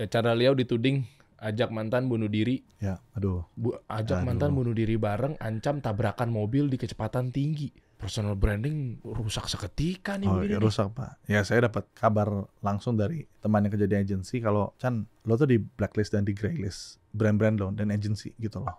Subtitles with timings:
[0.00, 1.04] eh, Chandra Liao dituding
[1.40, 3.44] ajak mantan bunuh diri, Ya, aduh.
[3.56, 4.28] bu, ajak Aduh.
[4.28, 7.72] mantan bunuh diri bareng, ancam tabrakan mobil di kecepatan tinggi.
[7.96, 11.20] Personal branding rusak seketika nih Oh, ya, rusak pak.
[11.24, 12.28] Ya saya dapat kabar
[12.60, 16.32] langsung dari teman yang kerja di agensi kalau Chan lo tuh di blacklist dan di
[16.32, 18.72] graylist brand-brand lo dan agensi gitu loh.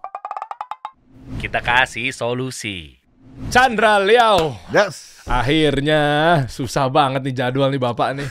[1.37, 3.00] Kita kasih solusi.
[3.51, 4.55] Chandra Liao.
[4.71, 5.11] Yes.
[5.27, 6.01] Akhirnya
[6.49, 8.27] susah banget nih jadwal nih Bapak nih.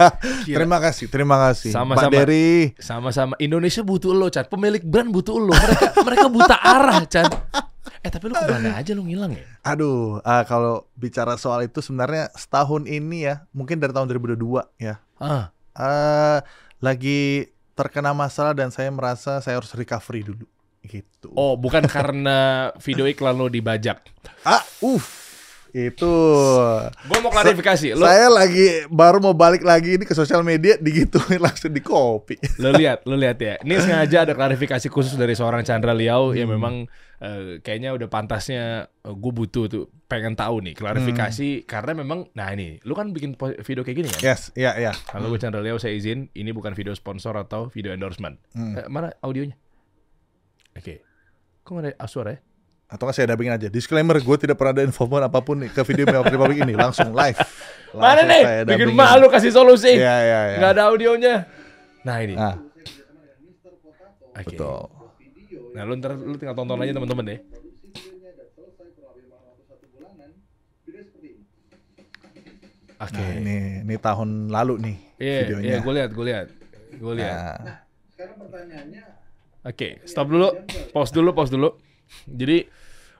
[0.58, 1.70] Terima kasih, terima kasih.
[1.70, 2.10] Sama-sama.
[2.10, 2.74] Pak Dery.
[2.82, 4.50] Sama-sama Indonesia butuh lo, Chan.
[4.50, 5.54] Pemilik brand butuh lo.
[5.54, 7.30] Mereka mereka buta arah, Chan.
[8.02, 9.46] Eh tapi lu ke mana aja lu ngilang ya?
[9.62, 14.98] Aduh, ah, kalau bicara soal itu sebenarnya setahun ini ya, mungkin dari tahun 2002 ya.
[15.22, 16.38] Ah, eh
[16.82, 17.46] lagi
[17.78, 20.44] terkena masalah dan saya merasa saya harus recovery dulu
[20.86, 21.30] gitu.
[21.38, 24.02] oh bukan karena video iklan lo dibajak.
[24.42, 25.22] Ah, uff.
[25.72, 26.12] Itu
[27.08, 27.96] Gue mau klarifikasi.
[27.96, 32.36] Lo saya lagi baru mau balik lagi ini ke sosial media digituin langsung di copy.
[32.60, 33.56] lo lihat, lo lihat ya.
[33.64, 36.84] Ini sengaja ada klarifikasi khusus dari seorang Chandra Liao yang memang
[37.24, 42.76] eh, kayaknya udah pantasnya gue butuh tuh pengen tahu nih klarifikasi karena memang nah ini
[42.84, 44.20] lu kan bikin video kayak gini kan?
[44.20, 44.92] Yes, iya iya.
[45.08, 48.36] Halo gue Chandra Liao saya izin ini bukan video sponsor atau video endorsement.
[48.52, 48.76] Hmm.
[48.76, 49.56] Eh, mana audionya?
[50.72, 50.94] Oke.
[51.62, 52.38] Kok nggak ada suara ya?
[52.92, 53.68] Atau nggak saya dubbingin aja.
[53.72, 57.08] Disclaimer, gue tidak pernah ada info apa pun nih ke video Mewah Republic ini langsung
[57.12, 57.38] live.
[57.92, 58.42] Mana Langsung nih?
[58.44, 59.92] saya Bikin malu kasih solusi.
[59.96, 60.56] Iya iya iya.
[60.60, 61.34] Nggak ada audionya.
[62.04, 62.34] Nah ini.
[62.36, 62.56] Nah,
[64.32, 64.44] Oke.
[64.52, 64.80] betul.
[65.72, 67.40] Nah lu ntar lu tinggal tonton aja teman-teman deh.
[73.02, 73.18] Oke.
[73.18, 75.66] Nah, ini ini tahun lalu nih Iya, videonya.
[75.66, 76.46] iya, gue lihat, gue lihat,
[76.94, 77.34] gue lihat.
[77.66, 77.78] Nah,
[79.62, 80.50] Oke, stop dulu,
[80.90, 81.78] pause dulu, pause dulu.
[82.26, 82.66] Jadi,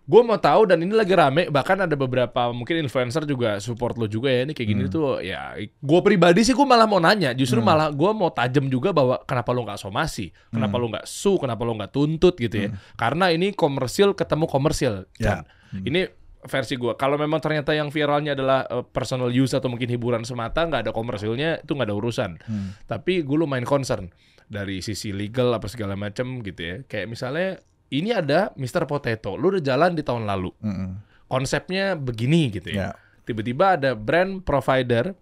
[0.03, 4.11] gue mau tahu dan ini lagi rame, bahkan ada beberapa mungkin influencer juga support lo
[4.11, 4.43] juga ya.
[4.43, 5.55] Ini kayak gini tuh, ya.
[5.79, 9.55] Gue pribadi sih gue malah mau nanya, justru malah gue mau tajam juga bahwa kenapa
[9.55, 12.69] lo nggak somasi, kenapa lo nggak su, kenapa lo nggak tuntut gitu ya.
[12.99, 15.07] Karena ini komersil ketemu komersil.
[15.23, 15.47] Ya.
[15.47, 15.47] Chan.
[15.73, 16.11] Ini
[16.43, 16.99] versi gue.
[16.99, 20.93] Kalau memang ternyata yang viralnya adalah eh, personal use atau mungkin hiburan semata, nggak ada
[20.93, 22.31] komersilnya, itu nggak ada urusan.
[22.43, 22.75] Hmm.
[22.91, 24.11] Tapi gue lumayan concern
[24.53, 26.77] dari sisi legal apa segala macam gitu ya.
[26.85, 27.49] Kayak misalnya
[27.89, 28.85] ini ada Mr.
[28.85, 30.53] Potato, lu udah jalan di tahun lalu.
[30.61, 30.91] mm-mm.
[31.25, 32.93] Konsepnya begini gitu Ya.
[32.93, 33.01] ya.
[33.25, 35.17] Tiba-tiba ada brand provider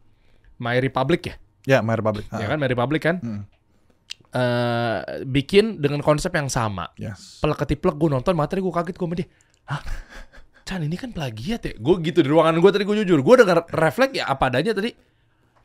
[0.59, 1.35] My Republic ya.
[1.63, 2.27] Ya, My Republic.
[2.29, 3.17] Ya Ah, kan My Republic kan?
[3.23, 3.43] Mm.
[4.31, 6.91] Eh, bikin dengan konsep yang sama.
[6.95, 7.39] Yes.
[7.39, 9.29] Plek ketiplek gue nonton materi gue kaget gue sama dia.
[9.67, 9.83] Hah?
[10.63, 11.73] Chan ini kan plagiat ya?
[11.77, 13.21] Gue gitu di ruangan gue tadi gue jujur.
[13.21, 14.95] Gue denger refleks ya apa adanya tadi.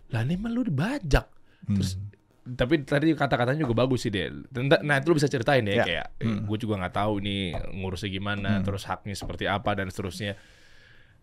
[0.10, 1.26] Lah ini mah lu dibajak.
[1.66, 1.98] Terus
[2.48, 4.30] tapi tadi kata-katanya juga bagus sih dia.
[4.48, 5.84] Tenta- Nah itu lu bisa ceritain ya, Ya.
[5.84, 6.08] kayak
[6.46, 10.38] gue juga nggak tahu nih ngurusnya gimana, terus haknya seperti apa dan seterusnya.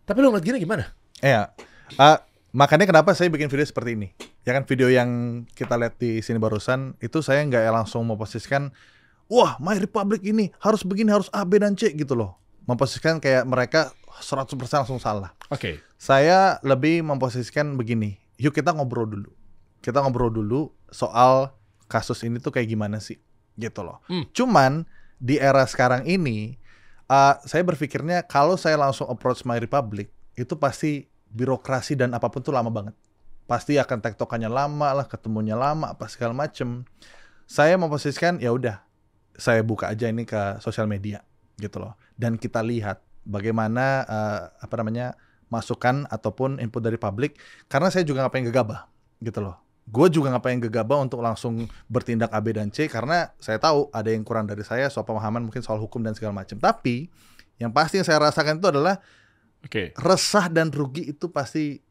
[0.03, 0.91] Tapi lu ngeliat gini gimana?
[1.19, 1.55] Iya.
[1.95, 2.19] Ah,
[2.51, 4.11] makanya kenapa saya bikin video seperti ini.
[4.43, 5.09] Ya kan video yang
[5.49, 8.75] kita lihat di sini barusan itu saya nggak langsung memposisikan
[9.25, 12.35] wah My Republic ini harus begini harus A B dan C gitu loh.
[12.63, 15.31] Memposisikan kayak mereka 100% langsung salah.
[15.47, 15.79] Oke.
[15.95, 18.19] Saya lebih memposisikan begini.
[18.35, 19.31] Yuk kita ngobrol dulu.
[19.83, 21.51] Kita ngobrol dulu soal
[21.91, 23.19] kasus ini tuh kayak gimana sih
[23.59, 23.99] gitu loh.
[24.07, 24.25] Hmm.
[24.31, 24.87] Cuman
[25.19, 26.55] di era sekarang ini
[27.11, 32.41] uh, saya berpikirnya kalau saya langsung approach My Republic itu pasti birokrasi dan apa pun
[32.41, 32.95] tuh lama banget.
[33.43, 36.87] Pasti akan tektokannya lama lah, ketemunya lama apa segala macem.
[37.43, 38.81] Saya memposisikan ya udah
[39.35, 41.21] saya buka aja ini ke sosial media
[41.59, 41.93] gitu loh.
[42.15, 45.19] Dan kita lihat bagaimana uh, apa namanya
[45.51, 47.37] masukan ataupun input dari publik
[47.69, 48.89] karena saya juga nggak pengen gegabah
[49.21, 49.59] gitu loh.
[49.83, 53.91] Gue juga nggak pengen gegabah untuk langsung bertindak A, B, dan C karena saya tahu
[53.91, 56.55] ada yang kurang dari saya soal pemahaman mungkin soal hukum dan segala macam.
[56.55, 57.11] Tapi
[57.59, 59.03] yang pasti yang saya rasakan itu adalah
[59.63, 59.91] Oke.
[59.99, 61.83] resah dan rugi itu pasti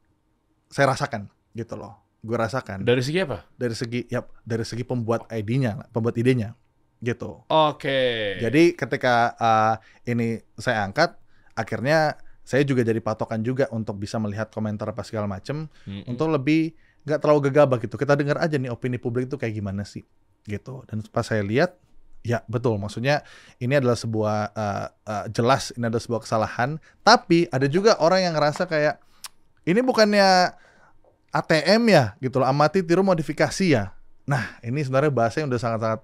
[0.73, 2.01] saya rasakan gitu loh.
[2.23, 3.45] Gue rasakan Dari segi apa?
[3.59, 6.55] dari segi ya dari segi pembuat ID-nya, pembuat idenya
[7.03, 7.43] gitu.
[7.51, 8.39] Oke.
[8.39, 9.75] Jadi ketika uh,
[10.07, 11.19] ini saya angkat,
[11.59, 12.15] akhirnya
[12.47, 16.11] saya juga jadi patokan juga untuk bisa melihat komentar apa segala macem Mm-mm.
[16.11, 17.95] untuk lebih nggak terlalu gegabah gitu.
[17.95, 20.03] Kita dengar aja nih opini publik itu kayak gimana sih
[20.45, 20.83] gitu.
[20.87, 21.75] Dan pas saya lihat,
[22.23, 22.79] ya betul.
[22.79, 23.23] Maksudnya
[23.59, 26.79] ini adalah sebuah uh, uh, jelas ini adalah sebuah kesalahan.
[27.03, 29.03] Tapi ada juga orang yang ngerasa kayak
[29.63, 30.55] ini bukannya
[31.33, 32.47] ATM ya gitu loh.
[32.47, 33.95] Amati tiru modifikasi ya.
[34.29, 36.01] Nah ini sebenarnya bahasa yang udah sangat-sangat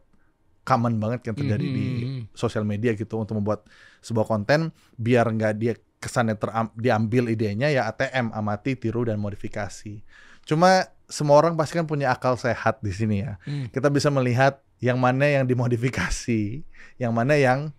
[0.65, 2.23] common banget yang terjadi di Mhm.
[2.37, 3.65] sosial media gitu untuk membuat
[4.05, 4.69] sebuah konten
[5.01, 10.05] biar nggak dia kesannya teram, diambil idenya ya ATM amati tiru dan modifikasi
[10.49, 13.69] cuma semua orang pasti kan punya akal sehat di sini ya Hmm.
[13.69, 16.65] kita bisa melihat yang mana yang dimodifikasi
[16.97, 17.71] yang mana yang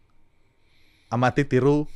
[1.09, 1.89] amati tiru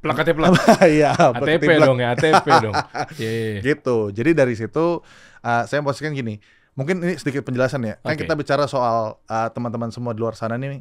[0.00, 0.56] Plakatnya plak.
[1.04, 2.72] ya ATP dong ya, ATP dong.
[3.20, 3.30] Iya.
[3.30, 3.60] iya, iya.
[3.60, 5.04] gitu jadi dari situ
[5.44, 6.40] uh, saya posisikan gini
[6.72, 7.94] mungkin ini sedikit penjelasan ya.
[8.00, 10.80] Kan kita bicara soal uh, teman-teman semua di luar sana nih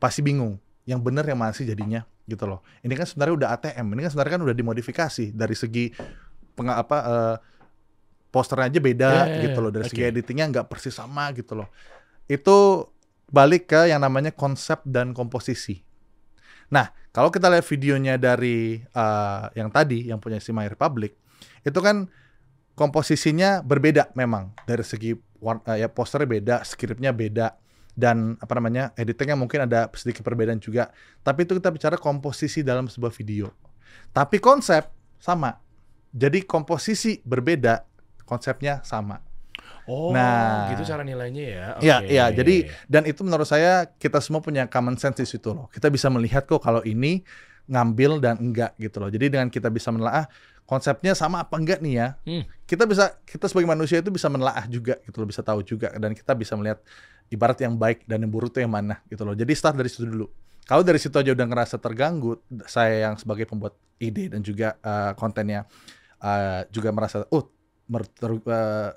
[0.00, 0.56] pasti bingung.
[0.88, 2.64] Yang benar yang mana sih jadinya gitu loh.
[2.80, 3.86] Ini kan sebenarnya udah ATM.
[3.92, 5.92] Ini kan sebenarnya kan udah dimodifikasi dari segi
[6.56, 7.36] peng apa eh,
[8.36, 9.42] posternya aja beda Ya, ya, ya.
[9.48, 9.72] gitu loh.
[9.72, 10.12] Dari segi Oke.
[10.12, 11.72] editingnya nggak persis sama gitu loh.
[12.28, 12.84] Itu
[13.32, 15.80] balik ke yang namanya konsep dan komposisi.
[16.68, 21.16] Nah, kalau kita lihat videonya dari eh, yang tadi yang punya si My Republic,
[21.64, 22.12] itu kan
[22.76, 27.56] komposisinya berbeda memang dari segi war- eh, ya posternya beda, skripnya beda
[27.96, 30.92] dan apa namanya editingnya mungkin ada sedikit perbedaan juga.
[31.24, 33.48] Tapi itu kita bicara komposisi dalam sebuah video.
[34.12, 34.84] Tapi konsep
[35.16, 35.56] sama.
[36.12, 37.84] Jadi komposisi berbeda,
[38.26, 39.22] konsepnya sama.
[39.86, 40.66] Oh, Nah.
[40.74, 41.66] gitu cara nilainya ya.
[41.78, 42.10] Iya, Oke.
[42.10, 42.24] iya.
[42.34, 42.56] Jadi
[42.90, 45.70] dan itu menurut saya kita semua punya common sense di situ loh.
[45.70, 47.22] Kita bisa melihat kok kalau ini
[47.70, 49.10] ngambil dan enggak gitu loh.
[49.10, 50.26] Jadi dengan kita bisa menelaah
[50.66, 52.08] konsepnya sama apa enggak nih ya.
[52.26, 52.42] Hmm.
[52.66, 56.10] Kita bisa kita sebagai manusia itu bisa menelaah juga gitu loh, bisa tahu juga dan
[56.12, 56.82] kita bisa melihat
[57.30, 59.38] ibarat yang baik dan yang buruk itu yang mana gitu loh.
[59.38, 60.26] Jadi start dari situ dulu.
[60.66, 65.14] Kalau dari situ aja udah ngerasa terganggu, saya yang sebagai pembuat ide dan juga eh,
[65.14, 65.62] kontennya
[66.18, 67.54] eh, juga merasa oh mer-
[67.88, 68.90] ter- eh,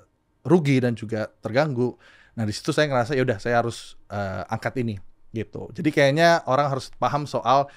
[0.44, 1.94] rugi dan juga terganggu.
[2.36, 4.96] Nah di situ saya ngerasa ya udah saya harus eh, angkat ini
[5.30, 5.70] gitu.
[5.70, 7.70] Jadi kayaknya orang harus paham soal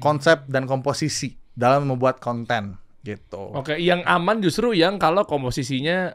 [0.00, 3.52] konsep dan komposisi dalam membuat konten gitu.
[3.56, 6.12] Oke, yang aman justru yang kalau komposisinya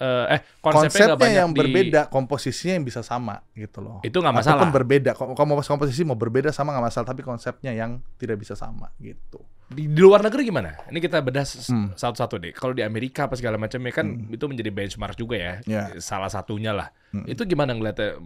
[0.00, 4.02] eh, eh konsepnya, Konsepnya, yang di- berbeda, komposisinya yang bisa sama gitu loh.
[4.02, 4.58] Itu nggak masalah.
[4.58, 8.58] Ataupun berbeda, Kom- kompos komposisi mau berbeda sama nggak masalah, tapi konsepnya yang tidak bisa
[8.58, 9.42] sama gitu.
[9.70, 10.74] Di, di luar negeri gimana?
[10.90, 11.94] Ini kita bedah Hmm.
[11.94, 12.50] satu-satu deh.
[12.50, 15.54] Kalau di Amerika apa segala macamnya kan itu menjadi benchmark juga ya.
[15.62, 15.82] Ya.
[16.02, 16.90] Salah satunya lah.
[17.14, 17.22] Hmm.
[17.22, 18.18] Itu gimana ngeliatnya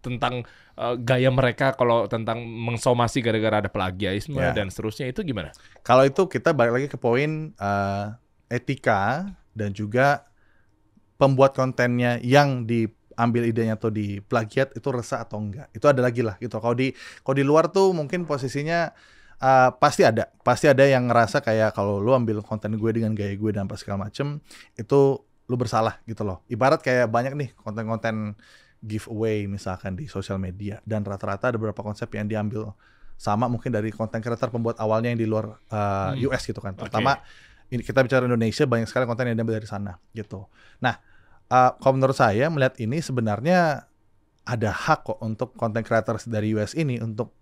[0.00, 4.56] tentang eh, gaya mereka kalau tentang mengsomasi gara-gara ada plagiarisme Ya.
[4.56, 5.52] dan seterusnya itu gimana?
[5.84, 8.06] Kalau itu kita balik lagi ke poin eh,
[8.48, 10.24] etika dan juga
[11.16, 15.68] pembuat kontennya yang diambil idenya atau di plagiat itu resah atau enggak.
[15.72, 16.56] Itu ada lagi lah gitu.
[16.56, 18.92] Kalau di kalau di luar tuh mungkin posisinya
[19.42, 23.34] eh, pasti ada, pasti ada yang ngerasa kayak kalau lu ambil konten gue dengan gaya
[23.36, 24.40] gue dan apa segala macem
[24.76, 26.42] itu lu bersalah gitu loh.
[26.50, 28.34] Ibarat kayak banyak nih konten-konten
[28.82, 32.74] giveaway misalkan di sosial media dan rata-rata ada beberapa konsep yang diambil
[33.16, 36.28] sama mungkin dari konten creator pembuat awalnya yang di luar uh, Hmm.
[36.28, 36.76] US gitu kan.
[36.76, 37.16] Pertama
[37.72, 40.46] ini kita bicara Indonesia banyak sekali konten yang diambil dari sana gitu.
[40.84, 41.00] Nah,
[41.48, 43.88] uh, kalau menurut saya melihat ini sebenarnya
[44.46, 47.34] ada hak kok untuk konten creators dari US ini untuk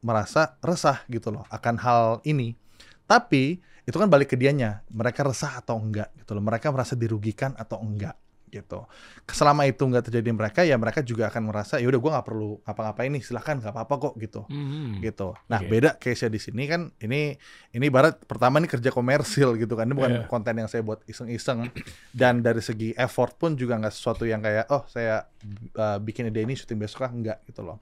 [0.00, 2.56] merasa resah gitu loh akan hal ini.
[3.04, 6.44] Tapi itu kan balik ke dianya, mereka resah atau enggak gitu loh.
[6.44, 8.14] Mereka merasa dirugikan atau enggak
[8.46, 8.82] gitu.
[9.30, 12.26] Selama itu enggak terjadi di mereka ya mereka juga akan merasa ya udah gua nggak
[12.26, 14.98] perlu apa-apa ini silahkan nggak apa-apa kok gitu Hmm.
[14.98, 15.38] gitu.
[15.46, 15.70] Nah, Oke.
[15.70, 17.38] beda case-nya di sini kan ini
[17.70, 19.86] ini ibarat pertama ini kerja komersil gitu kan.
[19.86, 20.26] Ini bukan Iya.
[20.26, 21.70] konten yang saya buat iseng-iseng
[22.10, 25.30] dan dari segi effort pun juga nggak sesuatu yang kayak oh saya
[25.78, 27.78] uh, bikin ide ini syuting besok ah enggak gitu loh.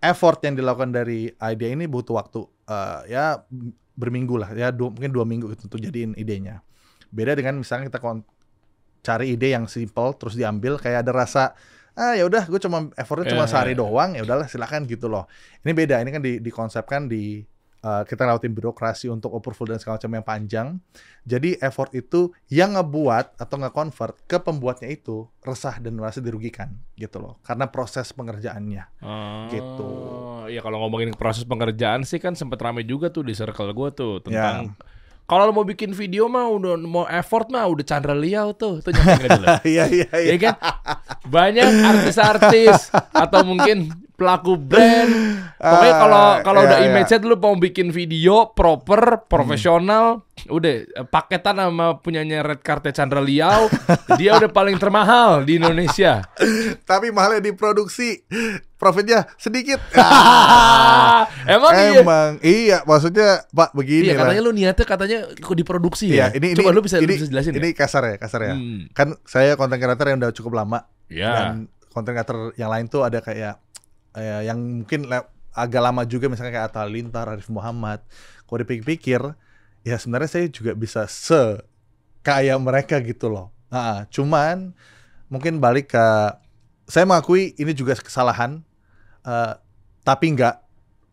[0.00, 3.40] Effort yang dilakukan dari ide ini butuh waktu uh, ya
[3.96, 6.60] berminggu lah ya dua, mungkin dua minggu gitu untuk jadiin idenya.
[7.08, 8.02] Beda dengan misalnya kita
[9.06, 11.54] cari ide yang simple terus diambil kayak ada rasa
[11.96, 15.24] ah ya udah gue cuma effortnya cuma Ya, sehari doang ya udahlah silakan gitu loh
[15.64, 17.40] ini beda ini kan di, dikonsepkan di
[17.86, 20.66] uh, kita lewatin birokrasi untuk approval dan segala macam yang panjang
[21.22, 27.18] jadi effort itu yang ngebuat atau nge-convert ke pembuatnya itu resah dan merasa dirugikan gitu
[27.18, 29.90] loh karena proses pengerjaannya Oh, Gitu.
[30.48, 34.12] Ya kalau ngomongin proses pengerjaan sih kan sempet rame juga tuh di circle gue tuh
[34.20, 34.94] tentang Ya.
[35.24, 38.90] kalau lo mau bikin video mah udah mau effort mah udah Chandra Liao tuh tuh
[38.90, 39.46] nyampe dulu.
[39.66, 40.54] iya iya iya ya kan?
[41.24, 42.90] Banyak artis-artis
[43.26, 45.12] atau mungkin pelaku brand.
[45.56, 46.86] Pokoknya Ah, kalau kalau iya, udah iya.
[46.90, 53.20] image-nya dulu mau bikin video proper, profesional, udah eh, paketan sama punyanya Red Carte Chandra
[53.20, 53.68] Liao,
[54.20, 56.24] dia udah paling termahal di Indonesia.
[56.82, 58.24] tapi mahalnya diproduksi
[58.74, 62.00] profitnya sedikit Ah, Emang iya.
[62.00, 66.28] emang iya maksudnya pak begini Iya lah katanya lu niatnya katanya kok diproduksi ya.
[66.28, 67.76] Iya, ini Coba ini, lu bisa ini, lu bisa jelasin ini ya?
[67.76, 68.54] kasar ya, kasar ya.
[68.54, 68.80] Hmm.
[68.92, 71.32] Kan saya konten creator yang udah cukup lama Ya.
[71.32, 73.56] dan konten creator yang lain tuh ada kayak
[74.16, 75.06] eh, yang mungkin
[75.52, 78.00] agak lama juga misalnya kayak Atta Lintar, Arif Muhammad.
[78.42, 79.20] Kalau dipikir-pikir,
[79.82, 81.60] ya sebenarnya saya juga bisa se
[82.20, 83.52] kayak mereka gitu loh.
[83.68, 84.74] Nah, cuman
[85.26, 86.06] mungkin balik ke
[86.86, 88.62] saya mengakui ini juga kesalahan,
[89.22, 89.52] eh,
[90.00, 90.62] tapi enggak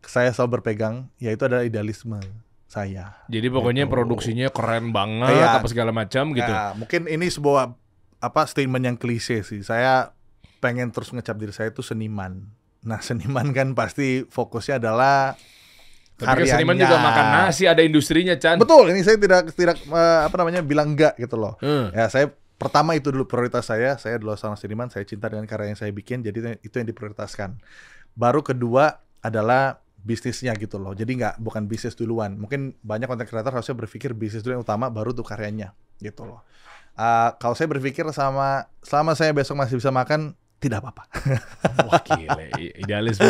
[0.04, 2.20] saya selalu berpegang yaitu adalah idealisme
[2.68, 3.16] saya.
[3.26, 3.94] Jadi pokoknya Gitu.
[3.94, 5.58] produksinya keren banget Iya.
[5.58, 6.46] apa segala macam gitu.
[6.46, 7.72] Ya, mungkin ini sebuah
[8.20, 9.60] apa statement yang klise sih.
[9.60, 10.12] Saya
[10.60, 12.44] pengen terus ngecap diri saya itu seniman.
[12.84, 15.34] Nah, seniman kan pasti fokusnya adalah
[16.14, 18.60] Tapi kan seniman juga makan nasi, ada industrinya, Chan.
[18.60, 21.58] Betul, ini saya tidak tidak eh, apa namanya bilang enggak gitu loh.
[21.58, 21.90] Hmm.
[21.90, 23.98] Ya, saya pertama itu dulu prioritas saya.
[23.98, 27.58] Saya adalah seorang seniman, saya cinta dengan karya yang saya bikin, jadi itu yang diprioritaskan.
[28.14, 30.94] Baru kedua adalah bisnisnya gitu loh.
[30.94, 32.36] Jadi nggak bukan bisnis duluan.
[32.36, 36.46] Mungkin banyak konten kreator harusnya berpikir bisnis dulu yang utama, baru tuh karyanya gitu loh.
[36.94, 41.04] Uh, kalau saya berpikir sama selama saya besok masih bisa makan, tidak apa-apa.
[41.86, 43.28] Wah gile, idealisme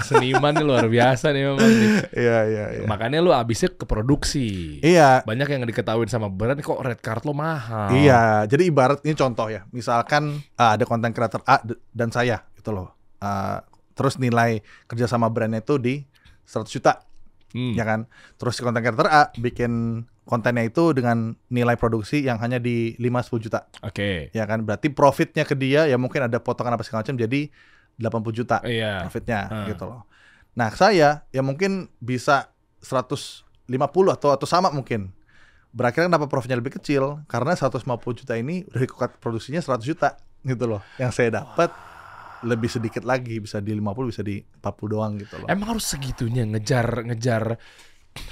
[0.00, 1.60] seniman ini luar biasa nih memang.
[1.60, 1.90] nih.
[2.16, 2.86] Iya iya iya.
[2.88, 4.80] Makanya lu abisnya ke produksi.
[4.80, 7.92] Iya, Banyak yang diketahuin sama brand kok red card lo mahal.
[7.92, 9.68] Iya, jadi ibarat ini contoh ya.
[9.70, 11.60] Misalkan ah, ada konten creator A
[11.92, 12.96] dan saya gitu loh.
[13.20, 13.60] Ah,
[13.92, 16.00] terus nilai kerja sama brandnya itu di
[16.48, 17.04] 100 juta,
[17.50, 17.74] Hmm.
[17.74, 18.06] ya kan?
[18.38, 23.66] Terus konten creator A bikin kontennya itu dengan nilai produksi yang hanya di 5-10 juta,
[23.82, 24.30] Oke.
[24.30, 24.62] ya kan?
[24.62, 27.50] Berarti profitnya ke dia ya mungkin ada potongan apa segala macam jadi
[27.98, 29.02] 80 juta Iya.
[29.02, 29.66] profitnya Ah.
[29.66, 30.06] gitu loh.
[30.54, 33.76] Nah, saya ya mungkin bisa 150
[34.14, 35.10] atau atau sama mungkin.
[35.70, 37.22] Berakhirnya kenapa profitnya lebih kecil?
[37.26, 40.82] Karena 150 juta ini dikukat produksinya 100 juta gitu loh.
[40.98, 41.70] Yang saya dapat
[42.40, 45.46] lebih sedikit lagi, bisa di 50, bisa di 40 doang gitu loh.
[45.46, 47.60] Emang harus segitunya ngejar ngejar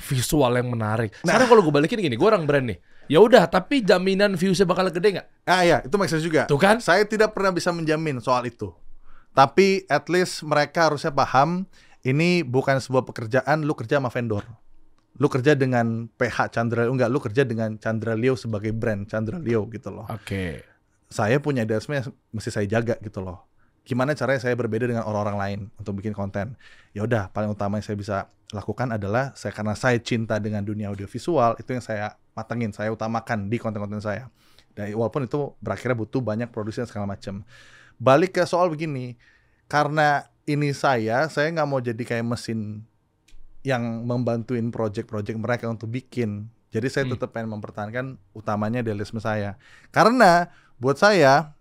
[0.08, 1.14] visual yang menarik.
[1.22, 1.34] Nah.
[1.34, 2.78] Sekarang kalau gue balikin gini, gue orang brand nih.
[3.08, 5.26] Ya udah, tapi jaminan viewsnya bakal gede nggak?
[5.48, 6.44] Ah ya, itu sense juga.
[6.44, 6.76] Tuh kan?
[6.84, 8.68] Saya tidak pernah bisa menjamin soal itu.
[9.32, 11.64] Tapi at least mereka harusnya paham
[12.04, 14.44] ini bukan sebuah pekerjaan lu kerja sama vendor.
[15.18, 19.64] Lu kerja dengan PH Chandra enggak, lu kerja dengan Chandra Leo sebagai brand Chandra Leo
[19.72, 20.04] gitu loh.
[20.12, 20.62] Oke.
[21.08, 23.47] Saya punya idealisme yang mesti saya jaga gitu loh.
[23.88, 26.60] Gimana caranya saya berbeda dengan orang-orang lain untuk bikin konten?
[26.92, 28.16] Ya udah, paling utama yang saya bisa
[28.52, 33.48] lakukan adalah saya karena saya cinta dengan dunia audiovisual, itu yang saya matengin, saya utamakan
[33.48, 34.28] di konten-konten saya.
[34.76, 37.48] Dan walaupun itu berakhirnya butuh banyak produksi dan segala macam.
[37.96, 39.16] Balik ke soal begini,
[39.72, 42.84] karena ini saya, saya nggak mau jadi kayak mesin
[43.64, 46.52] yang membantuin project-project mereka untuk bikin.
[46.68, 47.16] Jadi saya Hmm.
[47.16, 49.56] tetap pengen mempertahankan utamanya idealisme saya.
[49.88, 51.56] Karena buat saya,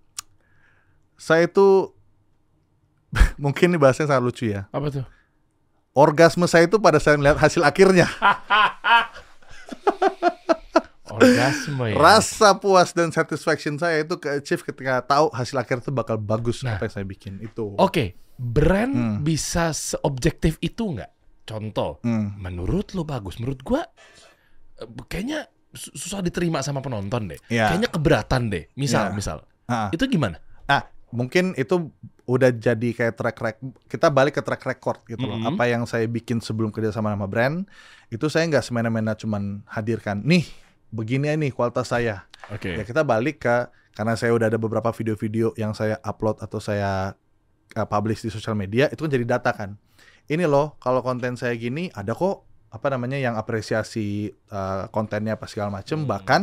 [1.16, 1.97] saya itu
[3.44, 4.68] mungkin ini bahasanya sangat lucu ya.
[4.70, 5.06] Apa tuh?
[5.92, 8.06] Orgasme saya itu pada saya melihat hasil akhirnya.
[11.08, 11.96] Orgasme ya.
[11.96, 16.62] Rasa puas dan satisfaction saya itu ke achieve ketika tahu hasil akhir itu bakal bagus
[16.62, 16.76] Nah.
[16.76, 17.74] apa yang saya bikin itu.
[17.76, 19.16] Oke, brand Hmm.
[19.24, 21.10] bisa seobjektif itu nggak?
[21.44, 22.36] Contoh, Hmm.
[22.36, 23.88] menurut lo bagus, menurut gua
[24.78, 27.40] eh, kayaknya su- susah diterima sama penonton deh.
[27.48, 27.72] Iya.
[27.72, 28.64] Kayaknya keberatan deh.
[28.76, 29.16] Misal, Iya.
[29.16, 29.38] misal.
[29.66, 29.90] Ah.
[29.90, 30.38] Itu gimana?
[30.68, 31.90] Ah, mungkin itu
[32.28, 33.72] udah jadi kayak track record.
[33.88, 35.40] Kita balik ke track record gitu loh.
[35.40, 35.56] Mhm.
[35.56, 37.64] Apa yang saya bikin sebelum kerja sama nama brand,
[38.12, 40.20] itu saya nggak semena-mena cuman hadirkan.
[40.28, 40.44] Nih,
[40.92, 42.28] begini nih kualitas saya.
[42.52, 42.76] Oke.
[42.76, 47.16] Ya kita balik ke karena saya udah ada beberapa video-video yang saya upload atau saya
[47.74, 49.80] uh, publish di sosial media itu kan jadi data kan.
[50.28, 55.48] Ini loh kalau konten saya gini ada kok apa namanya yang apresiasi uh, kontennya apa
[55.48, 56.10] segala macem Hmm.
[56.12, 56.42] bahkan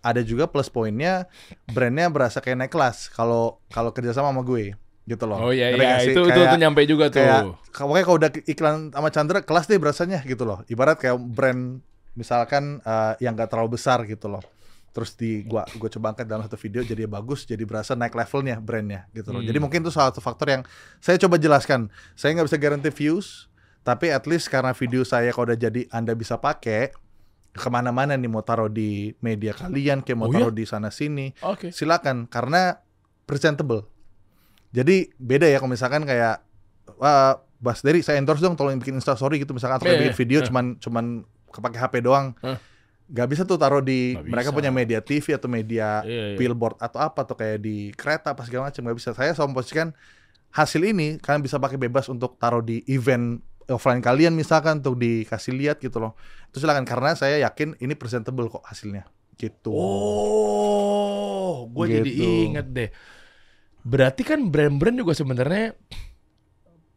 [0.00, 1.28] ada juga plus poinnya
[1.68, 4.72] brandnya berasa kayak naik kelas kalau kalau kerjasama sama gue
[5.10, 5.38] gitu loh.
[5.40, 6.12] Oh iya iya nggak sih?
[6.12, 7.18] itu itu Kayak- nyampe juga tuh.
[7.18, 11.82] kayak pokoknya kalau udah iklan sama Chandra kelas deh berasanya gitu loh ibarat kayak brand
[12.12, 14.42] misalkan eh, yang gak terlalu besar gitu loh
[14.90, 18.58] terus di gua gua coba angkat dalam satu video jadi bagus jadi berasa naik levelnya
[18.58, 19.46] brandnya gitu loh Hmm.
[19.46, 20.62] jadi mungkin itu salah satu faktor yang
[20.98, 23.46] saya coba jelaskan saya nggak bisa garanti views
[23.80, 26.90] tapi at least karena video saya kalau udah jadi anda bisa pakai
[27.50, 30.42] ke mana-mana nih mau taruh di media kalian kayak mau Oh iya?
[30.42, 31.70] taruh di sana sini Oke.
[31.70, 32.82] silakan karena
[33.24, 33.86] presentable.
[34.70, 36.42] Jadi beda ya kalau misalkan kayak
[36.96, 40.14] wah Bas Dery saya endorse dong tolong bikin Insta story gitu misalkan atau Iya, bikin
[40.16, 40.46] video iya.
[40.46, 41.04] cuman cuman
[41.48, 42.32] kepake HP doang.
[42.40, 42.56] Hah.
[43.06, 44.56] Gak bisa tuh taruh di Nggak mereka bisa.
[44.56, 46.38] punya media TV atau media Iya, iya.
[46.38, 49.10] billboard atau apa atau kayak di kereta apa segala macam nggak bisa.
[49.10, 49.90] Saya selalu memposisikan
[50.50, 55.52] hasil ini kalian bisa pakai bebas untuk taruh di event offline kalian misalkan untuk dikasih
[55.52, 56.14] lihat gitu loh.
[56.48, 59.04] Itu silakan karena saya yakin ini presentable kok hasilnya.
[59.34, 59.74] Gitu.
[59.74, 62.46] Oh, gue jadi Gitu.
[62.46, 62.90] inget deh.
[63.82, 65.72] Berarti kan brand-brand juga sebenarnya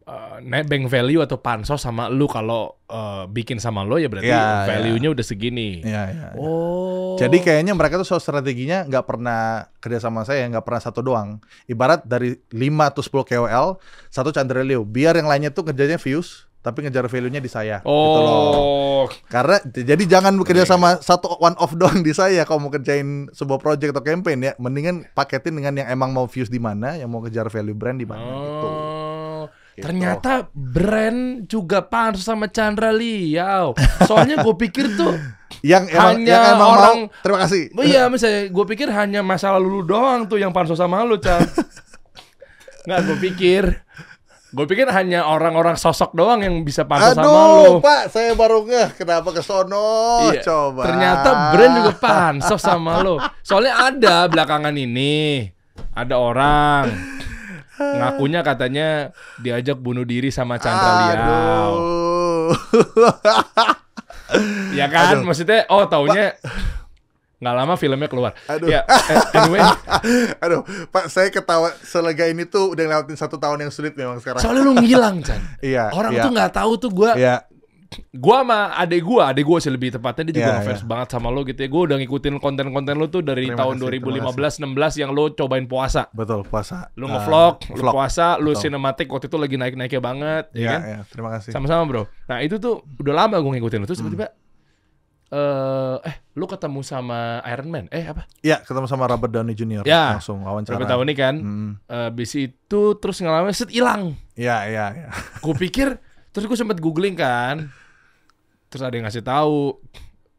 [0.07, 4.67] uh, nebeng value atau pansos sama lu kalau uh, bikin sama lo ya berarti Iya,
[4.67, 5.83] value-nya udah segini.
[5.83, 6.27] Iya, iya.
[6.35, 7.15] Oh.
[7.15, 11.39] Jadi kayaknya mereka tuh soal strateginya nggak pernah kerja sama saya, nggak pernah satu doang.
[11.69, 13.67] Ibarat dari 5 atau 10 KOL,
[14.11, 14.83] satu Chandra Leo.
[14.83, 17.83] Biar yang lainnya tuh kerjanya views, tapi ngejar value-nya di saya.
[17.83, 19.03] Gitu loh.
[19.03, 19.05] Oh.
[19.27, 20.71] Karena jadi jangan bekerja Iya.
[20.71, 24.51] sama satu one off doang di saya kalau mau kerjain sebuah project atau campaign ya.
[24.55, 28.07] Mendingan paketin dengan yang emang mau views di mana, yang mau kejar value brand di
[28.07, 28.67] mana gitu.
[28.67, 29.43] Oh.
[29.73, 29.83] Gitu.
[29.83, 33.73] Ternyata brand juga pansos sama Chandra Liao.
[34.05, 35.17] Soalnya gue pikir tuh
[35.61, 37.63] Yang emang, Hanya yang emang orang- mau, terima kasih.
[37.73, 41.17] Oh iya misalnya gue pikir hanya masa lalu lu doang tuh yang pansos sama lu
[41.17, 41.41] Chan
[42.85, 43.63] Nggak gue pikir
[44.53, 47.33] Gue pikir hanya orang-orang sosok doang yang bisa pantas sama lo.
[47.33, 50.29] Aduh, Pak, saya baru ngeh kenapa ke sono.
[50.29, 50.85] Iya, Coba.
[50.85, 53.17] Ternyata brand juga pansos sama lo.
[53.41, 55.49] Soalnya ada belakangan ini
[55.97, 56.93] ada orang
[57.81, 59.09] ngakunya katanya
[59.41, 61.73] diajak bunuh diri sama Chandra Liao.
[64.73, 65.29] Ya kan, Aduh.
[65.29, 66.33] maksudnya oh taunya
[67.43, 68.31] nggak lama filmnya keluar.
[68.47, 68.65] Aduh.
[68.65, 69.59] Ya, eh, anyway,
[70.43, 74.39] Aduh, Pak, saya ketawa selega ini tuh udah ngelewatin satu tahun yang sulit memang sekarang.
[74.39, 75.39] soalnya lu ngilang, Chan.
[75.61, 76.23] Iya, Orang iya.
[76.23, 77.43] tuh nggak tahu tuh gua Iya,
[78.11, 80.87] gua sama adek gua, adek gua sih lebih tepatnya dia juga Iya, ngefans iya.
[80.87, 81.67] banget sama lo gitu ya.
[81.67, 85.23] Gua udah ngikutin konten-konten lo tuh dari Terima tahun kasih, terima 2015 16 yang lo
[85.29, 86.09] cobain puasa.
[86.11, 86.89] betul puasa.
[86.93, 87.93] Lu Eh, ngevlog, lu vlog.
[87.93, 88.61] puasa, lu Betul.
[88.61, 90.79] sinematik waktu itu lagi naik-naiknya banget, ya Iya, kan?
[90.81, 91.51] iya, terima kasih.
[91.51, 92.03] Sama-sama, Bro.
[92.23, 94.27] Nah, itu tuh udah lama gue ngikutin lu terus tiba-tiba
[95.33, 97.85] eh eh lu ketemu sama Iron Man.
[97.89, 98.29] Eh apa?
[98.45, 99.81] Iya, ketemu sama Robert Downey Jr.
[99.81, 100.17] Ya.
[100.17, 100.85] langsung wawancara.
[100.85, 101.35] Tahun nih kan?
[101.41, 101.71] Hmm.
[101.89, 104.13] Eh, Habis itu terus ngalamin set hilang.
[104.37, 105.09] Iya, iya, iya.
[105.41, 105.97] Gue pikir
[106.29, 107.73] terus gue sempet googling kan.
[108.69, 109.81] Terus ada yang ngasih tahu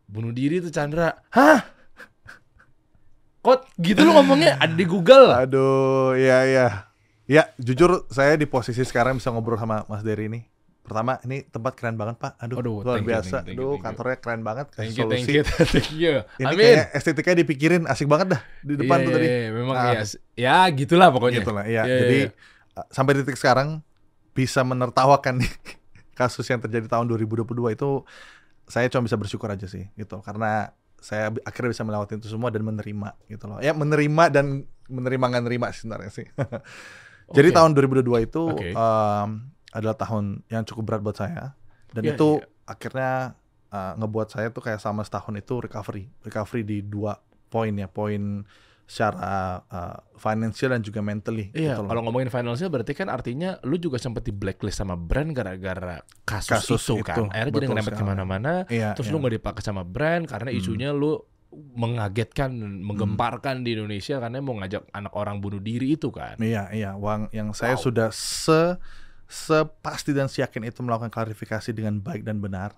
[0.07, 1.19] bunuh diri tuh Chandra.
[1.35, 1.63] Hah?
[3.45, 5.29] Kok gitu lu ngomongnya ada di Google?
[5.35, 6.67] Aduh, iya, iya.
[7.25, 10.49] Ya, jujur saya di posisi sekarang bisa ngobrol sama Mas Dery ini.
[10.85, 12.37] Pertama, ini tempat keren banget, Pak.
[12.39, 13.37] Aduh, Aduh, luar thank you, biasa.
[13.41, 13.85] thank you, thank you, Aduh, thank you.
[13.89, 14.67] kantornya keren banget.
[14.69, 15.33] kasih Thank you, thank solusi.
[15.33, 16.15] you, thank you.
[16.37, 16.61] Ini Amin.
[16.61, 19.27] kayak estetikanya dipikirin asik banget dah di depan Iya, tuh tadi.
[19.27, 19.85] iya, memang Ah.
[19.91, 20.05] iya.
[20.37, 21.41] Ya gitulah pokoknya.
[21.41, 21.83] Gitu lah, iya.
[21.83, 22.77] Iya, Jadi iya.
[22.77, 23.81] uh, sampai titik sekarang
[24.31, 25.53] bisa menertawakan nih
[26.15, 27.91] kasus yang terjadi tahun 2022 itu
[28.65, 32.61] saya cuma bisa bersyukur aja sih gitu karena saya akhirnya bisa melewati itu semua dan
[32.61, 33.57] menerima gitu loh.
[33.59, 34.47] Ya menerima dan
[34.87, 36.27] menerima nggak nerima sebenarnya sih.
[37.37, 37.57] Jadi Oke.
[37.57, 38.69] tahun 2022 itu Oke.
[38.73, 41.59] um, adalah tahun yang cukup berat buat saya
[41.91, 42.47] dan Iya, itu iya.
[42.65, 43.13] akhirnya
[43.69, 47.19] uh, ngebuat saya tuh kayak sama setahun itu recovery, recovery di dua
[47.51, 48.47] poin ya, poin
[48.85, 51.49] secara uh, financial dan juga mentally.
[51.57, 55.33] Iya, gitu kalau ngomongin financial berarti kan artinya lu juga sempat di blacklist sama brand
[55.33, 57.33] gara-gara kasus, Kasus itu, itu, kan.
[57.33, 58.53] Akhirnya jadi ngerempet ke mana-mana.
[58.69, 59.13] Iya, Terus iya.
[59.17, 60.61] lu nggak dipakai sama brand karena Hmm.
[60.61, 61.17] isunya lu
[61.75, 62.51] mengagetkan,
[62.83, 66.35] menggemparkan di Indonesia karena mau ngajak anak orang bunuh diri itu kan.
[66.37, 67.85] Iya, iya, uang yang saya Wow.
[67.89, 68.77] sudah se
[69.35, 72.71] sepasti dan siyakin itu melakukan klarifikasi dengan baik dan benar.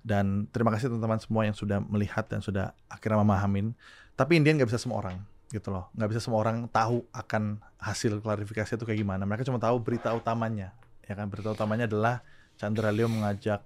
[0.00, 3.76] Dan terima kasih teman-teman semua yang sudah melihat dan sudah akhirnya memahamin.
[4.16, 5.20] Tapi Indian nggak bisa semua orang
[5.52, 5.92] gitu loh.
[5.92, 9.28] Nggak bisa semua orang tahu akan hasil klarifikasi itu kayak gimana.
[9.28, 10.72] Mereka cuma tahu berita utamanya.
[11.04, 12.24] Ya kan berita utamanya adalah
[12.56, 13.60] Chandra Leo mengajak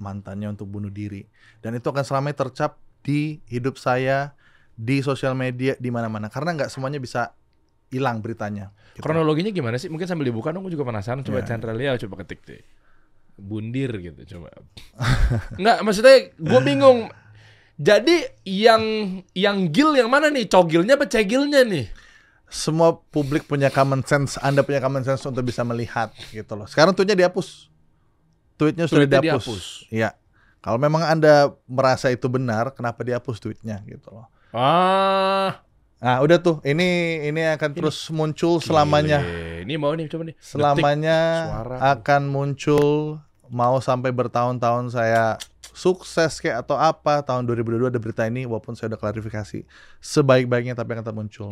[0.00, 1.28] mantannya untuk bunuh diri.
[1.60, 4.32] Dan itu akan selamanya tercap di hidup saya,
[4.72, 6.32] di sosial media, di mana-mana.
[6.32, 7.36] Karena nggak semuanya bisa
[7.94, 8.74] hilang beritanya.
[8.92, 9.06] gitu.
[9.06, 9.86] Kronologinya gimana sih?
[9.86, 11.22] Mungkin sambil dibuka dong, gue juga penasaran.
[11.22, 11.46] Coba Iya.
[11.46, 12.62] Chandra Leo coba ketik deh.
[13.34, 14.50] Bundir gitu coba.
[15.58, 17.10] Enggak, maksudnya gue bingung.
[17.74, 18.82] Jadi yang
[19.34, 20.46] yang gil yang mana nih?
[20.46, 21.86] Cogilnya apa cegilnya nih?
[22.44, 26.70] semua publik punya common sense, Anda punya common sense untuk bisa melihat gitu loh.
[26.70, 27.66] Sekarang tweetnya dihapus.
[28.54, 29.42] Tweetnya sudah Tweetnya dihapus.
[29.42, 29.64] dihapus.
[29.90, 30.10] Iya.
[30.62, 34.30] Kalau memang Anda merasa itu benar, kenapa dihapus tweetnya gitu loh.
[34.54, 35.63] Ah,
[36.04, 36.60] Nah, udah tuh.
[36.60, 36.88] Ini
[37.24, 39.24] ini akan terus muncul selamanya.
[39.24, 39.64] Gile.
[39.64, 40.36] Ini mau nih coba nih.
[40.36, 41.76] Selamanya suara.
[41.96, 43.16] akan muncul
[43.48, 45.40] mau sampai bertahun-tahun saya
[45.72, 49.64] sukses kayak atau apa tahun 2022 ada berita ini walaupun saya udah klarifikasi
[49.98, 51.48] sebaik-baiknya tapi akan tetap muncul.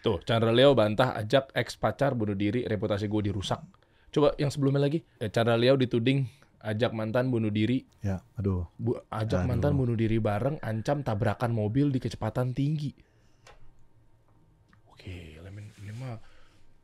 [0.00, 3.58] Tuh, Chandra Leo bantah ajak ex pacar bunuh diri, reputasi gue dirusak.
[4.08, 5.02] Coba yang sebelumnya lagi.
[5.18, 6.24] Eh, Chandra Leo dituding
[6.62, 8.70] ajak mantan bunuh diri, Ya, aduh.
[8.78, 9.50] bu- ajak Aduh.
[9.50, 12.90] mantan bunuh diri bareng, ancam tabrakan mobil di kecepatan tinggi.
[14.90, 16.18] Oke, ini, ini mah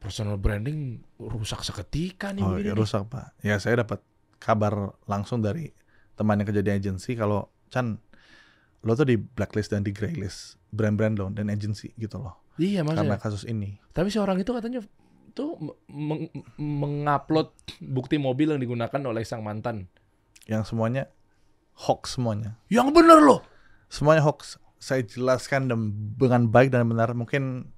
[0.02, 3.38] personal branding rusak seketika nih Oh, ya, rusak pak.
[3.38, 4.02] Ya saya dapat
[4.36, 5.70] kabar langsung dari
[6.12, 7.96] teman yang kerja di agensi kalau Chan
[8.80, 13.06] lo tuh di blacklist dan di graylist brand-brand lo dan agensi gitu loh Iya karena
[13.08, 13.18] maksudnya.
[13.18, 13.80] kasus ini.
[13.88, 14.84] Tapi si orang itu katanya
[15.32, 15.56] tuh
[15.88, 17.48] meng- mengupload
[17.80, 19.88] bukti mobil yang digunakan oleh sang mantan.
[20.44, 21.08] Yang semuanya
[21.78, 22.60] hoax semuanya.
[22.68, 23.40] Yang bener loh.
[23.88, 24.60] Semuanya hoax.
[24.76, 25.72] Saya jelaskan
[26.12, 27.16] dengan baik dan benar.
[27.16, 27.72] Mungkin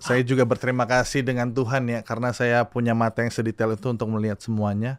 [0.00, 4.08] saya juga berterima kasih dengan Tuhan ya karena saya punya mata yang sedetail itu untuk
[4.08, 4.98] melihat semuanya.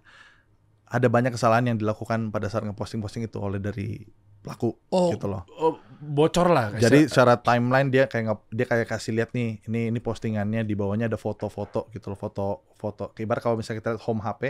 [0.85, 4.03] Ada banyak kesalahan yang dilakukan pada saat ngeposting-posting itu oleh dari
[4.41, 5.45] pelaku Oh, gitu loh.
[5.55, 6.73] oh, bocor lah.
[6.75, 10.73] Jadi secara timeline dia kayak nge- dia kayak kasih lihat nih ini ini postingannya di
[10.73, 14.41] bawahnya ada foto-foto gitu loh foto foto kayak ibarat kalau misalnya kita lihat home HP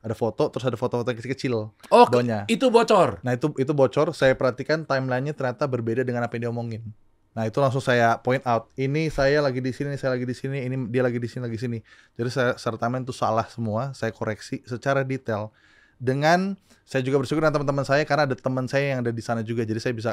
[0.00, 1.52] ada foto terus ada foto-foto kecil-kecil
[1.90, 2.44] oh, bawahnya.
[2.46, 3.18] itu bocor.
[3.20, 6.82] Nah itu itu bocor saya perhatikan timelinenya ternyata berbeda dengan apa yang dia omongin.
[7.30, 10.66] Nah itu langsung saya point out ini saya lagi di sini saya lagi di sini
[10.66, 11.78] ini dia lagi di sini lagi di sini.
[12.18, 15.54] Jadi saya secara timeline itu salah semua saya koreksi secara detail
[16.00, 19.44] dengan saya juga bersyukur dengan teman-teman saya karena ada teman saya yang ada di sana
[19.46, 20.12] juga jadi saya bisa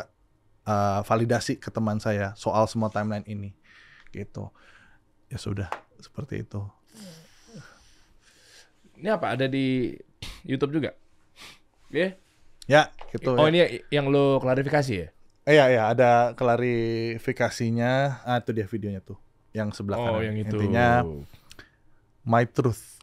[0.68, 3.56] uh, validasi ke teman saya soal semua timeline ini
[4.12, 4.52] gitu
[5.32, 6.62] ya sudah seperti itu
[8.98, 9.38] Ini apa?
[9.38, 9.94] Ada di
[10.42, 10.98] YouTube juga?
[11.94, 12.18] Iya.
[12.66, 13.38] Ya, gitu.
[13.38, 13.70] Oh ya.
[13.70, 15.08] ini yang lo klarifikasi ya?
[15.48, 18.22] Eh, Iya, iya, ada klarifikasinya.
[18.28, 19.16] Ah, itu dia videonya tuh.
[19.56, 20.28] Yang sebelah Oh kanan.
[20.28, 20.56] yang itu.
[20.60, 20.88] Intinya
[22.22, 23.00] My Truth.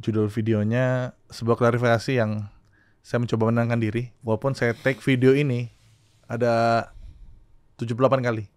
[0.00, 2.50] Judul videonya sebuah klarifikasi yang
[2.98, 4.10] saya mencoba menenangkan diri.
[4.24, 5.68] Walaupun saya take video ini
[6.24, 6.88] ada
[7.76, 8.48] 78 kali.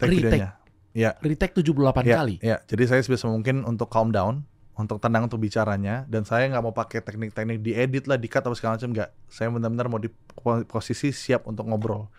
[0.00, 0.16] Take Retake?
[0.24, 0.50] videonya.
[0.94, 2.34] Ya, retake 78 ya, kali.
[2.38, 2.56] ya.
[2.64, 6.74] Jadi saya sebisa mungkin untuk calm down, untuk tenang untuk bicaranya, dan saya nggak mau
[6.74, 9.10] pakai teknik-teknik diedit lah, dikat atau segala macam nggak.
[9.26, 12.10] Saya benar-benar mau di po- posisi siap untuk ngobrol.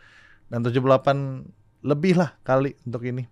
[0.47, 1.43] Dan 78
[1.81, 3.27] lebih lah kali untuk ini.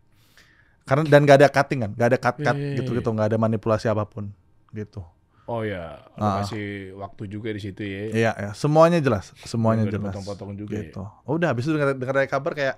[0.83, 3.87] Karena dan nggak ada cutting kan, nggak ada cut-cut Iya, iya, gitu-gitu, nggak ada manipulasi
[3.87, 4.35] apa pun
[4.71, 4.99] gitu.
[5.43, 6.35] Oh ya, lo Ah.
[6.39, 8.01] kasih waktu juga di situ ya.
[8.11, 8.51] Iya, ya.
[8.51, 10.11] semuanya jelas, semuanya jelas.
[10.11, 10.87] potong-potong juga ya.
[10.87, 11.03] gitu.
[11.23, 12.75] Oh, udah habis itu dengar dengar dari kabar kayak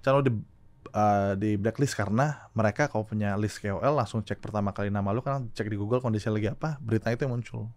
[0.00, 0.32] channel di
[0.90, 5.20] uh, di blacklist karena mereka kalau punya list KOL langsung cek pertama kali nama lu
[5.20, 7.70] kan cek di Google kondisinya lagi apa, berita itu yang muncul.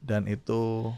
[0.00, 0.88] Dan itu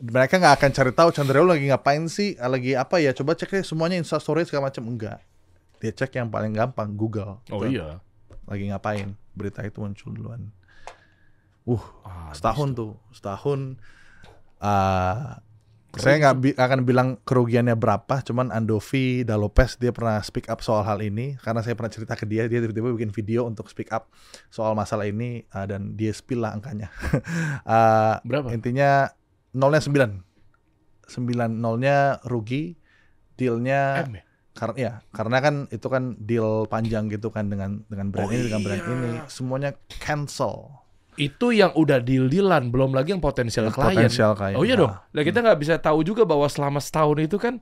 [0.00, 3.12] mereka nggak akan cari tahu Chandra lu lagi ngapain sih, lagi apa ya?
[3.12, 5.20] Coba cek deh semuanya Insta story segala macam enggak.
[5.82, 7.42] Dia cek yang paling gampang Google.
[7.50, 7.76] Oh Gitu.
[7.76, 8.00] iya.
[8.48, 9.12] Lagi ngapain?
[9.36, 10.48] Berita itu muncul duluan.
[11.68, 13.76] Uh, Ah, setahun tuh setahun
[14.58, 15.38] uh,
[15.98, 20.62] saya nggak bi- akan bilang kerugiannya berapa cuman Andovi da Lopez dia pernah speak up
[20.62, 23.90] soal hal ini karena saya pernah cerita ke dia dia tiba-tiba bikin video untuk speak
[23.90, 24.06] up
[24.48, 26.92] soal masalah ini uh, dan dia spill lah angkanya
[27.66, 28.54] Uh, Berapa?
[28.54, 29.10] intinya
[29.50, 30.22] nolnya 9
[31.10, 32.78] 9 nolnya rugi
[33.34, 34.22] dealnya M ya?
[34.50, 38.46] karena ya karena kan itu kan deal panjang gitu kan dengan dengan brand Oh ini
[38.46, 38.90] dengan brand iya.
[38.92, 40.79] ini semuanya cancel
[41.20, 43.92] Itu yang udah deal-dealan, belum lagi yang potensial Yang klien.
[43.94, 44.56] potensial klien.
[44.56, 44.80] Oh iya Nah.
[44.80, 44.92] dong.
[45.12, 47.60] Nah kita nggak bisa tahu juga bahwa selama setahun itu kan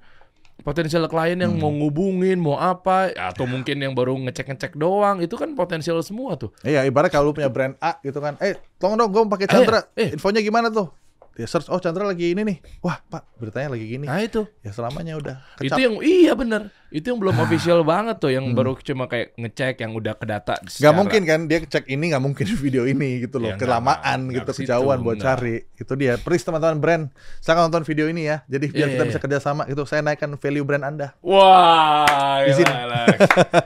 [0.61, 1.61] potensial klien yang Hmm.
[1.61, 6.51] mau ngubungin, mau apa, atau mungkin yang baru ngecek-ngecek doang, itu kan potensial semua tuh.
[6.63, 8.39] Iya, ibarat kalau lu punya brand A gitu kan.
[8.39, 9.87] Eh, tolong dong gue pakai Chandra.
[9.93, 10.09] Eh, eh.
[10.13, 10.91] Infonya gimana tuh?
[11.33, 12.59] Dia search, oh Chandra lagi ini nih.
[12.81, 14.03] Wah, Pak, beritanya lagi gini.
[14.05, 15.37] Nah itu, Ya selamanya udah.
[15.57, 15.79] itu Kecap.
[15.79, 18.57] yang iya bener, itu yang belum official banget tuh, yang Hmm.
[18.57, 20.57] baru cuma kayak ngecek yang udah ke data.
[20.57, 24.19] Gak secara- mungkin kan dia cek ini nggak mungkin video ini gitu loh Ya, kelamaan
[24.25, 27.05] nggak gitu situ, kejauhan buat cari itu dia please teman-teman brand
[27.39, 30.33] saya nonton video ini ya jadi biar Iya, kita iya, bisa kerjasama gitu saya naikkan
[30.35, 32.65] value brand anda Wah, Izin.
[32.65, 33.05] gila,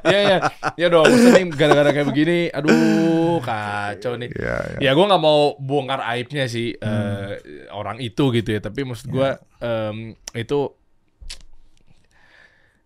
[0.05, 0.37] ya ya,
[0.75, 1.05] ya dong.
[1.05, 4.31] Maksudnya gara-gara kayak begini, aduh kacau nih.
[4.31, 4.79] Iya, iya.
[4.81, 6.91] Ya gue nggak mau bongkar aibnya sih Hmm.
[7.31, 7.31] eh,
[7.71, 8.61] orang itu gitu ya.
[8.61, 9.91] Tapi maksud gue Iya.
[9.91, 9.97] em,
[10.33, 10.59] itu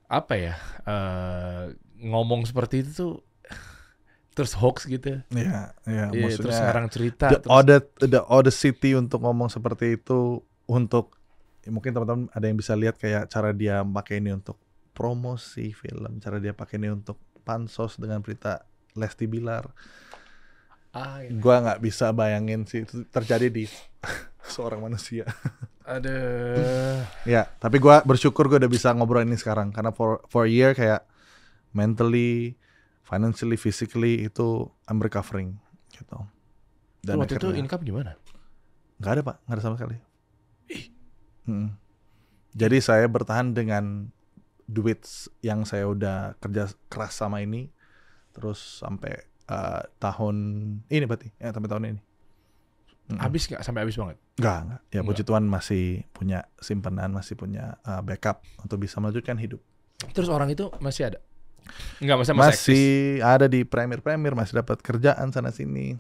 [0.07, 0.55] apa ya
[0.87, 3.15] eh, ngomong seperti itu tuh
[4.37, 5.25] terus hoax gitu.
[5.33, 7.27] Iya, iya, Iya, maksudnya terus sekarang cerita.
[7.33, 11.17] the terus- audit the audacity untuk ngomong seperti itu untuk
[11.65, 14.61] ya mungkin teman-teman ada yang bisa lihat kayak cara dia pakai ini untuk
[14.93, 19.73] promosi film, cara dia pakai ini untuk pansos dengan berita Lesti Bilar.
[20.93, 21.33] Ah, iya.
[21.33, 23.65] Gua nggak bisa bayangin sih itu terjadi di
[24.55, 25.25] seorang manusia.
[25.87, 26.99] Aduh.
[27.23, 30.75] ya, tapi gua bersyukur gua udah bisa ngobrol ini sekarang karena for for a year
[30.75, 31.07] kayak
[31.71, 32.59] mentally,
[33.07, 35.63] financially, physically itu I'm recovering
[35.95, 36.27] gitu.
[37.07, 38.19] Dan waktu itu income gimana?
[38.99, 39.97] Nggak ada pak, nggak ada sama sekali.
[41.47, 41.71] Mm.
[42.57, 44.11] Jadi saya bertahan dengan
[44.67, 45.07] duit
[45.47, 47.71] yang saya udah kerja keras sama ini,
[48.35, 49.15] terus sampai
[49.47, 50.37] uh, tahun
[50.91, 52.01] ini berarti, ya sampai tahun ini.
[53.07, 53.23] Mm.
[53.23, 54.19] Habis nggak sampai habis banget?
[54.35, 54.81] Nggak, nggak.
[54.91, 55.23] Ya puji.
[55.23, 59.63] Tuhan masih punya simpanan, masih punya uh, backup untuk bisa melanjutkan hidup.
[60.11, 61.19] Terus orang itu masih ada?
[62.03, 62.43] Enggak, masih, eksis?
[62.43, 62.87] Masih
[63.23, 65.99] ada di premier-premier, masih dapat kerjaan sana sini.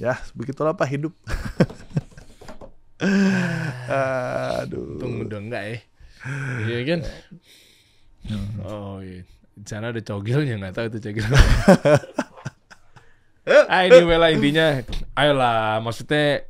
[0.00, 1.12] Ya, begitulah pak hidup.
[4.64, 4.98] Aduh.
[4.98, 5.76] Untung udah enggak ya.
[6.64, 7.00] Iya kan?
[8.28, 8.48] Hmm.
[8.64, 9.22] Oh iya.
[9.58, 11.24] Di sana ada cogilnya nggak tahu itu cogil.
[13.72, 14.84] ah anyway lah intinya,
[15.16, 16.44] ayolah maksudnya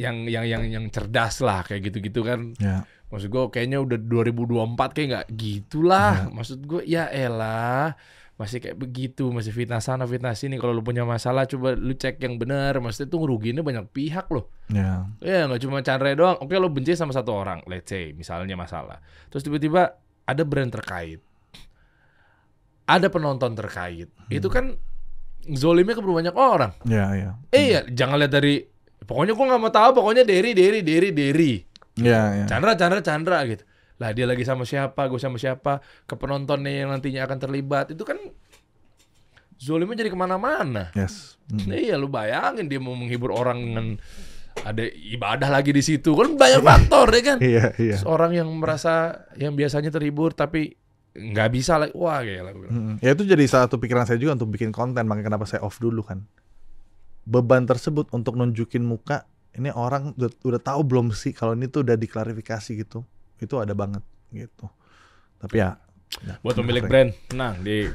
[0.00, 2.56] yang yang yang yang cerdas lah kayak gitu-gitu kan.
[2.58, 2.82] Ya.
[3.12, 6.12] Maksud gue kayaknya udah 2024 kayak nggak gitulah.
[6.26, 6.32] Iya.
[6.32, 7.92] Maksud gue ya elah
[8.40, 10.56] masih kayak begitu, masih fitnah sana fitnah sini.
[10.56, 12.80] Kalau lu punya masalah coba lu cek yang benar.
[12.80, 14.48] Maksudnya tuh ngerugiinnya banyak pihak loh.
[14.72, 15.06] Ya.
[15.20, 16.40] Ya nggak cuma Chandra doang.
[16.40, 18.98] Oke lo benci sama satu orang, let's say misalnya masalah.
[19.28, 21.20] Terus tiba-tiba ada brand terkait,
[22.88, 24.08] ada penonton terkait.
[24.32, 24.80] Itu kan
[25.50, 26.72] zolimnya ke banyak orang.
[26.86, 27.30] Ya, ya.
[27.50, 28.62] Eh ya jangan lihat dari
[29.02, 29.90] pokoknya gua nggak mau tahu.
[29.98, 31.52] Pokoknya Derry, Derry, Derry, Derry.
[31.98, 32.44] Ya, ya.
[32.48, 33.64] Chandra, Chandra, Chandra gitu.
[34.00, 35.78] Lah dia lagi sama siapa, gue sama siapa,
[36.08, 37.94] ke penontonnya yang nantinya akan terlibat.
[37.94, 38.18] Itu kan
[39.62, 40.90] zolimnya jadi ke mana-mana.
[40.98, 41.38] Yes.
[41.46, 41.64] Mm.
[41.70, 43.86] Nah, iya lu bayangin dia mau menghibur orang dengan
[44.66, 47.38] ada ibadah lagi di situ kan banyak faktor ya kan.
[47.52, 47.96] Iya, iya.
[48.02, 50.74] Seorang yang merasa yang biasanya terhibur tapi
[51.12, 52.76] nggak bisa lagi wah gila gue bilang.
[52.76, 52.96] Mm.
[53.04, 56.00] Ya itu jadi satu pikiran saya juga untuk bikin konten, makanya kenapa saya off dulu
[56.02, 56.24] kan.
[57.22, 61.86] beban tersebut untuk nunjukin muka ini orang udah, udah tahu belum sih kalau ini tuh
[61.86, 63.06] udah diklarifikasi gitu
[63.38, 64.02] itu ada banget
[64.34, 64.66] gitu
[65.38, 65.78] tapi ya,
[66.26, 66.90] ya Buat pemilik Frank.
[66.90, 67.86] brand, tenang di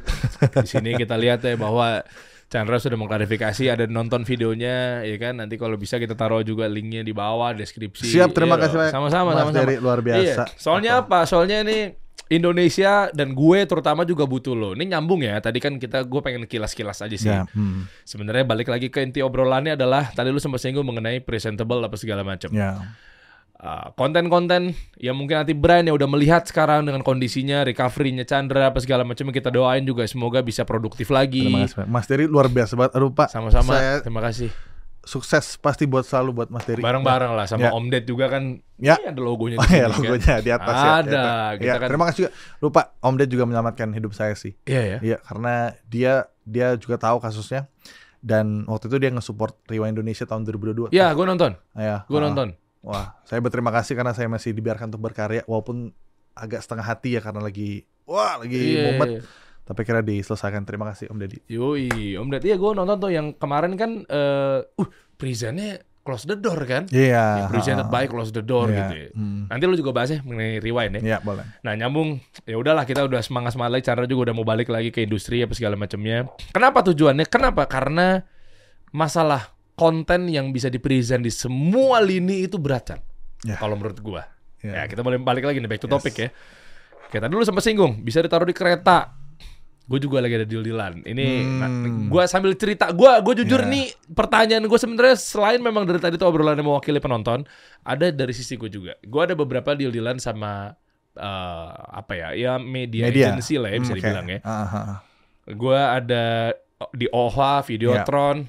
[0.64, 2.08] di sini kita lihat ya bahwa
[2.48, 7.04] Chandra sudah mengklarifikasi ada nonton videonya ya kan nanti kalau bisa kita taruh juga linknya
[7.04, 10.56] di bawah deskripsi siap terima Iya kasih banyak sama-sama Mas sama-sama luar biasa Iya.
[10.56, 11.28] Soalnya apa?
[11.28, 11.92] Soalnya ini
[12.28, 14.70] Indonesia dan gue terutama juga butuh lo.
[14.76, 15.40] Ini nyambung ya.
[15.40, 17.32] Tadi kan kita gue pengen kilas-kilas aja sih.
[17.32, 21.80] ya hmm, Sebenarnya balik lagi ke inti obrolannya adalah tadi lu sempat singgung mengenai presentable
[21.84, 22.52] apa segala macam.
[22.52, 22.84] ya
[23.58, 28.78] Uh, konten-konten yang mungkin nanti brand yang udah melihat sekarang dengan kondisinya, recovery-nya Chandra apa
[28.78, 31.42] segala macam kita doain juga semoga bisa produktif lagi.
[31.42, 31.90] terima kasih.
[31.90, 33.74] Mas Dery luar biasa banget aduh Pak Sama-sama.
[33.74, 34.54] saya Terima kasih.
[35.08, 37.72] Sukses pasti buat selalu buat Mas Dery Bareng-bareng lah sama Ya.
[37.72, 38.60] Om Ded juga kan.
[38.76, 39.00] Ya.
[39.00, 39.58] Ini ada logonya.
[39.58, 39.92] Oh ya sini, kan?
[39.96, 40.92] logonya di atas ya.
[40.94, 41.52] Ada, atas.
[41.56, 42.32] kita Ya, kan- Terima kasih juga.
[42.60, 44.54] Lupa Om Ded juga menyelamatkan hidup saya sih.
[44.64, 44.98] Iya ya.
[45.02, 47.66] Iya, karena dia dia juga tahu kasusnya
[48.20, 50.92] dan waktu itu dia nge-support Rewa Indonesia tahun 2022.
[50.92, 51.52] Iya, gue nonton.
[51.74, 52.24] Ya, Gue ah.
[52.24, 52.48] nonton.
[52.84, 55.92] Wah, saya berterima kasih karena saya masih dibiarkan untuk berkarya walaupun
[56.34, 59.22] agak setengah hati ya karena lagi wah lagi Iya, mumet iya.
[59.68, 60.64] Tapi kira diselesaikan.
[60.64, 61.44] Terima kasih Om Deddy.
[61.52, 62.48] Yoi, Om Ded.
[62.48, 64.88] Iya, gue nonton tuh yang kemarin kan eh uh,
[65.20, 66.88] presentnya close the door kan?
[66.88, 67.44] Iya.
[67.44, 69.08] Ya, presented ah, by close the door iya, gitu ya.
[69.12, 69.52] hmm.
[69.52, 71.02] Nanti lu juga bahas ya mengenai rewind ya.
[71.04, 71.44] Iya, boleh.
[71.68, 73.84] Nah nyambung, ya udahlah kita udah semangat semangat lagi.
[73.92, 76.32] Chandra juga udah mau balik lagi ke industri apa segala macamnya.
[76.56, 77.28] Kenapa tujuannya?
[77.28, 77.68] Kenapa?
[77.68, 78.24] Karena
[78.96, 83.00] masalah konten yang bisa dipresent di semua lini itu berat kan?
[83.44, 83.60] Ya.
[83.60, 84.32] Kalau menurut gua.
[84.64, 84.80] Iya.
[84.80, 85.96] Ya kita boleh balik lagi nih back to Yes.
[86.00, 86.30] topic ya.
[87.08, 89.17] Kita dulu sempat singgung, bisa ditaruh di kereta.
[89.88, 91.00] Gue juga lagi ada deal-dealan.
[91.02, 91.58] Ini Hmm.
[91.58, 91.70] nah,
[92.06, 93.68] gua sambil cerita, gua gue jujur Ya.
[93.68, 97.48] nih pertanyaan gue sebenarnya selain memang dari tadi tuh obrolan yang mewakili penonton,
[97.82, 99.00] ada dari sisi gue juga.
[99.00, 100.76] Gue ada beberapa deal-dealan sama
[101.14, 103.32] eh, apa ya, ya media, Media.
[103.32, 104.06] agency lah ya bisa Hmm, oke.
[104.06, 104.40] dibilang ya.
[104.44, 104.98] Ah, ah, ah.
[105.48, 106.54] Gue ada
[106.92, 108.46] di OHA, Videotron.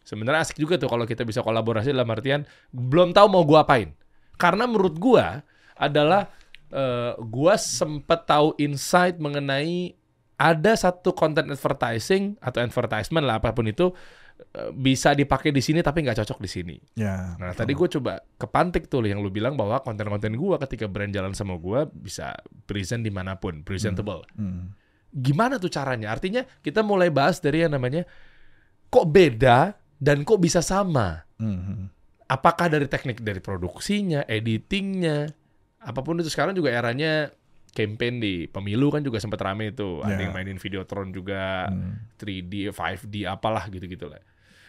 [0.00, 3.92] Sebenarnya asik juga tuh kalau kita bisa kolaborasi dalam artian belum tahu mau gua apain.
[4.34, 5.42] Karena menurut gua
[5.74, 6.30] adalah
[6.68, 9.97] eh, gua sempet tahu insight mengenai
[10.38, 13.90] ada satu content advertising atau advertisement lah apa pun itu
[14.54, 16.76] eh, bisa dipakai di sini tapi nggak cocok di sini.
[16.94, 17.34] Ya.
[17.42, 21.34] Nah tadi gue coba kepantik tuh yang lu bilang bahwa konten-konten gua ketika brand jalan
[21.34, 22.38] sama gua bisa
[22.70, 24.70] present di mana pun, presentable Hmm.
[25.10, 26.14] gimana tuh caranya?
[26.14, 28.06] Artinya kita mulai bahas dari yang namanya
[28.88, 31.26] kok beda dan kok bisa sama.
[31.42, 31.90] Hmm.
[32.30, 35.32] Apakah dari teknik dari produksinya, editingnya,
[35.82, 37.32] apa pun itu sekarang juga eranya
[37.68, 40.00] campaign di pemilu kan juga sempat rame itu.
[40.00, 40.24] Ada Ya.
[40.26, 42.00] yang mainin Videotron juga, Hmm.
[42.16, 44.18] 3D, 5D, apalah gitu-gitu lah.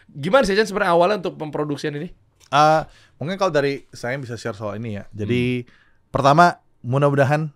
[0.06, 2.10] Gimana sih sebenarnya awalnya untuk pemproduksian ini?
[2.50, 5.04] Ah, mungkin kalau dari saya bisa share soal ini ya.
[5.10, 5.70] Jadi Hmm.
[6.10, 7.54] pertama mudah-mudahan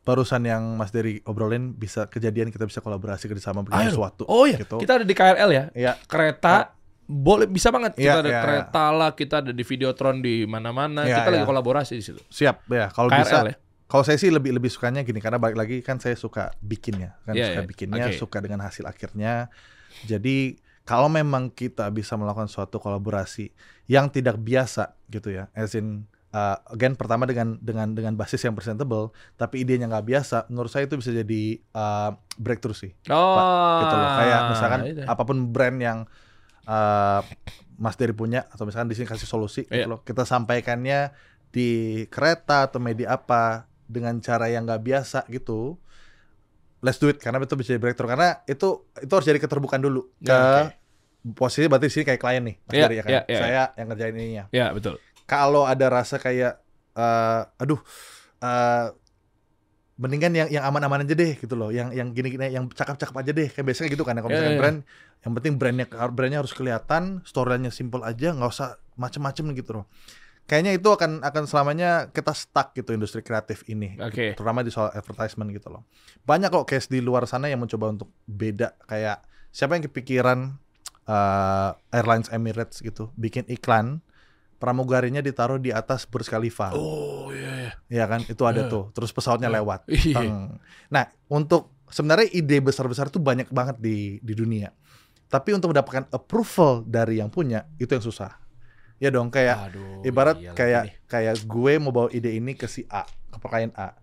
[0.00, 4.24] barusan yang Mas Dery obrolin bisa kejadian kita bisa kolaborasi kerjasama bikin sesuatu.
[4.26, 4.76] Oh iya, gitu.
[4.76, 5.64] kita ada di KRL ya.
[5.72, 6.72] Ya, Kereta
[7.04, 11.04] boleh bisa banget kita Iya, ada iya, kereta lah, kita ada di Videotron di mana-mana.
[11.04, 11.48] Iya, kita lagi iya.
[11.48, 12.20] kolaborasi di situ.
[12.28, 12.86] siap ya.
[12.88, 13.54] Kalau KRL bisa ya.
[13.90, 17.34] Kalau saya sih lebih lebih sukanya gini karena balik lagi kan saya suka bikinnya, kan
[17.34, 17.66] Iya, suka iya.
[17.66, 18.16] bikinnya, Oke.
[18.16, 19.50] suka dengan hasil akhirnya.
[20.06, 23.50] Jadi kalau memang kita bisa melakukan suatu kolaborasi
[23.86, 28.54] yang tidak biasa gitu ya, as in uh, again pertama dengan dengan dengan basis yang
[28.54, 31.42] presentable, tapi idenya nggak biasa, menurut saya itu bisa jadi
[31.74, 34.08] uh, breakthrough sih, Oh, gitu loh.
[34.14, 35.02] Kayak misalkan itu.
[35.02, 35.98] apa pun brand yang
[36.64, 37.20] uh,
[37.74, 39.84] Mas Dery punya atau misalkan di sini kasih solusi Iya.
[39.84, 40.00] gitu loh.
[40.02, 41.10] Kita sampaikannya
[41.50, 41.70] di
[42.06, 45.74] kereta atau media apa dengan cara yang nggak biasa gitu.
[46.80, 50.08] Let's do it karena itu bisa jadi breakthrough karena itu itu harus jadi keterbukaan dulu
[50.16, 50.72] ke Ya,
[51.36, 53.10] posisi berarti sini kayak klien nih Mas Dery ya kan.
[53.12, 53.40] iya, iya.
[53.42, 54.44] Saya yang ngerjain ininya.
[54.48, 54.96] Ya betul.
[55.26, 56.62] Kalau ada rasa kayak
[56.96, 57.80] eh aduh
[58.40, 58.86] eh
[60.00, 61.68] mendingan yang yang aman-aman aja deh gitu loh.
[61.68, 63.48] Yang yang gini-gini yang cakep-cakep aja deh.
[63.52, 64.60] Kayak biasanya gitu kan kalau Iya, misalnya iya.
[64.64, 64.78] brand
[65.20, 69.86] yang penting brandnya brandnya harus kelihatan, storyline-nya simple aja, nggak usah macem-macem gitu loh.
[70.50, 74.34] Kayaknya itu akan akan selamanya kita stuck gitu industri kreatif ini, Oke.
[74.34, 75.86] terutama di soal advertisement gitu loh.
[76.26, 79.22] Banyak kok case di luar sana yang mencoba untuk beda kayak
[79.54, 80.58] siapa yang kepikiran
[81.06, 84.02] eh, Airlines Emirates gitu bikin iklan
[84.58, 86.74] pramugarinya ditaruh di atas Burj Khalifa.
[86.74, 87.72] Oh iya.
[87.88, 88.70] Ya kan, itu ada Iya.
[88.70, 88.84] tuh.
[88.92, 89.56] Terus pesawatnya Iya.
[89.62, 89.80] lewat.
[89.88, 90.16] Iya.
[90.20, 90.34] Teng.
[90.92, 94.68] Nah, untuk sebenarnya ide besar-besar itu banyak banget di di dunia.
[95.30, 98.34] Tapi untuk mendapatkan approval dari yang punya itu yang susah.
[99.00, 100.94] Ya dong, kayak Aduh, ibarat iya kayak nih.
[101.08, 103.96] kayak gue mau bawa ide ini ke si A, ke klien A.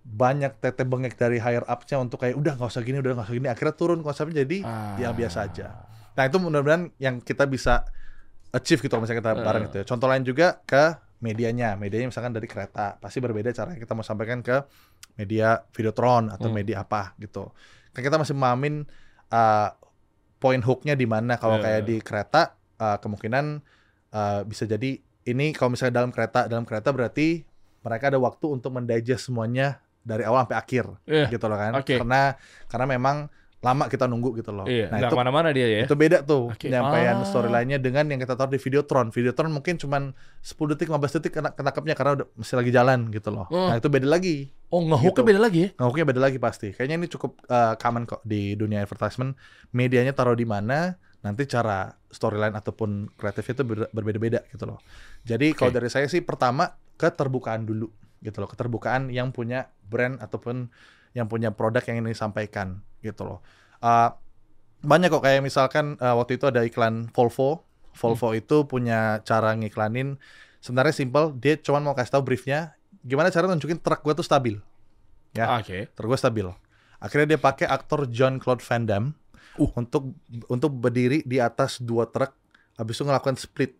[0.00, 3.34] Banyak tete bengek dari higher up-nya untuk kayak udah nggak usah gini, udah nggak usah
[3.34, 3.48] gini.
[3.48, 5.10] Akhirnya turun konsepnya jadi Ah.
[5.10, 5.66] biasa aja.
[6.14, 7.82] Nah, itu mudah-mudahan yang kita bisa
[8.48, 9.84] achieve gitu kalau misalnya kita bareng gitu ya.
[9.84, 10.84] Contoh lain juga ke
[11.18, 11.74] medianya.
[11.74, 14.54] Medianya misalkan dari kereta, pasti berbeda cara kita mau sampaikan ke
[15.14, 16.56] media Videotron atau Hmm.
[16.56, 17.50] media apa gitu.
[17.90, 18.86] Kan kita masih memahamin
[19.28, 19.74] uh,
[20.38, 21.34] point hooknya di mana.
[21.34, 21.62] Kalau Ya.
[21.68, 23.60] kayak di kereta uh, kemungkinan
[24.10, 27.44] uh, bisa jadi ini kalau misalnya dalam kereta dalam kereta berarti
[27.78, 31.26] mereka ada waktu untuk mendigest semuanya dari awal sampai akhir Iya.
[31.28, 31.72] gitu loh kan.
[31.74, 31.96] Oke.
[31.96, 33.16] Karena karena memang
[33.58, 34.64] lama kita nunggu gitu loh.
[34.64, 35.82] Iya, Nah itu ke mana-mana dia ya.
[35.82, 36.70] itu beda tuh Oke.
[36.70, 37.26] penyampaian Ah.
[37.26, 39.10] storyline-nya dengan yang kita taruh di Videotron.
[39.10, 43.28] Videotron mungkin cuman 10 detik 15 detik kena ketangkapnya karena udah masih lagi jalan gitu
[43.28, 43.46] loh.
[43.48, 43.66] Oh.
[43.66, 44.54] Nah, itu beda lagi.
[44.68, 45.26] Oh, ngehooknya Gitu.
[45.26, 45.68] beda lagi ya?
[45.74, 46.68] Ngehuknya beda lagi pasti.
[46.70, 49.34] Kayaknya ini cukup uh, common kok di dunia advertisement.
[49.70, 54.78] Medianya taruh di mana, nanti cara storyline ataupun kreatifnya itu ber- berbeda-beda gitu loh.
[55.26, 55.76] Jadi kalau Oke.
[55.82, 57.90] dari saya sih pertama keterbukaan dulu
[58.22, 58.48] gitu loh.
[58.50, 60.70] Keterbukaan yang punya brand ataupun
[61.16, 63.38] yang punya produk yang ingin disampaikan gitu loh.
[63.82, 64.14] Uh,
[64.82, 67.66] banyak kok kayak misalkan uh, waktu itu ada iklan Volvo.
[67.98, 70.22] Volvo itu punya cara ngiklanin
[70.62, 71.34] sebenarnya simple.
[71.42, 74.54] Dia cuma mau kasih tahu briefnya gimana cara nunjukin truk gue tuh stabil.
[75.34, 75.50] Ya.
[75.50, 75.90] Ah, Oke.
[75.90, 76.46] Terus gue stabil.
[77.02, 79.08] Akhirnya dia pakai aktor John Claude Van Damme
[79.58, 79.70] Uh.
[79.74, 80.14] untuk
[80.46, 82.30] untuk berdiri di atas dua truk,
[82.74, 83.74] habis itu ngelakukan split.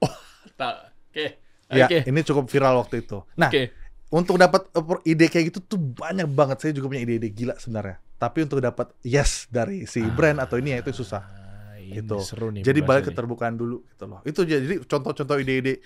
[0.58, 1.26] Ta- Oke.
[1.70, 2.02] Ya, Oke.
[2.02, 3.22] ini cukup viral waktu itu.
[3.34, 3.70] Nah, Oke.
[4.10, 6.58] untuk dapat oppor- ide kayak gitu tuh banyak banget.
[6.58, 8.02] Saya juga punya ide-ide gila sebenarnya.
[8.14, 11.22] Tapi untuk dapat yes dari si brand atau ini ya itu susah.
[11.22, 12.18] Ah, ini Gitu.
[12.20, 12.62] seru nih.
[12.62, 14.20] Jadi balik keterbukaan dulu gitu loh.
[14.22, 15.78] Itu jadi contoh-contoh ide-ide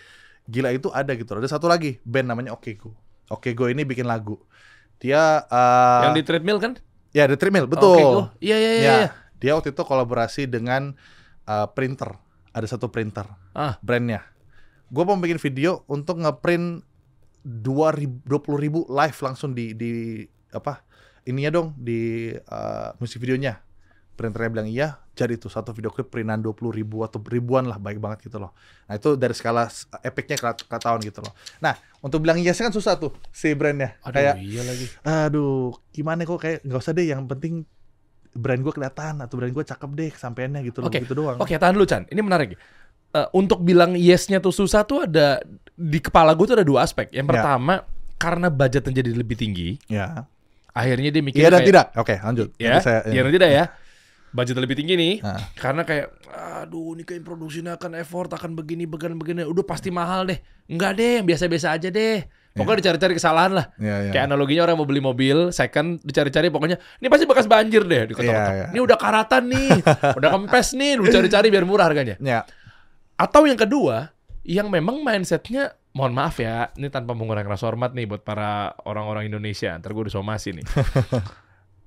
[0.45, 1.41] gila itu ada gitu loh.
[1.41, 2.97] Ada satu lagi band namanya Okego.
[3.29, 4.41] Okego ini bikin lagu.
[4.97, 6.73] Dia eh, Yang di treadmill kan?
[7.15, 7.95] Ya The Treadmill, betul.
[7.95, 8.83] Oke, oh, Iya, iya, iya.
[8.83, 9.09] Ya, iya.
[9.39, 10.99] dia waktu itu kolaborasi dengan
[11.47, 12.19] uh, printer.
[12.51, 13.79] Ada satu printer, Ah.
[13.81, 14.27] brandnya.
[14.91, 16.83] Gue mau bikin video untuk ngeprint
[17.45, 18.25] 20
[18.57, 20.81] ribu live langsung di di apa
[21.25, 23.61] ininya dong di uh, musik videonya.
[24.15, 27.99] Printernya bilang iya, jadi tuh satu video klip printan 20 ribu atau ribuan lah, baik
[27.99, 28.55] banget gitu loh.
[28.87, 29.67] Nah itu dari skala
[30.07, 31.35] epicnya ke, ke tahun gitu loh.
[31.59, 31.75] Nah
[32.05, 33.97] untuk bilang yes kan susah tuh si brandnya.
[34.03, 34.87] Aduh, Kayak iya lagi.
[35.03, 37.65] aduh gimana kok kayak nggak usah deh yang penting
[38.31, 41.55] brand gue kelihatan atau brand gue cakep deh kesampaiannya gitu loh Oke, gitu doang Oke,
[41.55, 42.05] tahan dulu Chan.
[42.05, 42.59] Ini menarik.
[43.11, 45.41] Eh, untuk bilang yes-nya tuh susah tuh ada
[45.73, 47.09] di kepala gue tuh ada dua aspek.
[47.09, 47.33] Yang Ya.
[47.33, 47.75] pertama
[48.15, 50.27] karena budgetnya jadi lebih tinggi, ya
[50.71, 53.51] akhirnya dia mikir iya dan kayak, tidak oke lanjut ya, Nanti saya, iya dan tidak
[53.51, 53.65] ya.
[54.35, 55.39] Budget lebih tinggi nih, Nah.
[55.55, 56.11] karena kayak,
[56.67, 60.43] aduh, ini kayak produksinya akan effort, akan begini, begini, begini, udah pasti mahal deh.
[60.67, 62.27] Enggak deh, yang biasa-biasa aja deh.
[62.51, 63.67] Pokoknya dicari-cari kesalahan lah.
[63.79, 64.11] Iya, iya.
[64.11, 68.11] Kayak analoginya orang mau beli mobil, second, dicari-cari pokoknya, ini pasti bekas banjir deh.
[68.11, 68.51] Diketok-ketok.
[68.51, 68.67] Iya, iya.
[68.75, 69.71] Ini udah karatan nih,
[70.19, 72.19] udah kempes nih, lu cari-cari biar murah harganya.
[72.19, 72.43] ya
[73.15, 74.11] Atau yang kedua,
[74.43, 79.31] yang memang mindsetnya, mohon maaf ya, ini tanpa mengurangi rasa hormat nih buat para orang-orang
[79.31, 79.75] Indonesia.
[79.79, 80.67] Ntar gue disomasi nih.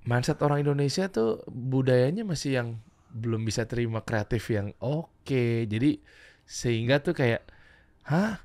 [0.08, 2.68] Mindset orang Indonesia tuh budayanya masih yang
[3.12, 5.68] belum bisa terima kreatif yang oke.
[5.68, 6.00] Jadi
[6.48, 7.44] sehingga tuh kayak,
[8.08, 8.40] hah?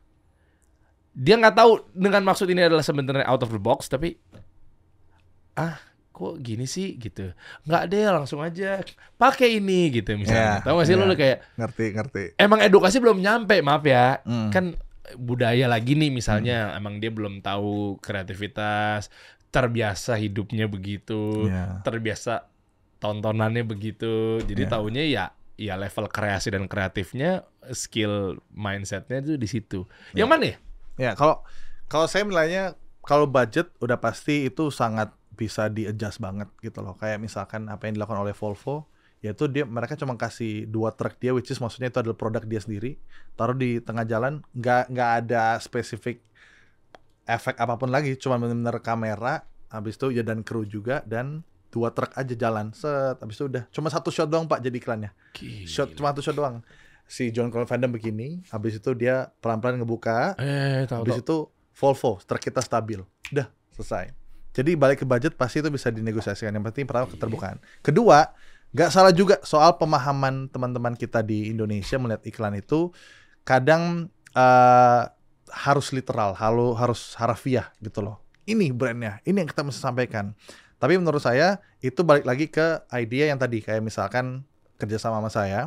[1.13, 4.17] Dia nggak tahu dengan maksud ini adalah sebenarnya out of the box, tapi
[5.53, 5.77] ah
[6.13, 7.33] kok gini sih gitu
[7.65, 8.85] nggak deh langsung aja
[9.17, 11.09] pakai ini gitu misalnya Iya, tahu gak sih lu iya.
[11.09, 14.53] lu kayak ngerti ngerti emang edukasi belum nyampe maaf ya Hmm.
[14.53, 14.77] kan
[15.17, 19.09] budaya lagi nih misalnya emang dia belum tahu kreativitas
[19.53, 21.85] terbiasa hidupnya begitu Iya.
[21.85, 22.49] terbiasa
[22.99, 24.41] tontonannya begitu.
[24.43, 24.71] Jadi Iya.
[24.71, 29.85] taunya ya ya level kreasi dan kreatifnya skill mindsetnya tuh di situ.
[30.17, 30.57] Yang mana ya?
[30.99, 31.45] Ya kalau
[31.87, 36.97] kalau saya nilainya kalau budget udah pasti itu sangat bisa di adjust banget gitu loh.
[36.97, 38.89] Kayak misalkan apa yang dilakukan oleh Volvo
[39.23, 42.59] yaitu dia mereka cuma kasih dua truk dia which is maksudnya itu adalah produk dia
[42.59, 42.99] sendiri
[43.39, 46.19] taruh di tengah jalan nggak nggak ada spesifik
[47.27, 51.89] efek apa pun lagi cuma benar-benar kamera habis itu ya dan kru juga dan dua
[51.91, 52.71] truk aja jalan.
[52.77, 53.65] Set habis itu udah.
[53.73, 55.11] Cuma satu shot doang pak jadi iklannya.
[55.65, 56.61] Shot cuma satu shot doang.
[57.09, 61.25] Si John Van Damme begini habis itu dia pelan-pelan ngebuka eh tahu habis tahu.
[61.25, 61.37] itu
[61.73, 63.01] Volvo truk kita stabil.
[63.33, 64.13] Udah selesai.
[64.53, 66.53] Jadi balik ke budget pasti itu bisa dinegosiasikan.
[66.53, 67.57] Yang penting pertama keterbukaan.
[67.81, 68.29] Kedua
[68.73, 72.93] nggak salah juga soal pemahaman teman-teman kita di Indonesia melihat iklan itu
[73.45, 75.03] kadang eh,
[75.53, 78.17] harus literal harus harus harafiah gitu loh
[78.49, 80.33] ini brandnya ini yang kita mesti sampaikan
[80.81, 84.43] tapi menurut saya itu balik lagi ke idea yang tadi kayak misalkan
[84.81, 85.61] kerjasama sama saya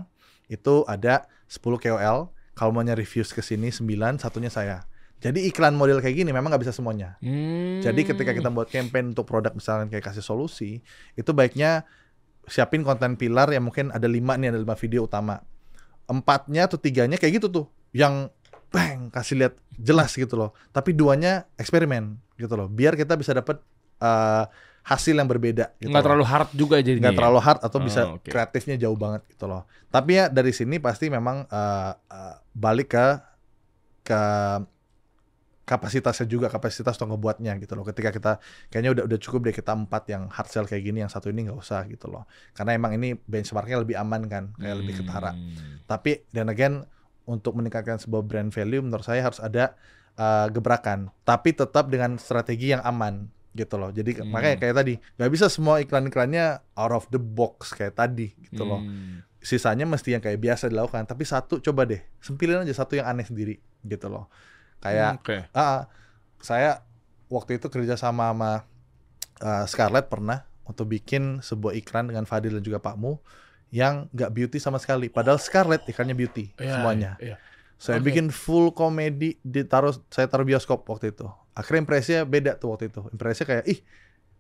[0.52, 4.84] itu ada 10 KOL kalau maunya reviews ke sini 9 satunya saya
[5.24, 7.80] jadi iklan model kayak gini memang nggak bisa semuanya Hmm.
[7.80, 10.84] jadi ketika kita buat campaign untuk produk misalkan kayak kasih solusi,
[11.16, 11.88] itu baiknya
[12.46, 15.42] siapin konten pilar yang mungkin ada lima nih, ada lima video utama.
[16.06, 18.30] Empatnya atau tiganya kayak gitu tuh, yang
[18.76, 20.52] bang kasih lihat jelas gitu loh.
[20.70, 22.04] Tapi duanya eksperimen
[22.36, 23.64] gitu loh, biar kita bisa dapat
[23.98, 24.44] eh,
[24.84, 25.74] hasil yang berbeda.
[25.76, 26.08] Gitu nggak loh.
[26.12, 28.28] terlalu hard juga jadi nggak terlalu hard atau Oh, bisa oke.
[28.28, 29.64] kreatifnya jauh banget gitu loh.
[29.88, 33.06] Tapi ya dari sini pasti memang eh, eh, balik ke
[34.04, 34.22] ke
[35.66, 38.32] kapasitasnya juga kapasitas untuk ngebuatnya gitu loh ketika kita
[38.70, 41.50] kayaknya udah udah cukup deh kita empat yang hard sell kayak gini yang satu ini
[41.50, 45.82] nggak usah gitu loh karena emang ini benchmarknya lebih aman kan kayak lebih ketara Hmm.
[45.90, 46.86] tapi dan again
[47.26, 49.74] untuk meningkatkan sebuah brand value menurut saya harus ada
[50.16, 54.30] uh, gebrakan tapi tetap dengan strategi yang aman gitu loh jadi Hmm.
[54.30, 56.46] makanya kayak tadi nggak bisa semua iklan-iklannya
[56.76, 59.24] out of the box kayak tadi gitu loh Hmm.
[59.40, 63.24] sisanya mesti yang kayak biasa dilakukan tapi satu coba deh sempilin aja satu yang aneh
[63.24, 64.28] sendiri gitu loh
[64.82, 65.38] kayak Oke.
[65.52, 65.88] ah,
[66.38, 66.84] saya
[67.26, 68.52] waktu itu kerja sama sama
[69.42, 73.18] uh, Scarlett pernah untuk bikin sebuah iklan dengan Fadil dan juga Pak Mu
[73.76, 75.12] yang nggak beauty sama sekali.
[75.12, 77.12] Padahal Scarlett iklannya beauty Iya, semuanya.
[77.20, 77.36] iya.
[77.76, 78.08] saya Oke.
[78.08, 81.28] bikin full komedi ditaruh saya taruh bioskop waktu itu.
[81.52, 83.04] Akhirnya impresinya beda tuh waktu itu.
[83.12, 83.80] Impresinya kayak ih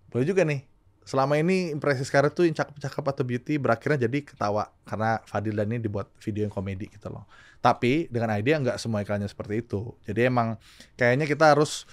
[0.07, 0.63] boleh juga nih.
[1.03, 5.67] Selama ini impresi Scarlett tuh yang cakep-cakep atau beauty berakhirnya jadi ketawa karena Fadil dan
[5.67, 7.27] ini dibuat video yang komedi gitu loh.
[7.59, 9.91] Tapi dengan idea nggak semua iklannya seperti itu.
[10.07, 10.55] Jadi emang
[10.95, 11.83] kayaknya kita harus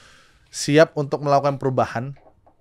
[0.46, 2.14] siap untuk melakukan perubahan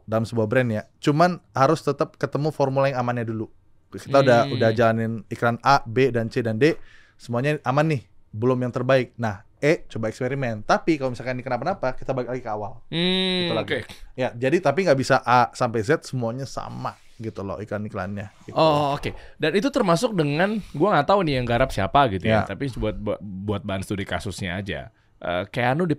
[0.09, 0.83] dalam sebuah brand ya.
[0.97, 3.45] Cuman harus tetap ketemu formula yang amannya dulu
[3.93, 4.55] kita udah Hmm.
[4.55, 6.79] udah jalanin iklan A B dan C dan D
[7.15, 11.93] semuanya aman nih belum yang terbaik nah E coba eksperimen tapi kalau misalkan ini kenapa-napa
[11.93, 13.77] kita balik lagi ke awal Hmm, Gitu lagi.
[14.15, 18.57] ya jadi tapi nggak bisa A sampai Z semuanya sama gitu loh iklan-iklannya gitu.
[18.57, 19.13] Oh oke.
[19.37, 22.41] Dan itu termasuk dengan gua nggak tahu nih yang garap siapa gitu ya.
[22.41, 22.49] Ya.
[22.49, 24.89] Tapi buat buat, buat bahan studi kasusnya aja.
[25.21, 25.93] Eh, Keanu di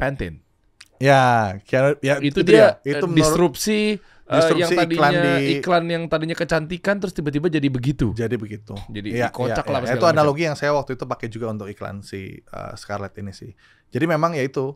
[0.98, 4.02] ya Keanu- ya Itu, dia itu eh, menurut- disrupsi,
[4.34, 5.12] disrupsi yang tadinya iklan
[5.52, 8.06] iklan, di- yang tadinya kecantikan terus tiba-tiba jadi begitu.
[8.12, 9.78] jadi begitu Jadi Iya, kocak iya, lah.
[9.78, 10.14] segala Itu macam.
[10.14, 13.52] analogi yang saya waktu itu pakai juga untuk iklan si uh, Scarlett ini sih.
[13.88, 14.72] Jadi memang ya itu.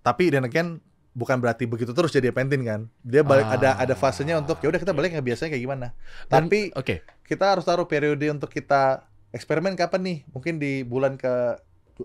[0.00, 0.80] Tapi dan again
[1.10, 2.80] bukan berarti begitu terus jadi Pantene kan.
[3.00, 3.54] Dia balik Ah.
[3.54, 5.86] ada ada fasenya untuk ya udah kita balik nggak biasanya kayak gimana.
[6.24, 7.02] Dan- Tapi Oke.
[7.22, 10.18] kita harus taruh periode untuk kita eksperimen kapan nih?
[10.28, 11.58] Mungkin di bulan ke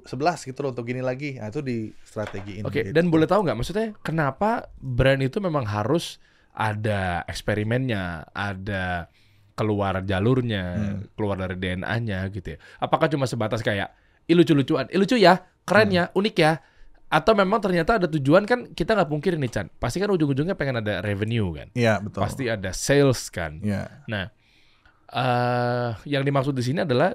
[0.03, 0.11] 11
[0.43, 1.39] gitu loh untuk gini lagi.
[1.39, 2.61] Nah, itu di strategiin.
[2.61, 2.91] Oke, gitu.
[2.91, 6.19] dan boleh tahu nggak maksudnya kenapa brand itu memang harus
[6.55, 9.11] ada eksperimennya, ada
[9.55, 10.99] keluar jalurnya, Hmm.
[11.15, 12.57] keluar dari DNA-nya gitu ya.
[12.79, 13.91] Apakah cuma sebatas kayak
[14.25, 15.97] lucu-lucuan, lucu ya, keren Hmm.
[15.99, 16.53] ya, unik ya.
[17.05, 19.67] Atau memang ternyata ada tujuan kan kita nggak mungkir nih Chan.
[19.77, 21.67] Pasti kan ujung-ujungnya pengen ada revenue kan.
[21.71, 22.19] Iya, betul.
[22.25, 23.61] Pasti ada sales kan.
[23.61, 24.03] Iya.
[24.09, 24.25] Nah,
[25.13, 27.13] eh yang dimaksud di sini adalah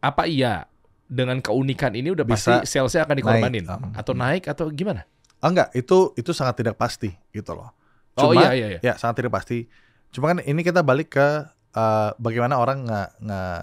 [0.00, 0.64] apa iya
[1.06, 5.06] dengan keunikan ini udah Bisa pasti salesnya akan dikorbanin naik, um, atau naik atau gimana?
[5.38, 7.70] Ah, enggak, itu itu sangat tidak pasti gitu loh.
[8.16, 8.80] Oh Cuma- iya iya iya.
[8.82, 9.68] Ya sangat tidak pasti.
[10.08, 11.28] Cuma kan ini kita balik ke
[11.72, 13.60] eh, bagaimana orang nggak nggak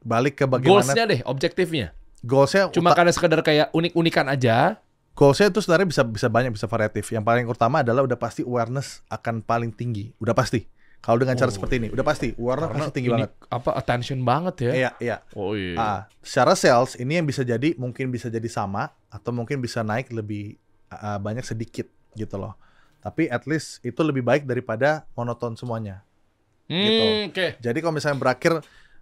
[0.00, 1.86] balik ke bagaimana Goalsnya deh, objektifnya.
[2.20, 4.78] goalsnya Cuma karena sekedar kayak unik-unikan aja.
[5.10, 7.10] goalsnya itu sebenarnya bisa bisa banyak bisa variatif.
[7.10, 10.14] Yang paling utama adalah udah pasti awareness akan paling tinggi.
[10.16, 10.64] Udah pasti.
[11.00, 11.56] Kalau dengan cara Oh.
[11.56, 13.32] seperti ini, udah pasti awareness pasti tinggi ini banget.
[13.48, 14.72] apa attention banget ya.
[14.72, 15.16] Iya iya.
[15.34, 15.76] Oh iya.
[15.76, 20.08] Ah, secara sales ini yang bisa jadi mungkin bisa jadi sama atau mungkin bisa naik
[20.08, 20.56] lebih
[20.88, 21.84] ah, banyak sedikit
[22.14, 22.52] gitu loh.
[23.00, 26.04] Tapi at least itu lebih baik daripada monoton semuanya.
[26.68, 27.04] Hmm, gitu.
[27.32, 27.46] Oke.
[27.58, 28.52] Jadi kalau misalnya berakhir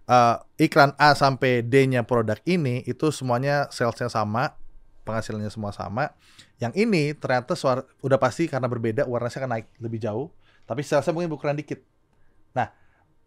[0.09, 4.57] uh, iklan A sampai D-nya produk ini itu semuanya salesnya sama,
[5.05, 6.15] penghasilannya semua sama.
[6.57, 10.27] Yang ini ternyata suara, udah pasti karena berbeda awareness-nya akan naik lebih jauh,
[10.65, 11.79] tapi salesnya mungkin berkurang dikit.
[12.51, 12.73] Nah,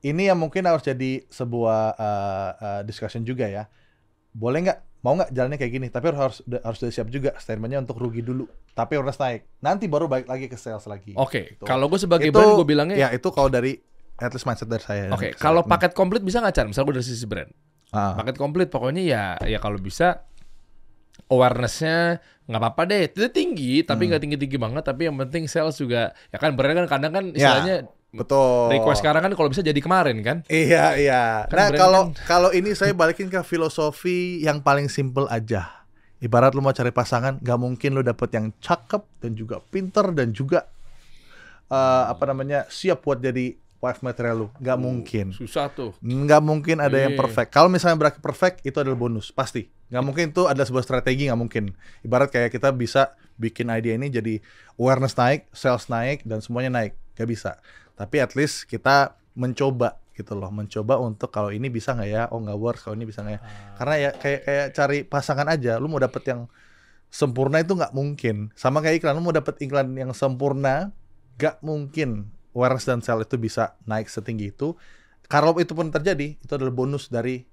[0.03, 3.70] ini yang mungkin harus jadi sebuah uh, uh, discussion juga ya.
[4.35, 4.79] Boleh nggak?
[5.03, 5.86] Mau nggak jalannya kayak gini?
[5.88, 8.46] Tapi harus harus sudah siap juga statementnya untuk rugi dulu.
[8.70, 9.40] Tapi awareness naik.
[9.59, 11.12] Nanti baru balik lagi ke sales lagi.
[11.14, 11.62] Oke, Gitu.
[11.62, 13.82] kalau gue sebagai Itu- brand gue bilangnya Ya itu kalau dari
[14.14, 15.11] at least mindset dari saya.
[15.11, 16.66] Oke, Saya- kalau paket komplit bisa nggak Chan?
[16.66, 17.50] Misal gue dari sisi brand.
[17.90, 18.14] Ah.
[18.14, 20.22] Paket komplit pokoknya ya ya kalau bisa
[21.26, 23.03] awareness-nya nggak apa-apa deh.
[23.09, 24.14] Itu tinggi tapi Hmm.
[24.14, 24.82] nggak tinggi-tinggi banget.
[24.84, 27.36] Tapi yang penting sales juga ya kan brand kan kadang kan Ya.
[27.36, 27.74] istilahnya
[28.13, 28.69] Betul.
[28.71, 30.37] request sekarang kan kalau bisa jadi kemarin kan.
[30.47, 31.49] Iya, iya.
[31.49, 35.81] Kan nah, kalau kan- kalau ini saya balikin ke filosofi yang paling simple aja.
[36.21, 40.31] Ibarat lu mau cari pasangan, nggak mungkin lu dapet yang cakep dan juga pinter dan
[40.31, 40.69] juga
[41.67, 44.49] eh, apa namanya siap buat jadi wife material lu.
[44.61, 45.27] Nggak mungkin.
[45.33, 45.97] Susah tuh.
[45.99, 47.19] Nggak mungkin ada yang Iya.
[47.19, 47.49] perfect.
[47.49, 49.73] Kalau misalnya berakhir perfect, itu adalah bonus pasti.
[49.89, 51.73] Nggak mungkin itu adalah sebuah strategi nggak mungkin.
[52.01, 54.39] Ibarat kayak kita bisa bikin idea ini jadi
[54.77, 56.93] awareness naik, sales naik, dan semuanya naik.
[57.17, 57.51] Nggak bisa.
[58.03, 62.42] Tapi at least kita mencoba gitu loh, mencoba untuk kalau ini bisa nggak ya, oh
[62.42, 63.40] nggak works, kalau ini bisa nggak ya.
[63.78, 66.50] Karena ya kayak kayak cari pasangan aja, lu mau dapet yang
[67.09, 68.50] sempurna itu nggak mungkin.
[68.59, 70.90] Sama kayak iklan, lu mau dapet iklan yang sempurna,
[71.38, 74.74] nggak mungkin awareness dan sales itu bisa naik setinggi itu.
[75.30, 77.46] Kalau itu pun terjadi, itu adalah bonus dari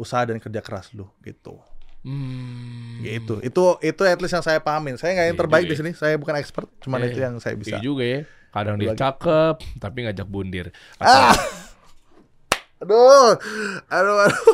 [0.00, 1.60] usaha dan kerja keras lu gitu.
[2.00, 3.04] Hmm.
[3.04, 3.44] Gitu.
[3.44, 4.96] Itu itu at least yang saya pahamin.
[4.96, 5.90] Saya nggak yang Iya terbaik di sini.
[5.92, 7.08] Saya bukan expert, cuman Iya.
[7.12, 7.76] itu yang saya bisa.
[7.76, 8.20] Iya juga ya.
[8.50, 10.66] Kadang dia cakep tapi ngajak bundir.
[10.98, 11.30] Ah!
[11.30, 11.38] Atau
[12.80, 13.36] Aduh,
[13.92, 14.46] aduh, aduh.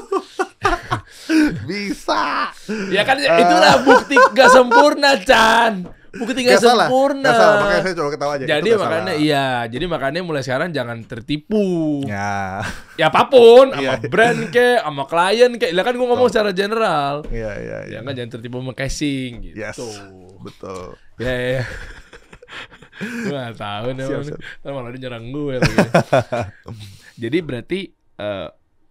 [1.71, 2.51] bisa.
[2.91, 5.87] Ya kan itulah bukti gak sempurna Chan.
[6.11, 7.21] Bukti Nggak salah, sempurna.
[7.23, 7.57] nggak salah.
[7.61, 8.45] Makanya saya coba ketawa aja.
[8.49, 9.21] Jadi makanya salah.
[9.21, 11.67] iya, jadi makanya mulai sekarang jangan tertipu.
[12.09, 12.65] Ya,
[12.97, 14.01] Ya apa pun, sama Iya.
[14.09, 15.77] brand ke, sama klien ke.
[15.77, 17.21] Lah kan gua ngomong secara general.
[17.29, 17.95] iya, iya, iya.
[17.95, 19.61] Ya kan jangan tertipu sama casing gitu.
[19.61, 19.77] Yes,
[20.41, 20.97] betul.
[21.21, 21.49] Ya ya.
[21.61, 21.65] ya.
[23.01, 24.05] gue gak tahu nih.
[24.65, 25.77] Ntar malah dia nyerang gue lagi.
[27.23, 27.81] Jadi berarti
[28.17, 28.49] eh,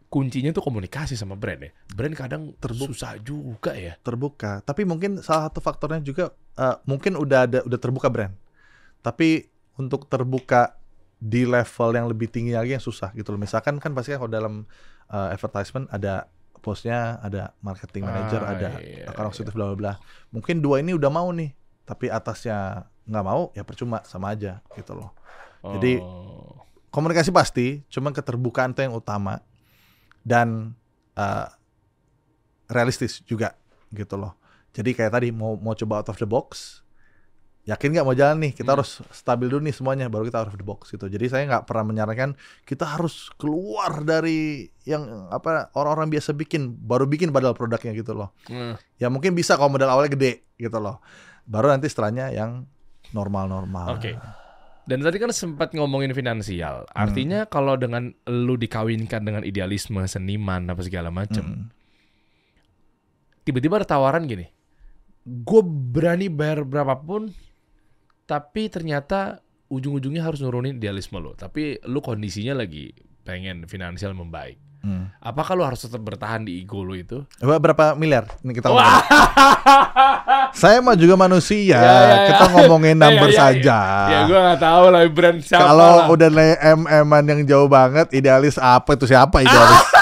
[0.10, 1.72] kuncinya tuh komunikasi sama brand ya.
[1.92, 3.98] Brand kadang susah juga ya.
[4.00, 4.62] terbuka.
[4.64, 8.34] Tapi mungkin salah satu faktornya juga eh, mungkin udah ada udah terbuka brand.
[9.02, 9.46] Tapi
[9.76, 10.78] untuk terbuka
[11.20, 13.40] di level yang lebih tinggi lagi yang susah gitu loh.
[13.42, 14.54] Misalkan kan pasti kan kalau dalam
[15.10, 16.30] eh, advertisement ada
[16.66, 19.94] postnya, ada marketing manager, Ah, ada iya, account executive bla bla bla.
[20.34, 21.54] Mungkin dua ini udah mau nih,
[21.86, 25.14] tapi atasnya nggak mau ya percuma sama aja gitu loh.
[25.64, 26.62] Jadi- Oh.
[26.90, 29.44] Komunikasi pasti, cuma keterbukaan itu yang utama
[30.24, 30.72] dan
[31.14, 31.48] eh,
[32.68, 33.54] realistis juga
[33.92, 34.36] gitu loh.
[34.72, 36.80] Jadi kayak tadi mau mau coba out of the box,
[37.64, 38.52] yakin nggak mau jalan nih?
[38.52, 38.80] Kita Hmm.
[38.80, 41.08] harus stabil dulu nih semuanya, baru kita out of the box gitu.
[41.08, 47.08] Jadi saya nggak pernah menyarankan kita harus keluar dari yang apa orang-orang biasa bikin, baru
[47.08, 48.32] bikin padahal produknya gitu loh.
[48.48, 48.76] Hmm.
[48.96, 51.00] Ya mungkin bisa kalau modal awalnya gede gitu loh.
[51.44, 52.68] Baru nanti setelahnya yang
[53.16, 53.96] normal-normal.
[53.96, 54.12] Oke.
[54.86, 56.86] Dan tadi kan sempat ngomongin finansial.
[56.92, 56.94] Hmm.
[56.94, 61.66] Artinya kalau dengan lu dikawinkan dengan idealisme seniman apa segala macem, Hmm.
[63.48, 64.46] tiba-tiba ada tawaran gini.
[65.26, 67.34] Gue berani bayar berapapun,
[68.30, 69.42] tapi ternyata
[69.74, 71.34] ujung-ujungnya harus nurunin idealisme lo.
[71.34, 72.94] Tapi lu kondisinya lagi
[73.26, 74.62] pengen finansial membaik.
[74.86, 75.10] Hmm.
[75.18, 77.26] Apakah lu harus tetap bertahan di ego lu itu?
[77.42, 78.30] Berapa miliar?
[78.46, 79.02] Ini kita ngomongin.
[80.54, 81.74] Saya mah juga manusia.
[81.82, 82.18] Ya, ya, ya.
[82.30, 83.42] Kita ngomongin number Ya, ya, ya.
[83.42, 83.80] saja.
[84.06, 86.30] Ya gue gak tahu lah brand siapa Kalau udah
[86.78, 89.82] MM-an yang jauh banget, idealis apa itu siapa idealis?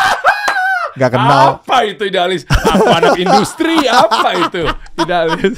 [0.94, 1.58] Gak kenal.
[1.58, 2.46] Apa itu idealis?
[2.46, 3.82] Apa anak industri?
[3.90, 4.62] Apa itu
[5.02, 5.58] idealis?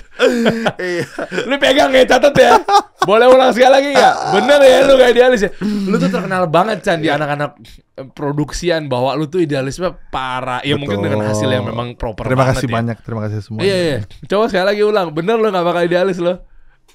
[0.80, 1.06] Iya.
[1.44, 2.56] lu pegang ya, catat ya.
[3.04, 4.16] Boleh ulang sekali lagi gak?
[4.40, 5.52] Bener ya lu gak idealis ya?
[5.62, 7.60] Lu tuh terkenal banget Chan di anak-anak
[8.00, 10.64] eh, produksian bahwa lu tuh idealisme parah.
[10.64, 11.12] Ya mungkin Betul.
[11.12, 12.76] dengan hasil yang memang proper Terima banget kasih ya.
[12.80, 13.60] banyak, terima kasih semua.
[13.60, 13.98] Iya, iya.
[14.26, 15.08] Coba sekali lagi ulang.
[15.12, 16.40] Bener lu gak bakal idealis lo?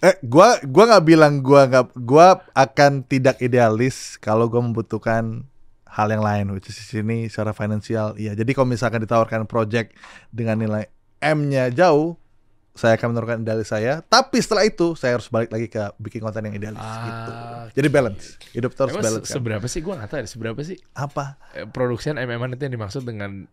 [0.01, 5.45] Eh, gua gua nggak bilang gua nggak gua akan tidak idealis kalau gua membutuhkan
[5.91, 8.15] hal yang lain, which is di sini secara finansial.
[8.15, 9.99] Iya, jadi kalau misalkan ditawarkan project
[10.31, 10.87] dengan nilai
[11.19, 12.15] M-nya jauh,
[12.71, 14.01] saya akan menurunkan idealis saya.
[14.01, 17.31] Tapi setelah itu saya harus balik lagi ke bikin konten yang idealis gitu.
[17.35, 17.67] Ah.
[17.71, 19.27] Jadi balance, hidup terus Emang balance.
[19.27, 19.35] se- kan?
[19.37, 19.81] seberapa sih?
[19.83, 20.27] Gue gak tahu ya.
[20.27, 21.37] Seberapa sih Apa?
[21.53, 23.45] eh, produksian MM itu yang dimaksud dengan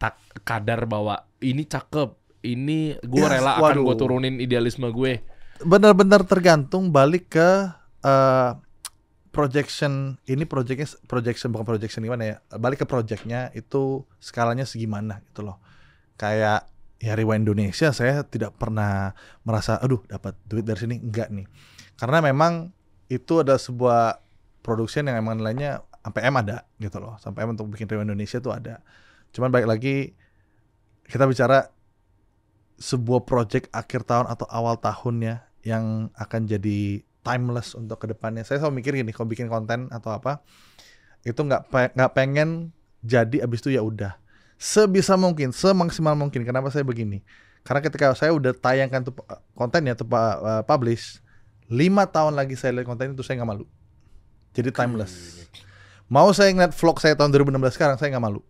[0.00, 2.10] tak kadar bahwa ini cakep,
[2.42, 5.22] ini gue Yes, rela akan gue turunin idealisme gue.
[5.62, 7.70] Benar-benar tergantung balik ke
[8.02, 8.50] eh,
[9.32, 12.36] projection ini projectnya projection bukan projection gimana ya?
[12.60, 15.58] Balik ke projectnya itu skalanya segimana gitu loh.
[16.20, 16.68] Kayak
[17.02, 20.96] ya Rewind Indonesia saya tidak pernah merasa aduh dapat duit dari sini.
[21.00, 21.48] Enggak nih.
[21.96, 22.70] Karena memang
[23.08, 24.20] itu ada sebuah
[24.60, 27.16] production yang emang nilainya sampai M ada gitu loh.
[27.18, 28.84] Sampai M untuk bikin Rewind Indonesia tuh ada.
[29.32, 30.12] Cuman balik lagi
[31.08, 31.72] kita bicara
[32.76, 38.42] sebuah project akhir tahun atau awal tahunnya yang akan jadi timeless untuk ke depannya.
[38.42, 40.42] Saya selalu mikir gini, kalau bikin konten atau apa,
[41.22, 44.18] itu nggak pe- nggak pengen jadi abis itu ya udah.
[44.58, 46.46] Sebisa mungkin, semaksimal mungkin.
[46.46, 47.22] Kenapa saya begini?
[47.62, 51.22] Karena ketika saya udah tayangkan tuh uh, kontennya tuh uh, publish,
[51.70, 53.66] lima tahun lagi saya lihat konten itu saya nggak malu.
[54.54, 55.46] Jadi timeless.
[56.12, 58.42] Mau saya ngeliat vlog saya tahun 2016 sekarang, saya nggak malu.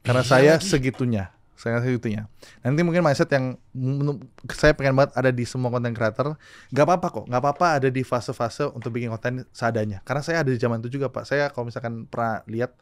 [0.00, 1.35] Karena Iya saya segitunya.
[1.56, 2.28] Saya segitunya.
[2.60, 3.56] Nanti mungkin mindset yang
[4.52, 6.36] saya pengen banget ada di semua konten creator.
[6.70, 10.04] Gak apa-apa kok, gak apa-apa ada di fase-fase untuk bikin konten seadanya.
[10.04, 11.24] Karena saya ada di zaman itu juga pak.
[11.24, 12.76] Saya kalau misalkan pernah lihat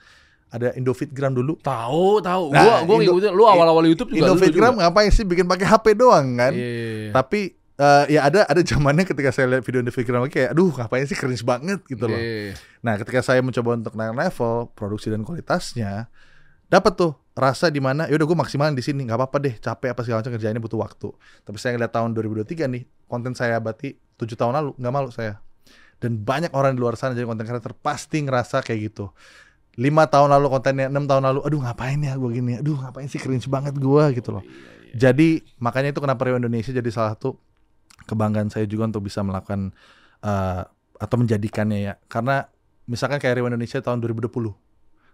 [0.51, 1.59] ada Indofitgram dulu.
[1.59, 2.55] Tahu, tahu.
[2.55, 4.31] Nah, gua gua Indo- ngikutin lu awal-awal YouTube juga.
[4.31, 4.87] Indofitgram juga.
[4.87, 6.55] ngapain sih bikin pakai HP doang kan?
[6.55, 7.11] Iya.
[7.11, 11.19] Tapi eh, ya ada ada zamannya ketika saya lihat video Indofitgram kayak aduh ngapain sih
[11.19, 12.15] cringe banget gitu loh.
[12.15, 12.55] Iya.
[12.87, 16.07] Nah, ketika saya mencoba untuk naik level produksi dan kualitasnya,
[16.75, 19.95] dapat tuh rasa di mana ya udah gue maksimalin di sini nggak apa-apa deh capek
[19.95, 21.09] apa segala macam kerjainnya butuh waktu.
[21.47, 25.39] Tapi saya ngeliat tahun 2023 nih konten saya berarti tujuh tahun lalu nggak malu saya.
[26.03, 29.15] Dan banyak orang di luar sana jadi konten creator pasti ngerasa kayak gitu.
[29.75, 33.19] Lima tahun lalu kontennya, enam tahun lalu, aduh ngapain ya gue gini, aduh ngapain sih
[33.19, 34.45] cringe banget gue gitu loh.
[34.95, 37.35] Jadi makanya itu kenapa Rio Indonesia jadi salah satu
[38.07, 39.75] kebanggaan saya juga untuk bisa melakukan
[40.23, 40.63] eh,
[41.03, 41.95] atau menjadikannya ya.
[42.07, 42.47] Karena
[42.87, 44.31] misalkan kayak Rio Indonesia tahun 2020,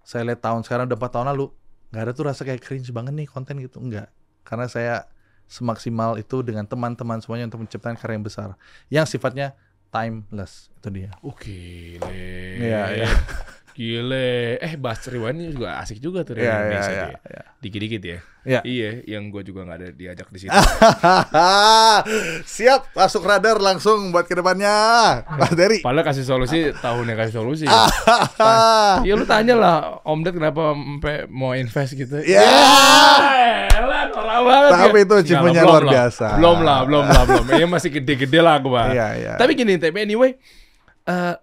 [0.02, 1.46] saya lihat tahun sekarang udah 4 tahun lalu,
[1.90, 4.08] nggak ada tuh rasa kayak cringe banget nih konten gitu, enggak.
[4.42, 5.06] Karena saya
[5.50, 8.48] semaksimal itu dengan teman-teman semuanya untuk menciptakan karya yang besar,
[8.86, 9.58] yang sifatnya
[9.90, 11.10] timeless itu dia.
[11.26, 12.22] Oke, Le.
[12.62, 13.10] Iya, iya.
[13.74, 14.58] Gile.
[14.58, 17.20] Eh bahas rewind juga asik juga tuh Iya, Rewind iya, Indonesia iya, tuh ya.
[17.30, 17.42] iya.
[17.60, 18.18] Dikit-dikit ya.
[18.40, 18.60] Iya.
[18.64, 20.56] Iya, yang gue juga nggak ada diajak di situ.
[22.56, 24.72] Siap, masuk radar langsung buat ke depannya.
[25.36, 25.84] Mas Dery.
[25.84, 27.66] Padahal kasih solusi, tahunnya kasih solusi.
[28.40, 29.04] Ah.
[29.04, 32.24] Iya lu tanya lah Om Ded kenapa sampai mau invest gitu.
[32.24, 32.40] Ya.
[33.68, 34.70] Elah, norak banget.
[34.72, 35.04] Tapi ya.
[35.04, 35.92] itu lah, luar lah.
[35.92, 36.26] biasa.
[36.40, 37.44] Belum lah, belum lah, belum.
[37.52, 38.88] Ini masih gede-gede lah gua.
[38.88, 39.32] Iya, iya.
[39.36, 40.40] Tapi gini, tapi anyway,
[41.04, 41.34] eh,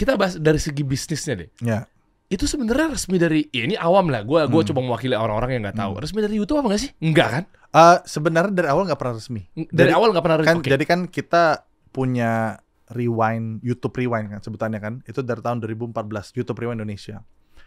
[0.00, 1.50] kita bahas dari segi bisnisnya deh.
[1.60, 1.84] Ya.
[2.26, 4.24] Itu sebenarnya resmi dari, ya ini awam lah.
[4.24, 4.64] Gua Hmm.
[4.64, 5.92] coba mewakili orang-orang yang nggak tahu.
[6.00, 6.90] Resmi dari YouTube apa nggak sih?
[7.02, 7.44] Enggak kan?
[7.70, 9.42] Eh, sebenarnya dari awal nggak pernah resmi.
[9.52, 10.48] Dari Jadi- awal nggak pernah resmi.
[10.48, 10.70] kan Oke.
[10.70, 11.42] jadi kan kita
[11.90, 12.56] punya
[12.90, 17.22] rewind YouTube rewind kan sebutannya kan itu dari tahun 2014 YouTube rewind Indonesia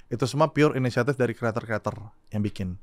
[0.07, 1.95] itu semua pure inisiatif dari kreator-kreator
[2.29, 2.75] yang bikin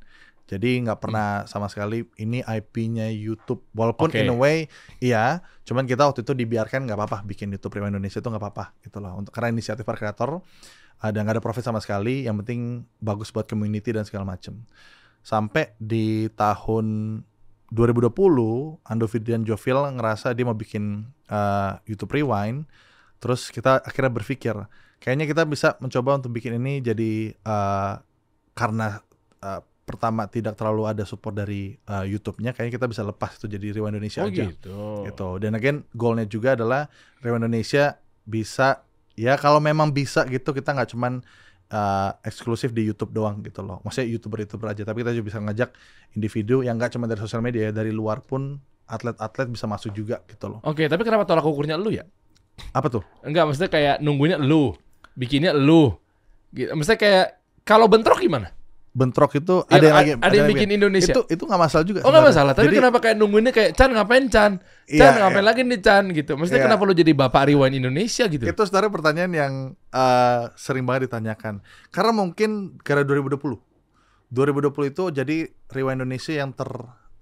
[0.46, 3.66] jadi nggak pernah sama sekali ini IP-nya YouTube.
[3.74, 4.20] Walaupun Oke.
[4.20, 4.66] in a way
[4.98, 8.64] iya cuman kita waktu itu dibiarkan nggak apa-apa bikin YouTube rewind Indonesia itu nggak apa-apa
[8.82, 9.14] gitu loh.
[9.18, 10.40] Untuk karena inisiatif para kreator
[11.00, 14.62] ada nggak ada profit sama sekali yang penting bagus buat community dan segala macem.
[15.20, 17.20] Sampai di tahun
[17.70, 18.10] 2020
[18.82, 22.66] Andovid dan Jovil ngerasa dia mau bikin uh, YouTube Rewind.
[23.20, 24.56] Terus kita akhirnya berpikir
[25.00, 28.04] kayaknya kita bisa mencoba untuk bikin ini jadi uh,
[28.52, 29.00] karena
[29.40, 33.74] uh, pertama tidak terlalu ada support dari uh, YouTube-nya kayaknya kita bisa lepas itu jadi
[33.74, 34.78] Rewind Indonesia Oh aja gitu.
[35.10, 36.86] gitu dan again goalnya juga adalah
[37.20, 38.86] Rewind Indonesia bisa
[39.18, 41.20] ya kalau memang bisa gitu kita nggak cuman
[41.74, 45.38] uh, eksklusif di YouTube doang gitu loh maksudnya youtuber youtuber aja tapi kita juga bisa
[45.42, 45.70] ngajak
[46.14, 48.58] individu yang nggak cuma dari sosial media ya dari luar pun
[48.90, 52.02] atlet-atlet bisa masuk juga gitu loh Oke, tapi kenapa tolak ukurnya lu ya?
[52.74, 54.76] apa tuh Enggak, maksudnya kayak nunggunya lu,
[55.16, 55.96] bikinnya lu.
[56.52, 56.68] Gitu.
[56.76, 57.26] Maksudnya kayak
[57.64, 58.52] kalau bentrok gimana?
[58.90, 61.14] Bentrok itu Ya, ada yang lagi ada yang bikin Indonesia.
[61.14, 63.90] itu itu nggak masalah juga Oh nggak masalah, tapi Jadi, kenapa kayak nungguinnya kayak Chan
[63.94, 64.52] ngapain Chan?
[64.90, 65.50] Chan Iya, ngapain iya.
[65.54, 66.32] lagi nih Chan gitu?
[66.34, 66.66] Maksudnya Iya.
[66.66, 68.42] kenapa lu jadi bapak rewind Indonesia gitu?
[68.42, 69.52] itu sebenarnya pertanyaan yang
[69.90, 71.62] uh, sering banget ditanyakan
[71.94, 72.50] karena mungkin
[72.82, 73.58] karena 2020
[74.30, 75.36] 2020 itu jadi
[75.70, 76.70] Rewind Indonesia yang ter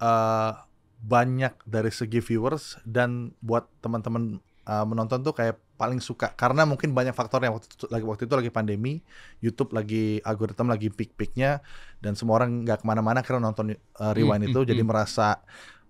[0.00, 0.52] uh,
[0.98, 6.34] banyak dari segi viewers dan buat teman-teman uh, menonton tuh kayak paling suka.
[6.34, 8.98] Karena mungkin banyak faktor yang waktu itu, lagi waktu itu lagi pandemi
[9.38, 11.62] YouTube lagi algoritma lagi peak-peaknya
[12.02, 14.60] dan semua orang nggak ke mana-mana karena nonton uh, Rewind Hmm, itu.
[14.66, 14.90] hmm, jadi hmm.
[14.90, 15.38] merasa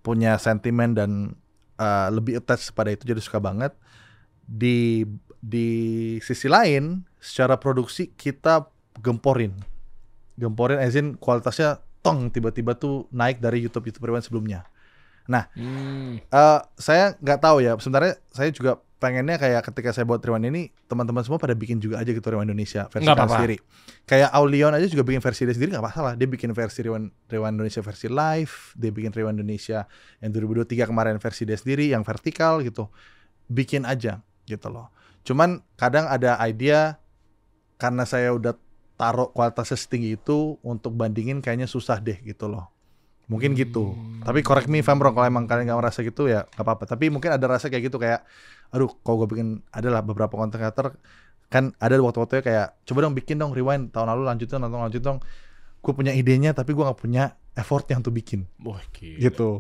[0.05, 1.11] punya sentimen dan
[1.81, 3.73] uh, lebih attach pada itu jadi suka banget.
[4.45, 5.09] Di
[5.41, 5.69] di
[6.21, 8.69] sisi lain secara produksi kita
[9.01, 9.57] gemporin.
[10.37, 14.69] Gemporin as in kualitasnya tong tiba-tiba tuh naik dari YouTube YouTube Rewind sebelumnya.
[15.29, 16.17] Hmm.
[16.25, 20.75] Eh, saya nggak tahu ya sebenarnya saya juga pengennya kayak ketika saya buat Rewind ini
[20.91, 23.57] teman-teman semua pada bikin juga aja gitu Rewind Indonesia versi kalian sendiri.
[24.05, 26.13] Kayak Aulion aja juga bikin versi dia sendiri nggak masalah.
[26.19, 29.87] Dia bikin versi Rewind, Rewind Indonesia versi live dia bikin Rewind Indonesia
[30.19, 32.91] yang 2023 kemarin versi dia sendiri yang vertikal gitu.
[33.47, 34.21] Bikin aja
[34.51, 34.91] gitu loh.
[35.23, 36.99] Cuman kadang ada idea
[37.79, 38.59] karena saya udah
[38.99, 42.67] taruh kualitasnya setinggi itu untuk bandingin kayaknya susah deh gitu loh.
[43.31, 43.95] Mungkin gitu.
[44.25, 46.85] Tapi correct me if I'm wrong kalau emang kalian nggak merasa gitu ya nggak apa-apa.
[46.91, 48.27] Tapi mungkin ada rasa kayak gitu kayak
[48.69, 50.95] aduh kalau gue bikin adalah beberapa content creator
[51.49, 55.19] kan ada waktu-waktunya kayak coba dong bikin dong rewind tahun lalu lanjutin nonton lanjut dong
[55.79, 59.19] gue punya idenya tapi gue nggak punya effort yang untuk bikin Wah, gila.
[59.23, 59.51] gitu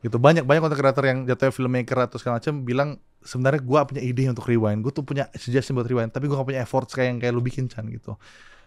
[0.00, 2.90] gitu banyak banyak content creator yang jatuhnya filmmaker atau segala macam bilang
[3.20, 6.46] sebenarnya gue punya ide untuk rewind gue tuh punya suggestion buat rewind tapi gue gak
[6.46, 8.16] punya effort kayak yang kayak lu bikin Chan gitu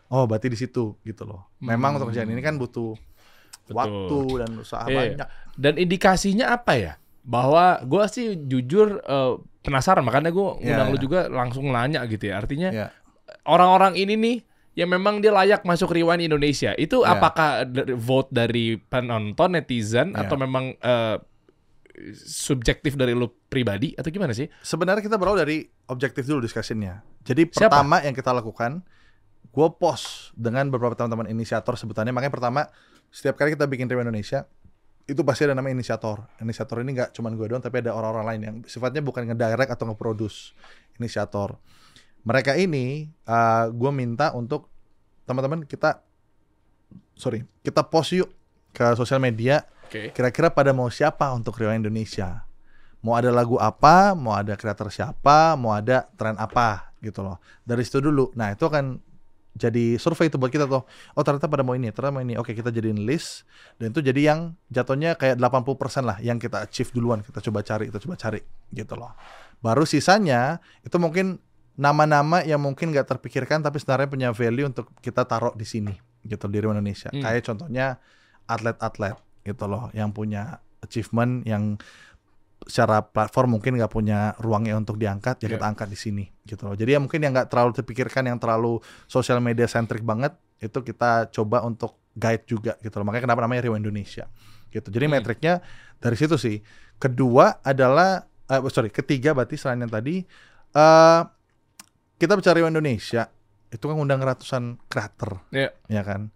[0.09, 1.97] oh berarti di situ gitu loh memang Hmm.
[1.97, 2.93] untuk kerjaan ini kan butuh
[3.65, 3.73] Betul.
[3.73, 4.97] waktu dan usaha Iya.
[5.15, 6.93] banyak Dan indikasinya apa ya?
[7.29, 11.03] Bahwa gue sih jujur eh, penasaran makanya gue Iya, ngundang lu iya.
[11.05, 12.41] juga langsung nanya gitu ya.
[12.41, 12.87] Artinya ya
[13.45, 14.37] orang-orang ini nih
[14.73, 17.13] yang memang dia layak masuk rewind Indonesia itu Ya.
[17.13, 20.25] apakah vote dari penonton netizen Ya.
[20.25, 21.17] atau memang eh,
[22.15, 24.47] subjektif dari lu pribadi atau gimana sih?
[24.63, 27.03] sebenarnya kita berawal dari objektif dulu discussionnya.
[27.27, 27.67] Jadi Siapa?
[27.75, 28.81] pertama yang kita lakukan,
[29.51, 32.15] gue post dengan beberapa teman-teman inisiator sebutannya.
[32.15, 32.61] Makanya pertama,
[33.11, 34.47] setiap kali kita bikin Rewind Indonesia,
[35.09, 36.21] itu pasti ada nama inisiator.
[36.37, 39.89] Inisiator ini nggak cuma gue doang, tapi ada orang-orang lain yang sifatnya bukan ngedirect atau
[39.89, 40.53] ngeproduce
[41.01, 41.57] inisiator.
[42.21, 43.09] Mereka ini,
[43.73, 44.69] gue minta untuk
[45.25, 46.05] teman-teman kita,
[47.17, 48.29] sorry, kita post yuk
[48.69, 50.13] ke sosial media Oke.
[50.13, 52.45] kira-kira pada mau siapa untuk Rewind Indonesia?
[53.01, 57.41] Mau ada lagu apa, mau ada kreator siapa, mau ada tren apa gitu loh.
[57.65, 58.29] Dari situ dulu.
[58.35, 58.99] Nah, itu akan
[59.57, 60.85] jadi survei itu buat kita tuh.
[61.17, 62.37] Oh, ternyata pada mau ini, ternyata mau ini.
[62.37, 63.49] Oke, kita jadiin list
[63.81, 64.39] dan itu jadi yang
[64.69, 68.39] jatuhnya kayak 80% lah yang kita achieve duluan, kita coba cari, kita coba cari
[68.71, 69.11] gitu loh.
[69.59, 71.41] Baru sisanya itu mungkin
[71.79, 75.95] nama-nama yang mungkin gak terpikirkan tapi sebenarnya punya value untuk kita taruh di sini
[76.27, 77.09] gitu di Indonesia.
[77.09, 77.23] Hmm.
[77.23, 77.97] Kayak contohnya
[78.45, 79.15] atlet-atlet
[79.47, 81.79] gitu loh yang punya achievement yang
[82.65, 85.71] secara platform mungkin nggak punya ruangnya untuk diangkat, ya kita Iya.
[85.71, 86.75] angkat di sini gitu loh.
[86.75, 91.31] Jadi ya mungkin yang nggak terlalu terpikirkan yang terlalu sosial media centric banget itu kita
[91.31, 93.07] coba untuk guide juga gitu loh.
[93.07, 94.27] Makanya kenapa namanya Rio Indonesia
[94.69, 94.87] gitu.
[94.87, 95.13] Jadi Hmm.
[95.15, 95.53] metriknya
[95.97, 96.59] dari situ sih.
[96.95, 100.25] Kedua adalah eh, sorry, ketiga berarti selain yang tadi
[100.69, 101.21] eh
[102.17, 103.29] kita bicara Rio Indonesia
[103.69, 105.69] itu kan ngundang ratusan kreator Iya.
[105.87, 106.33] ya kan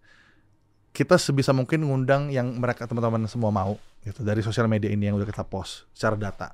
[0.89, 4.21] kita sebisa mungkin ngundang yang mereka teman-teman semua mau gitu.
[4.21, 6.47] Dari sosial media ini yang udah kita post secara data.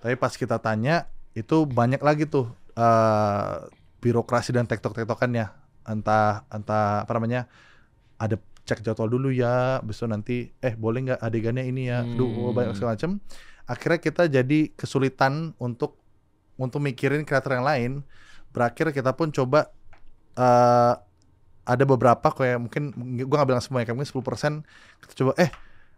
[0.00, 3.56] Tapi pas kita tanya itu banyak lagi tuh eh
[4.02, 5.46] birokrasi dan tektok-tektokannya
[5.86, 7.46] entah entah apa namanya
[8.18, 12.04] ada cek jadwal dulu ya besok nanti eh boleh nggak adegannya ini ya?
[12.04, 12.18] Hmm.
[12.18, 13.22] Duh, banyak segala macam
[13.66, 15.98] akhirnya kita jadi kesulitan untuk
[16.58, 17.92] untuk mikirin kreator yang lain.
[18.52, 19.72] Berakhir kita pun coba
[20.36, 20.94] eh
[21.62, 22.90] ada beberapa kayak mungkin
[23.26, 24.66] gua nggak bilang semua ya kayak mungkin 10%
[25.06, 25.50] kita coba eh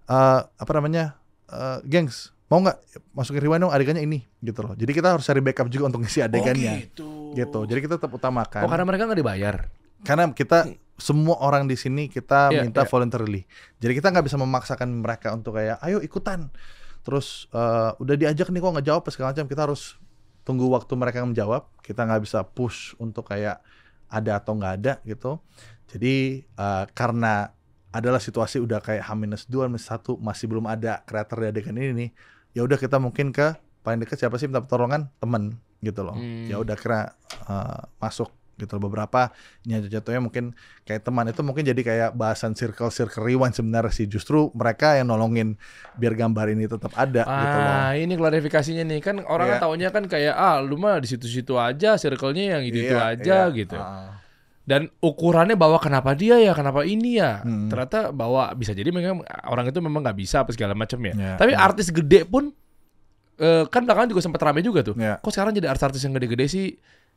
[0.07, 2.79] eh, apa namanya eh, gengs mau nggak
[3.13, 6.21] masukin rewind dong adegannya ini gitu loh jadi kita harus cari backup juga untuk ngisi
[6.21, 7.33] adegannya gitu.
[7.33, 9.57] gitu jadi kita tetap utamakan Oh karena mereka nggak dibayar.
[10.05, 12.89] karena kita semua orang di sini kita Iya, minta iya.
[12.89, 13.43] voluntarily.
[13.83, 16.55] Jadi kita nggak bisa memaksakan mereka untuk kayak ayo ikutan.
[17.03, 19.51] Terus eh, udah diajak nih kok nggak jawab segala macam.
[19.51, 19.99] Kita harus
[20.47, 21.67] tunggu waktu mereka menjawab.
[21.83, 23.59] Kita nggak bisa push untuk kayak
[24.07, 25.43] ada atau nggak ada gitu.
[25.91, 27.51] Jadi eh, karena
[27.95, 32.11] adalah situasi udah kayak H-2, H-1 masih belum ada kreator di adegan ini nih.
[32.51, 36.19] Ya udah kita mungkin ke paling dekat siapa sih minta pertolongan temen gitu loh.
[36.19, 36.51] Hmm.
[36.51, 37.15] Ya udah kira
[37.47, 38.87] eh, masuk gitu loh.
[38.87, 39.35] beberapa
[39.67, 40.55] nyata jatuhnya mungkin
[40.87, 45.11] kayak teman itu mungkin jadi kayak bahasan circle circle rewind sebenarnya sih justru mereka yang
[45.11, 45.59] nolongin
[45.99, 49.59] biar gambar ini tetap ada gitu loh Ah, ini klarifikasinya nih kan orang Iya.
[49.59, 53.55] taunya kan kayak ah lu mah di situ-situ aja, circle-nya yang itu-itu Iya, aja iya.
[53.59, 53.75] gitu.
[53.75, 54.23] Ah.
[54.65, 57.45] Dan ukurannya bahwa kenapa dia ya, kenapa ini ya.
[57.45, 57.69] Hmm.
[57.69, 61.13] Ternyata bahwa bisa jadi memang orang itu memang nggak bisa apa segala macam ya.
[61.13, 61.61] Iya, Tapi iya.
[61.61, 62.49] artis gede pun
[63.37, 64.97] eh, kan belakangan juga sempat rame juga tuh.
[64.97, 65.21] Iya.
[65.21, 66.67] Kok sekarang jadi artis-artis yang gede-gede sih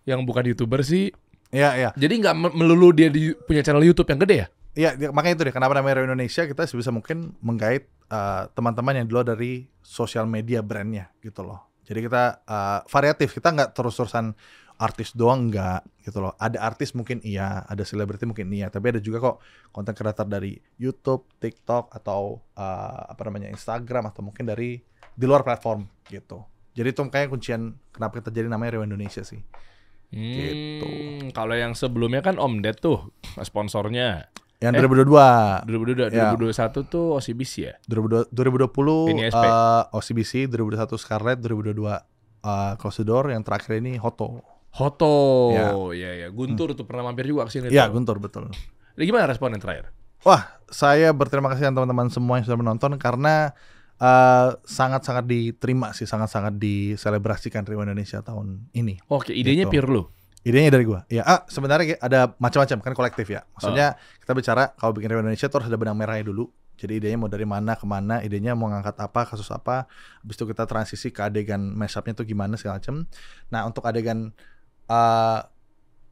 [0.03, 1.15] yang bukan youtuber sih?
[1.55, 1.89] Iya, iya.
[1.95, 4.47] Jadi nggak me- melulu dia di, punya channel YouTube yang gede ya?
[4.77, 9.05] Iya, makanya itu deh kenapa namanya Rio Indonesia kita sebisa mungkin menggait eh, teman-teman yang
[9.07, 11.63] di luar dari sosial media brandnya gitu loh.
[11.87, 14.35] Jadi kita eh, variatif, kita nggak terus-terusan
[14.77, 16.33] artis doang nggak gitu loh.
[16.37, 19.37] Ada artis mungkin iya, ada selebriti mungkin iya, tapi ada juga kok
[19.73, 24.77] konten kreator dari YouTube, TikTok atau eh, apa namanya Instagram atau mungkin dari
[25.17, 26.45] di luar platform gitu.
[26.77, 29.41] Jadi itu kayak kuncian kenapa kita jadi namanya Rio Indonesia sih.
[30.07, 30.87] Gitu.
[30.87, 33.11] Hmm, Kalau yang sebelumnya kan Om Ded tuh
[33.43, 34.29] sponsornya.
[34.57, 34.81] Yang Eh?
[34.81, 36.33] 2022 2022, Ya.
[36.33, 37.73] 2021 tuh OCBC ya?
[37.85, 39.37] 2020 2020 NISP.
[39.37, 44.41] eh, OCBC 2021 Scarlett 2022 uh, Close the Door yang terakhir ini Hoto
[44.77, 45.73] Hoto, Ya.
[45.91, 46.27] ya ya.
[46.29, 47.67] Guntur tuh pernah mampir juga ke sini.
[47.67, 47.89] Iya.
[47.89, 48.53] Guntur betul
[48.93, 49.89] Jadi gimana respon yang terakhir?
[50.21, 53.53] Wah saya berterima kasih teman-teman semua yang sudah menonton karena
[53.95, 59.73] eh, sangat-sangat diterima sih sangat-sangat diselebrasikan Rio Indonesia tahun ini Oke, idenya Gitu.
[59.73, 60.03] pure lu.
[60.43, 64.93] idenya dari gua ya ah sebenarnya ada macam-macam kan kolektif ya maksudnya kita bicara kalau
[64.93, 67.83] bikin Rio Indonesia tuh harus ada benang merahnya dulu jadi idenya mau dari mana ke
[67.83, 72.23] mana idenya mau ngangkat apa kasus apa habis itu kita transisi ke adegan mashupnya tuh
[72.23, 73.03] gimana segala macam
[73.49, 74.31] nah untuk adegan
[74.87, 75.39] uh,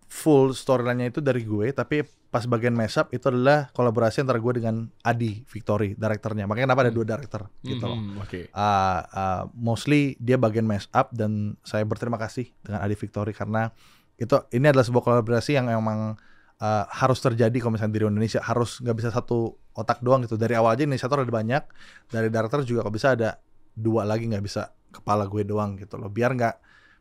[0.08, 4.92] full storyline-nya itu dari gue tapi pas bagian mashup itu adalah kolaborasi antara gue dengan
[5.08, 7.96] Adi Victory direkturnya makanya kenapa ada dua direktur gitu loh.
[7.96, 8.52] Mhm, Oke.
[8.52, 13.72] uh, uh, mostly dia bagian mash up dan saya berterima kasih dengan Adi Victory karena
[14.16, 16.16] itu ini adalah sebuah kolaborasi yang emang
[16.60, 18.40] uh, harus terjadi kalau misalnya di Indonesia.
[18.44, 20.40] Harus nggak bisa satu otak doang gitu.
[20.40, 21.64] Dari awal aja inisiator ada banyak
[22.12, 23.40] dari director juga kalau bisa ada
[23.76, 26.08] dua lagi nggak bisa kepala gue doang gitu loh.
[26.08, 26.56] Biar nggak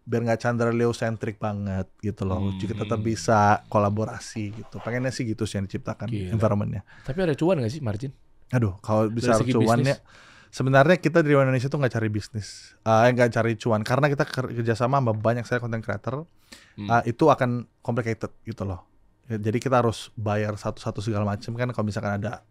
[0.05, 2.61] biar nggak Chandra Leo centric banget gitu loh Hmm.
[2.61, 6.31] juga tetap bisa kolaborasi gitu pengennya sih gitu sih yang diciptakan Gila.
[6.31, 8.13] environmentnya Tapi ada cuan gak sih margin?
[8.53, 10.47] Aduh, kalau bisa cuannya bisnis?
[10.49, 14.53] sebenarnya kita di Indonesia tuh nggak cari bisnis, eh nggak cari cuan karena kita ker-
[14.53, 16.29] kerjasama sama banyak saya konten creator,
[16.77, 16.87] Hmm.
[16.93, 18.85] eh, itu akan complicated gitu loh.
[19.25, 22.45] Ya, Jadi kita harus bayar satu-satu segala macam kan kalau misalkan ada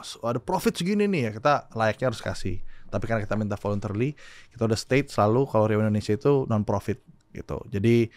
[0.00, 2.64] s- ada profit segini nih ya kita layaknya harus kasih.
[2.86, 4.14] Tapi karena kita minta voluntarily,
[4.50, 7.60] kita udah state selalu kalau Rio Indonesia itu non profit gitu.
[7.68, 8.08] Jadi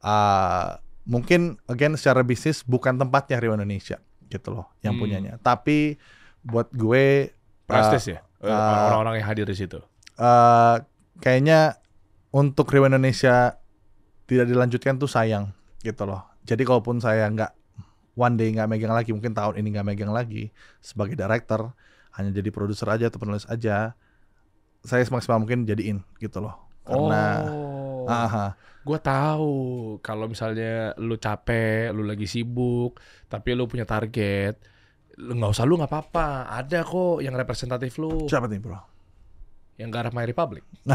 [0.00, 0.68] eh,
[1.04, 5.02] mungkin again secara bisnis bukan tempatnya Rio Indonesia gitu loh yang Hmm.
[5.02, 5.32] punyanya.
[5.38, 5.96] Tapi
[6.40, 7.32] buat gue
[7.64, 8.20] Prestis ya?
[8.40, 9.80] Eh, uh, Orang-orang yang hadir di situ.
[10.14, 10.76] eh
[11.18, 11.80] kayaknya
[12.30, 13.56] untuk Rio Indonesia
[14.24, 16.24] tidak dilanjutkan tuh sayang gitu loh.
[16.44, 17.52] Jadi kalaupun saya nggak
[18.14, 21.72] one day nggak megang lagi, mungkin tahun ini nggak megang lagi sebagai director,
[22.14, 23.96] hanya jadi produser aja atau penulis aja,
[24.84, 26.54] saya semaksimal mungkin jadiin gitu loh.
[26.84, 28.04] Karena oh.
[28.04, 28.52] aha,
[28.84, 29.52] Gue tahu
[30.04, 33.00] kalau misalnya lu capek, lu lagi sibuk,
[33.32, 34.60] tapi lu punya target,
[35.16, 36.52] lu nggak usah lu nggak apa-apa.
[36.52, 38.28] Ada kok yang representatif lu.
[38.28, 38.76] siapa nih bro?
[39.74, 40.62] yang garap My Republic?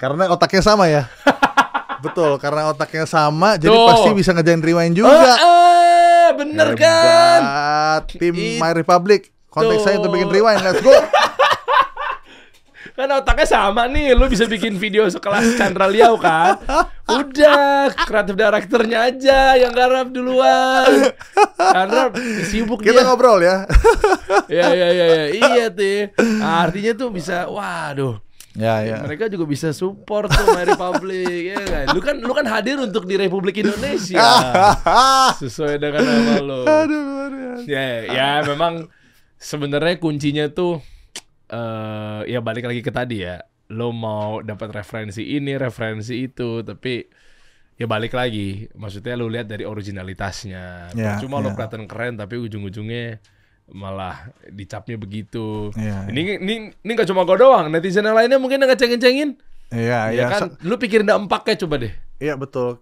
[0.00, 1.08] Karena otaknya sama ya.
[2.04, 3.88] Betul, karena otaknya sama, jadi Tuh.
[3.88, 5.32] pasti bisa ngejain rewind Oh, juga.
[5.40, 7.40] ah, bener kan?
[7.40, 8.02] Hebat.
[8.12, 9.32] Tim It- My Republic.
[9.48, 10.60] Kontak saya untuk bikin rewind.
[10.60, 10.92] Let's go.
[12.96, 16.56] Kan otaknya sama nih, lu bisa bikin video sekelas Chandra Liao kan?
[17.04, 21.12] Udah, kreatif direkturnya aja yang garap duluan.
[21.60, 22.08] Chandra
[22.48, 23.04] sibuk Kita dia.
[23.04, 23.68] ngobrol ya.
[24.48, 25.24] Ya ya ya ya.
[25.28, 26.08] Iya tuh.
[26.40, 28.16] Nah, artinya tuh bisa waduh.
[28.56, 29.04] ya, ya.
[29.04, 31.84] Mereka juga bisa support tuh My Republic ya kan.
[31.92, 34.24] Lu kan lu kan hadir untuk di Republik Indonesia.
[35.36, 36.64] Sesuai dengan nama lu.
[36.64, 37.68] Aduh, luar biasa.
[37.68, 38.88] Ya ya memang
[39.36, 40.80] sebenarnya kuncinya tuh
[41.46, 43.42] eh ya balik lagi ke tadi ya.
[43.68, 47.02] Lo mau dapat referensi ini, referensi itu, tapi
[47.74, 48.70] ya balik lagi.
[48.72, 50.94] Maksudnya lu lihat dari originalitasnya.
[50.94, 51.54] Ya, Cuma lo ya.
[51.54, 53.18] kelihatan keren tapi ujung-ujungnya
[53.66, 55.74] malah dicapnya begitu.
[55.74, 59.34] Iya, Ini ini ini gak cuma gue doang, netizen yang lainnya mungkin ngeceng-ngecengin.
[59.74, 60.26] Iya, Ya iya.
[60.30, 61.90] kan, So- lu pikirin dampaknya coba deh.
[62.22, 62.78] Iya, betul.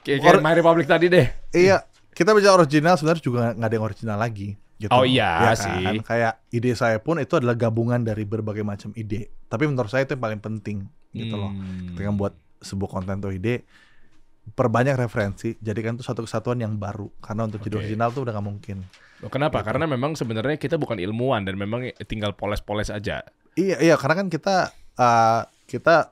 [0.00, 1.28] Kayak, kayak My Republic tadi deh.
[1.52, 1.84] Iya,
[2.16, 4.56] kita bicara original sebenarnya juga nggak ada yang original lagi.
[4.82, 4.92] Gitu.
[4.92, 6.02] Oh iya Ya sih.
[6.02, 9.30] Kayak ide saya pun itu adalah gabungan dari berbagai macam ide.
[9.46, 11.54] Tapi menurut saya itu yang paling penting gitu loh.
[11.54, 11.94] Hmm.
[11.94, 13.62] Ketika buat sebuah konten atau ide,
[14.42, 17.06] perbanyak referensi, jadikan itu satu kesatuan yang baru.
[17.22, 17.82] Karena untuk jadi Oke.
[17.86, 18.76] original tuh udah nggak mungkin.
[19.22, 19.62] Oh, kenapa?
[19.62, 19.68] Gitu.
[19.70, 23.22] Karena memang sebenarnya kita bukan ilmuwan dan memang tinggal poles-poles aja.
[23.54, 26.10] Iya, iya, karena kan kita uh, kita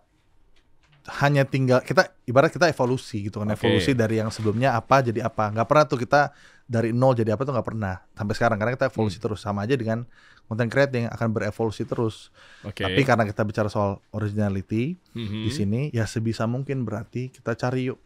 [1.20, 3.58] hanya tinggal kita ibarat kita evolusi gitu kan Oke.
[3.58, 6.30] evolusi dari yang sebelumnya apa jadi apa nggak pernah tuh kita
[6.70, 9.24] dari nol jadi apa tuh nggak pernah sampai sekarang karena kita evolusi Hmm.
[9.26, 10.06] terus sama aja dengan
[10.46, 12.30] content creating akan berevolusi terus
[12.62, 12.80] Oke.
[12.80, 15.42] tapi karena kita bicara soal originality Mhm.
[15.42, 17.98] di sini ya sebisa mungkin berarti kita cari yuk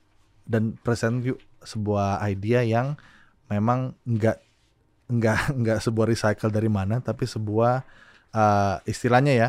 [0.44, 2.96] dan present yuk sebuah idea yang
[3.46, 4.40] memang nggak
[5.06, 7.84] nggak nggak sebuah recycle dari mana tapi sebuah
[8.32, 9.48] uh, istilahnya ya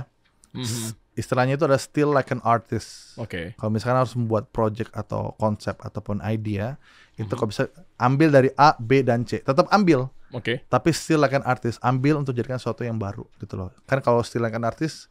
[0.52, 0.92] Mhm.
[1.16, 3.16] istilahnya itu adalah still like an artist.
[3.16, 3.56] Oke.
[3.56, 6.76] Kalau misalkan harus membuat project atau konsep ataupun idea,
[7.16, 9.40] itu kalau bisa ambil dari A, B dan C.
[9.40, 10.68] Tetap ambil, Oke.
[10.68, 13.72] tapi still like an artist, ambil untuk jadikan sesuatu yang baru gitu loh.
[13.88, 15.08] Kan kalau still like an artist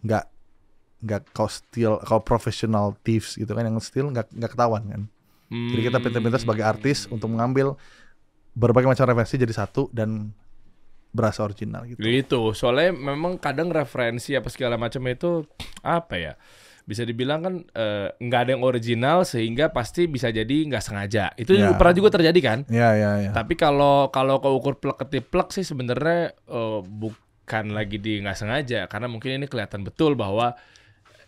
[0.00, 0.26] nggak
[1.02, 5.02] nggak kalau still kalau professional thieves gitu kan yang still nggak nggak ketahuan kan.
[5.52, 7.76] Jadi kita pintar-pintar sebagai artis untuk mengambil
[8.56, 10.32] berbagai macam referensi jadi satu dan
[11.12, 12.00] berasa original gitu.
[12.00, 12.40] Gitu.
[12.56, 15.44] Soalnya memang kadang referensi apa segala macam itu
[15.84, 16.32] apa ya?
[16.82, 21.30] Bisa dibilang kan eh, nggak ada yang original sehingga pasti bisa jadi nggak sengaja.
[21.34, 21.70] Itu Ya.
[21.72, 22.58] pernah juga terjadi kan?
[22.66, 23.30] Ya ya ya.
[23.30, 29.06] Tapi kalau kalau keukur plek ketiplek sih sebenarnya eh, bukan lagi di nggak sengaja karena
[29.06, 30.58] mungkin ini kelihatan betul bahwa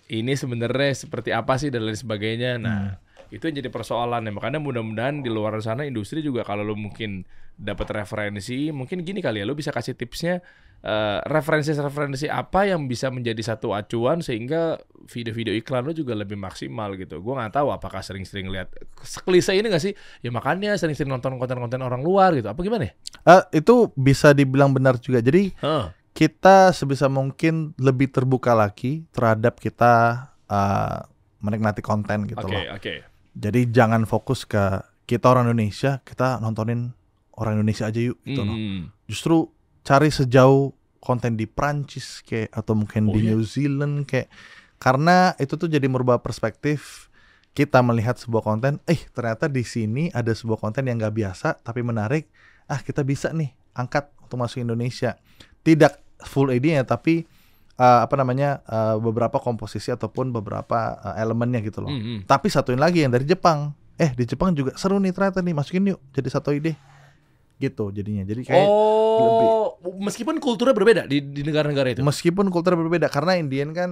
[0.04, 2.60] ini sebenarnya seperti apa sih dan lain sebagainya.
[2.60, 3.00] Nah,
[3.32, 4.32] itu yang jadi persoalan ya.
[4.34, 7.24] Makanya mudah-mudahan di luar sana industri juga kalau lu mungkin
[7.56, 10.42] dapat referensi, mungkin gini kali ya, lu bisa kasih tipsnya
[10.84, 14.76] eh, referensi-referensi apa yang bisa menjadi satu acuan sehingga
[15.08, 17.24] video-video iklan lu juga lebih maksimal gitu.
[17.24, 18.68] Gua nggak tahu apakah sering-sering lihat
[19.00, 19.96] sekelise ini gak sih?
[20.20, 22.52] Ya makanya sering-sering nonton konten-konten orang luar gitu.
[22.52, 22.92] Apa gimana ya?
[23.24, 25.24] Eh, itu bisa dibilang benar juga.
[25.24, 25.86] Jadi Heeh.
[26.12, 31.02] kita sebisa mungkin lebih terbuka lagi terhadap kita uh,
[31.40, 32.76] menikmati konten gitu Oke, loh.
[32.76, 32.94] oke.
[33.34, 36.94] Jadi jangan fokus ke kita orang Indonesia, kita nontonin
[37.36, 38.56] orang Indonesia aja yuk gitu loh.
[38.56, 38.94] Hmm.
[39.10, 39.50] Justru
[39.84, 43.36] cari sejauh konten di Prancis kayak atau mungkin Oh, di iya?
[43.36, 44.32] New Zealand kayak
[44.80, 47.08] karena itu tuh jadi merubah perspektif
[47.54, 51.86] kita melihat sebuah konten, eh ternyata di sini ada sebuah konten yang gak biasa tapi
[51.86, 52.26] menarik.
[52.66, 55.14] Ah kita bisa nih angkat untuk masuk Indonesia.
[55.62, 57.22] Tidak full idenya tapi
[57.78, 61.94] uh, apa namanya uh, beberapa komposisi ataupun beberapa uh, elemennya gitu loh.
[61.94, 62.18] Hmm, hmm.
[62.26, 63.70] Tapi satuin lagi yang dari Jepang.
[63.94, 66.74] Eh di Jepang juga seru nih ternyata nih masukin yuk jadi satu ide.
[67.56, 68.22] Gitu jadinya.
[68.22, 72.02] Jadi kayak Oh, meskipun kulturnya berbeda di, di negara-negara itu.
[72.02, 73.90] meskipun kultur berbeda karena Indian kan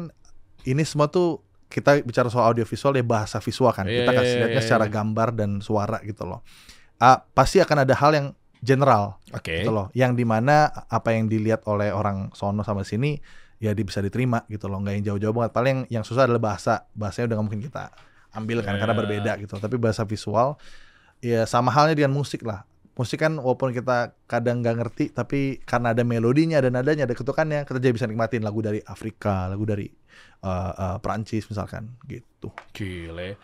[0.64, 3.88] ini semua tuh kita bicara soal audiovisual ya bahasa visual kan.
[3.88, 4.92] Iya, kita iya, kasih iya, lihatnya iya, secara iya.
[4.92, 6.44] gambar dan suara gitu loh.
[6.98, 8.26] Ah, pasti akan ada hal yang
[8.60, 9.64] general Oke.
[9.64, 9.88] gitu loh.
[9.96, 13.16] Yang di mana apa yang dilihat oleh orang sono sama sini
[13.58, 14.78] ya di, bisa diterima gitu loh.
[14.84, 15.52] Nggak yang jauh-jauh banget.
[15.56, 16.84] Paling yang susah adalah bahasa.
[16.92, 17.82] Bahasanya udah nggak mungkin kita
[18.32, 19.00] ambil kan karena Ya.
[19.00, 19.54] berbeda gitu.
[19.56, 20.60] Tapi bahasa visual
[21.24, 22.62] ya sama halnya dengan musik lah.
[22.93, 27.64] Musik kan walaupun kita kadang nggak ngerti tapi karena ada melodinya, ada nadanya, ada ketukannya,
[27.64, 29.88] kita jadi bisa nikmatin lagu dari Afrika, lagu dari
[30.45, 32.53] uh, uh, Perancis misalkan gitu.
[32.76, 33.40] Gile.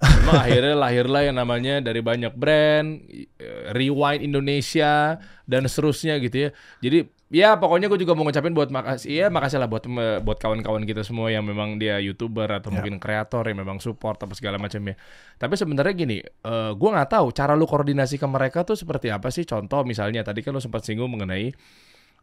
[0.00, 6.50] Memang akhirnya lahirlah yang namanya dari banyak brand, eh, Rewind Indonesia dan seterusnya gitu ya.
[6.82, 9.84] Jadi ya pokoknya gue juga mau ngucapin buat makasih ya makasih lah buat
[10.24, 12.80] buat kawan-kawan kita semua yang memang dia youtuber atau Ya.
[12.80, 14.96] mungkin kreator yang memang support apa segala macamnya.
[15.36, 19.28] Tapi sebenarnya gini, eh gue nggak tahu cara lu koordinasi ke mereka tuh seperti apa
[19.28, 19.44] sih?
[19.44, 21.52] Contoh misalnya tadi kan lu sempat singgung mengenai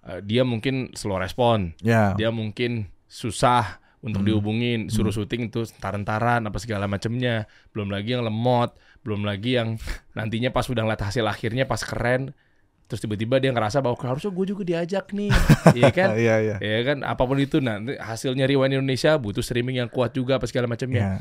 [0.05, 2.13] eh, dia mungkin slow respon, Ya.
[2.13, 4.29] dia mungkin susah untuk Hmm.
[4.29, 7.49] dihubungin, suruh syuting tuh taran-taran apa segala macamnya.
[7.73, 9.77] Belum lagi yang lemot, belum lagi yang
[10.17, 12.37] nantinya pas udah ngeliat hasil akhirnya pas keren,
[12.85, 15.33] terus tiba-tiba dia ngerasa bahwa harusnya gue juga diajak nih,
[15.79, 16.13] iya kan?
[16.13, 16.55] Iya, iya.
[16.61, 20.45] Ya kan, apa pun itu nanti hasilnya Rewind Indonesia butuh streaming yang kuat juga apa
[20.45, 21.01] segala macamnya.
[21.01, 21.13] Ya.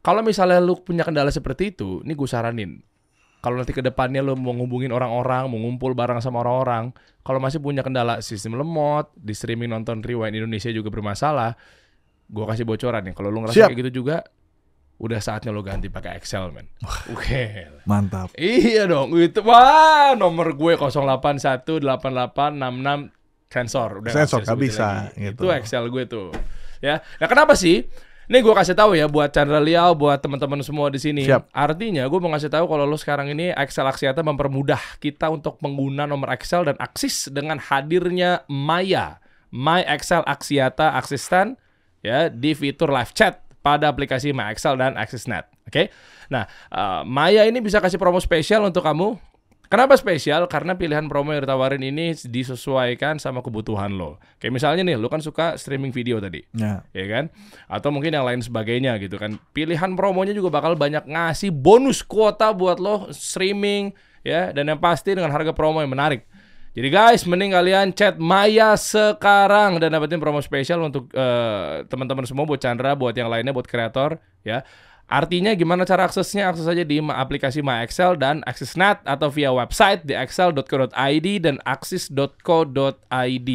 [0.00, 2.80] Kalau misalnya lu punya kendala seperti itu, ini gue saranin.
[3.40, 6.92] Kalau nanti ke depannya lu mau ngubungin orang-orang, mau ngumpul bareng sama orang-orang,
[7.24, 11.56] kalau masih punya kendala sistem lemot, di streaming nonton Rewind Indonesia juga bermasalah,
[12.28, 13.14] gue kasih bocoran nih.
[13.16, 13.68] Kalau lu ngerasa Siap.
[13.72, 14.24] kayak gitu juga,
[15.00, 16.68] udah saatnya lu ganti pakai Excel, men.
[17.08, 17.64] Oke.
[17.88, 18.36] Mantap.
[18.36, 21.80] Iya dong, itu wah nomor gue 0818866
[23.48, 24.04] sensor.
[24.04, 25.32] Udah Sensor, sebutin bisa, lagi.
[25.32, 25.40] gitu.
[25.42, 26.28] Itu Excel gue tuh.
[26.84, 27.88] Ya, nah kenapa sih?
[28.30, 31.26] Ini gue kasih tahu ya buat Chandra Liao, buat teman-teman semua di sini.
[31.26, 31.50] Siap.
[31.50, 36.06] Artinya gue mau ngasih tahu kalau lo sekarang ini Excel Axiata mempermudah kita untuk pengguna
[36.06, 39.18] nomor Excel dan Axis dengan hadirnya Maya,
[39.50, 41.58] My Excel Axiata Assistant
[42.06, 45.48] ya di fitur live chat pada aplikasi My Excel dan AxisNet.
[45.68, 45.92] Oke.
[46.28, 49.20] Nah, eh, Maya ini bisa kasih promo spesial untuk kamu.
[49.70, 50.50] Kenapa spesial?
[50.50, 54.18] Karena pilihan promo yang ditawarin ini disesuaikan sama kebutuhan lo.
[54.42, 56.82] Kayak misalnya nih, lo kan suka streaming video tadi Ya.
[56.90, 57.30] ya kan?
[57.70, 59.38] Atau mungkin yang lain sebagainya gitu kan.
[59.54, 63.94] Pilihan promonya juga bakal banyak ngasih bonus kuota buat lo streaming
[64.26, 66.26] ya dan yang pasti dengan harga promo yang menarik.
[66.70, 72.46] Jadi guys, mending kalian chat Maya sekarang dan dapetin promo spesial untuk eh, teman-teman semua
[72.46, 74.62] buat Chandra, buat yang lainnya, buat kreator ya.
[75.10, 76.46] Artinya gimana cara aksesnya?
[76.46, 83.50] Akses aja di aplikasi My Excel dan AxisNet atau via website di excel.co.id dan axis.co.id.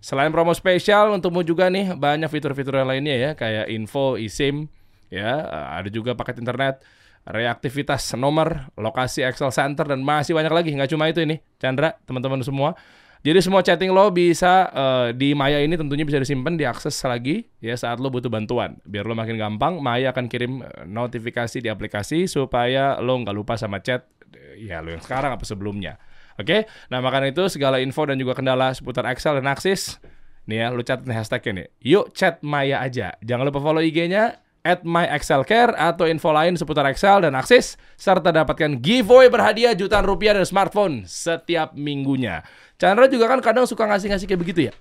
[0.00, 4.72] Selain promo spesial untukmu juga nih banyak fitur-fitur lainnya ya kayak info, eSIM,
[5.12, 6.80] ya eh, ada juga paket internet,
[7.24, 10.70] reaktivitas nomor, lokasi Excel Center dan masih banyak lagi.
[10.76, 12.76] Nggak cuma itu ini, Chandra, teman-teman semua.
[13.24, 17.72] Jadi semua chatting lo bisa eh, di Maya ini tentunya bisa disimpan, diakses lagi ya
[17.72, 18.76] saat lo butuh bantuan.
[18.84, 23.56] Biar lo makin gampang, Maya akan kirim eh, notifikasi di aplikasi supaya lo nggak lupa
[23.56, 24.04] sama chat
[24.36, 25.96] eh, ya lo yang sekarang apa sebelumnya.
[26.36, 29.96] Oke, nah makanya itu segala info dan juga kendala seputar Excel dan Axis
[30.44, 31.66] Nih ya, lu catat hashtagnya nih.
[31.80, 33.16] Yuk chat Maya aja.
[33.24, 38.80] Jangan lupa follow IG-nya at myexcelcare atau info lain seputar Excel dan Axis serta dapatkan
[38.80, 42.40] giveaway berhadiah jutaan rupiah dan smartphone setiap minggunya.
[42.74, 44.74] Chandra juga kan kadang suka ngasih-ngasih kayak begitu ya.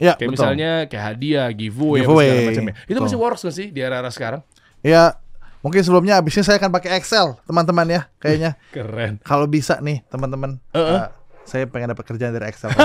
[0.00, 0.32] Ya, Kayak betul.
[0.32, 2.74] misalnya kayak hadiah, giveaway, Giveaway, segala macamnya.
[2.84, 3.04] Itu betul.
[3.04, 4.40] masih works gak sih di era-era sekarang?
[4.80, 5.20] Ya,
[5.60, 8.56] mungkin sebelumnya abisnya saya akan pakai Excel, teman-teman ya, kayaknya.
[8.76, 9.20] Keren.
[9.20, 10.56] Kalau bisa nih, teman-teman.
[10.72, 11.04] Heeh.
[11.04, 11.08] eh,
[11.44, 12.72] saya pengen dapat kerjaan dari Excel.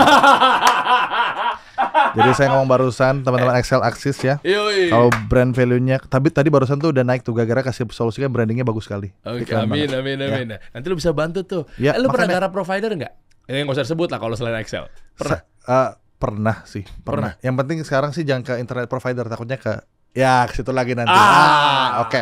[2.15, 4.39] Jadi saya ngomong barusan teman-teman Excel Axis ya.
[4.87, 8.85] Kalau brand value-nya, tapi tadi barusan tuh udah naik tuh gara-gara kasih solusinya brandingnya bagus
[8.85, 9.11] sekali.
[9.21, 9.99] Oke, Iklan amin, banget.
[9.99, 10.27] amin, Ya.
[10.31, 10.47] amin.
[10.71, 11.63] Nanti lu bisa bantu tuh.
[11.75, 13.13] Ya, eh, lu pernah garap provider nggak?
[13.45, 14.87] Ini nggak usah sebut lah kalau selain Excel.
[15.13, 15.39] Pernah.
[15.39, 17.35] Sa- eh, pernah sih, pernah.
[17.39, 19.73] Yang penting sekarang sih jangan ke internet provider, takutnya ke
[20.11, 21.11] ya ke situ lagi nanti.
[21.11, 22.21] Ah, oke.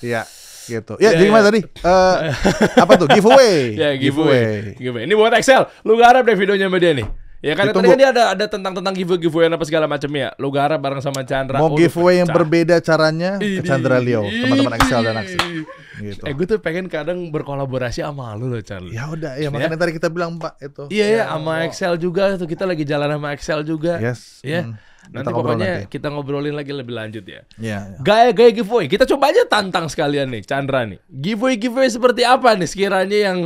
[0.00, 0.24] Iya,
[0.66, 0.96] gitu.
[0.96, 1.28] Ya, Ya, jadi ya.
[1.30, 1.60] gimana tadi?
[1.62, 2.16] Eh,
[2.82, 3.06] apa tuh?
[3.06, 3.76] Giveaway.
[3.76, 4.74] Ya giveaway.
[4.74, 5.04] giveaway.
[5.04, 5.68] Ini buat Excel.
[5.82, 7.06] Lu garap deh videonya sama dia nih.
[7.46, 10.34] Ya kan tadi dia ada ada tentang tentang giveaway giveaway apa segala macam ya.
[10.34, 11.62] Lu garap bareng sama Chandra.
[11.62, 13.62] Mau Oh, giveaway yang berbeda caranya ke.
[13.62, 15.38] Chandra Leo, teman-teman Excel dan Axis.
[15.38, 15.62] Ih.
[15.96, 16.22] Gitu.
[16.26, 18.90] Eh gue tuh pengen kadang berkolaborasi sama lu loh Chandra.
[18.90, 20.82] Ya udah, ya makanya tadi kita bilang Pak itu.
[20.90, 21.52] Iya ya, Ya, sama.
[21.64, 24.02] Excel juga tuh kita lagi jalan sama Excel juga.
[24.02, 24.42] Yes.
[24.42, 24.66] Ya.
[24.66, 24.74] hmm.
[25.06, 25.86] Nanti Kita pokoknya nanti.
[25.86, 27.46] kita ngobrolin lagi lebih lanjut ya.
[27.56, 27.78] Iya.
[27.94, 27.98] iya.
[28.02, 28.90] Gaya-gaya giveaway.
[28.90, 30.98] Kita coba aja tantang sekalian nih, Chandra nih.
[31.06, 33.38] Giveaway-giveaway seperti apa nih sekiranya yang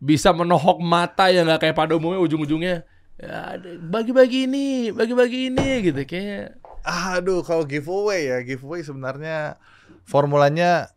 [0.00, 2.88] bisa menohok mata yang nggak kayak pada umumnya ujung-ujungnya
[3.24, 9.56] ya bagi-bagi ini, bagi-bagi ini gitu kayak Aduh, kalau giveaway ya, giveaway sebenarnya
[10.04, 10.92] formulanya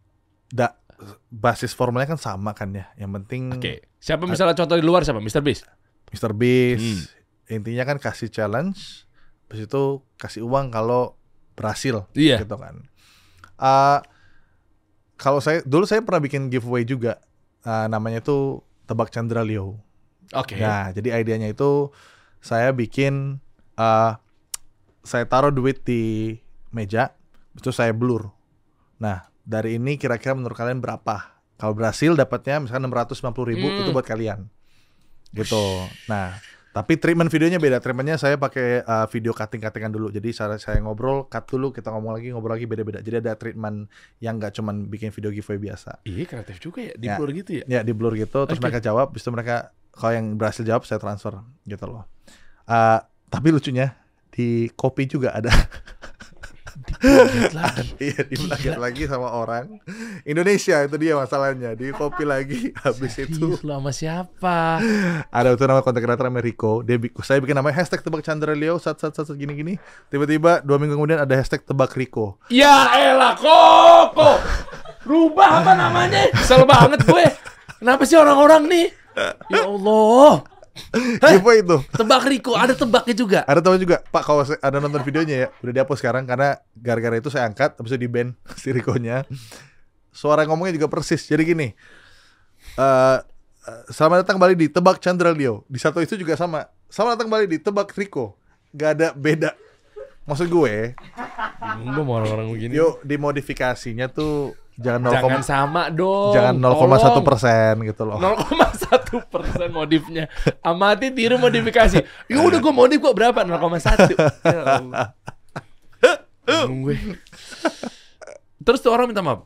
[0.51, 0.75] da,
[1.31, 2.91] basis formulanya kan sama kan ya.
[2.99, 3.73] Yang penting oke.
[3.97, 5.23] Siapa misalnya contoh di luar siapa?
[5.23, 5.39] Mr.
[5.39, 5.63] Beast.
[6.11, 6.35] Mr.
[6.35, 7.63] Beast Hmm.
[7.63, 9.07] intinya kan kasih challenge,
[9.47, 9.83] habis itu
[10.19, 11.15] kasih uang kalau
[11.55, 12.43] berhasil, Iya.
[12.43, 12.83] gitu kan.
[13.55, 14.03] Ah,
[15.15, 17.23] kalau saya dulu saya pernah bikin giveaway juga,
[17.63, 19.75] Ah, namanya itu tebak Chandra Leo.
[20.31, 20.55] Oke.
[20.55, 21.91] Nah, jadi idenya itu
[22.39, 23.39] saya bikin
[23.75, 24.15] uh,
[25.01, 26.35] saya taruh duit di
[26.69, 27.15] meja,
[27.53, 28.27] itu saya blur.
[28.99, 31.37] Nah, dari ini kira-kira menurut kalian berapa?
[31.55, 33.79] Kalau berhasil dapatnya misalkan 650 ribu Hmm.
[33.81, 34.45] itu buat kalian.
[35.31, 35.63] Gitu.
[36.05, 36.37] Nah,
[36.69, 37.81] tapi treatment videonya beda.
[37.81, 40.13] Treatmentnya saya pakai uh, video cutting-cuttingan dulu.
[40.13, 43.01] Jadi saya, saya ngobrol, cut dulu, kita ngomong lagi, ngobrol lagi beda-beda.
[43.01, 46.03] Jadi ada treatment yang nggak cuman bikin video giveaway biasa.
[46.05, 47.15] Iya kreatif juga ya, di Ya.
[47.17, 47.63] blur gitu ya.
[47.65, 48.63] Ya di blur gitu terus Oke.
[48.69, 51.33] mereka jawab, habis itu mereka kalau yang berhasil jawab saya transfer
[51.65, 52.05] gitu loh.
[52.69, 53.97] Eh, tapi lucunya
[54.29, 55.49] di kopi juga ada
[57.57, 57.89] lagi.
[57.99, 59.81] Iya, diplagiat lagi sama orang
[60.23, 61.73] Indonesia itu dia masalahnya.
[61.73, 64.79] Di copy lagi habis itu Serius lu sama siapa?
[65.29, 66.81] ada itu nama konten kreator Ameriko.
[66.85, 69.73] Dia saya bikin namanya hashtag tebak Chandra Leo sat sat sat, sat gini gini.
[70.09, 72.37] Tiba-tiba dua minggu kemudian ada hashtag tebak Riko.
[72.49, 74.39] Ya elah koko.
[75.07, 76.29] Rubah apa namanya?
[76.37, 77.25] Kesel banget gue.
[77.77, 78.85] Kenapa sih orang-orang nih?
[79.49, 80.45] Ya Allah.
[80.93, 81.77] Tipe itu.
[81.89, 83.39] Tebak Riko, ada tebaknya juga.
[83.49, 87.33] Ada tahu juga, Pak kalau ada nonton videonya ya, udah dihapus sekarang karena gara-gara itu
[87.33, 89.25] saya angkat, habis itu di band si Rikonya.
[90.13, 91.25] Suara ngomongnya juga persis.
[91.25, 91.67] Jadi gini,
[92.77, 93.17] eh
[93.67, 95.65] eh, selamat datang kembali di Tebak Chandra Leo.
[95.65, 96.69] Di satu itu juga sama.
[96.89, 98.37] Selamat datang kembali di Tebak Riko.
[98.73, 99.57] Gak ada beda.
[100.27, 100.91] Maksud gue,
[101.87, 102.75] gue mau orang-orang begini.
[102.75, 106.33] yuk dimodifikasinya tuh jangan 0, Jangan sama dong.
[106.37, 108.17] jangan 0,1 persen gitu loh.
[108.21, 110.29] 0,1 persen modifnya.
[110.61, 112.05] Amati tiru modifikasi.
[112.31, 113.41] Ya udah gue modif kok berapa?
[113.41, 114.13] 0,1.
[116.47, 116.95] Ya gue.
[118.63, 119.43] Terus tuh orang minta maaf.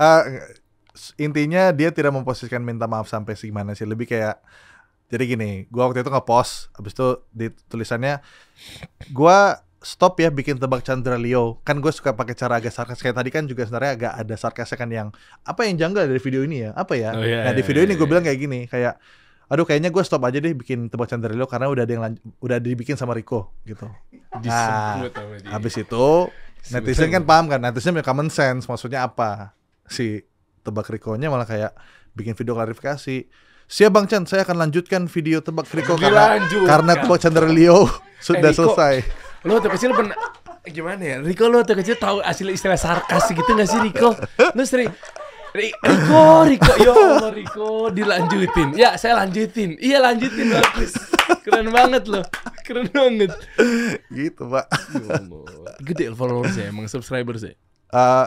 [0.00, 0.22] Eh,
[1.20, 4.36] intinya dia tidak memposisikan minta maaf sampai segimana sih lebih kayak
[5.10, 8.22] jadi gini gua waktu itu nge-post habis itu di tulisannya
[9.10, 13.16] gua stop ya bikin tebak Chandra Leo kan gue suka pakai cara agak sarkas kayak
[13.16, 15.08] tadi kan juga sebenarnya agak ada sarkasnya kan yang
[15.40, 17.82] apa yang janggal dari video ini ya apa ya Oh, iya, nah di iya, video
[17.82, 18.10] ini iya, gue iya.
[18.10, 18.94] bilang kayak gini kayak
[19.46, 22.22] aduh kayaknya gue stop aja deh bikin tebak Chandra Leo karena udah ada yang lanj-
[22.38, 23.88] udah dibikin sama Rico gitu
[24.38, 25.10] dia.
[25.44, 26.06] Habis itu
[26.70, 29.56] netizen kan paham kan, netizen punya common sense maksudnya apa.
[29.84, 30.22] Si
[30.60, 31.72] tebak Riko-nya malah kayak
[32.12, 33.26] bikin video klarifikasi.
[33.66, 38.38] Siap Bang Chan, saya akan lanjutkan video tebak Riko karena karena tebak Chandra Leo sudah
[38.40, 38.70] Eh, Riko.
[38.70, 38.94] selesai.
[39.44, 40.16] Lo waktu kecil pernah
[40.62, 41.16] gimana ya?
[41.18, 44.12] Riko lo waktu kecil tahu asli istilah sarkas gitu gak sih Riko?
[44.52, 44.92] Lo sering
[45.50, 48.70] Ri- Riko, Riko, ya Allah Riko dilanjutin.
[48.78, 49.74] Ya saya lanjutin.
[49.82, 50.94] Iya lanjutin bagus.
[51.42, 52.22] Keren banget loh.
[52.62, 53.34] Keren banget.
[54.14, 54.70] Gitu, Pak.
[54.94, 55.74] Ya Allah.
[55.82, 57.58] Gede followersnya emang subscribers ya.
[57.90, 58.26] Eh,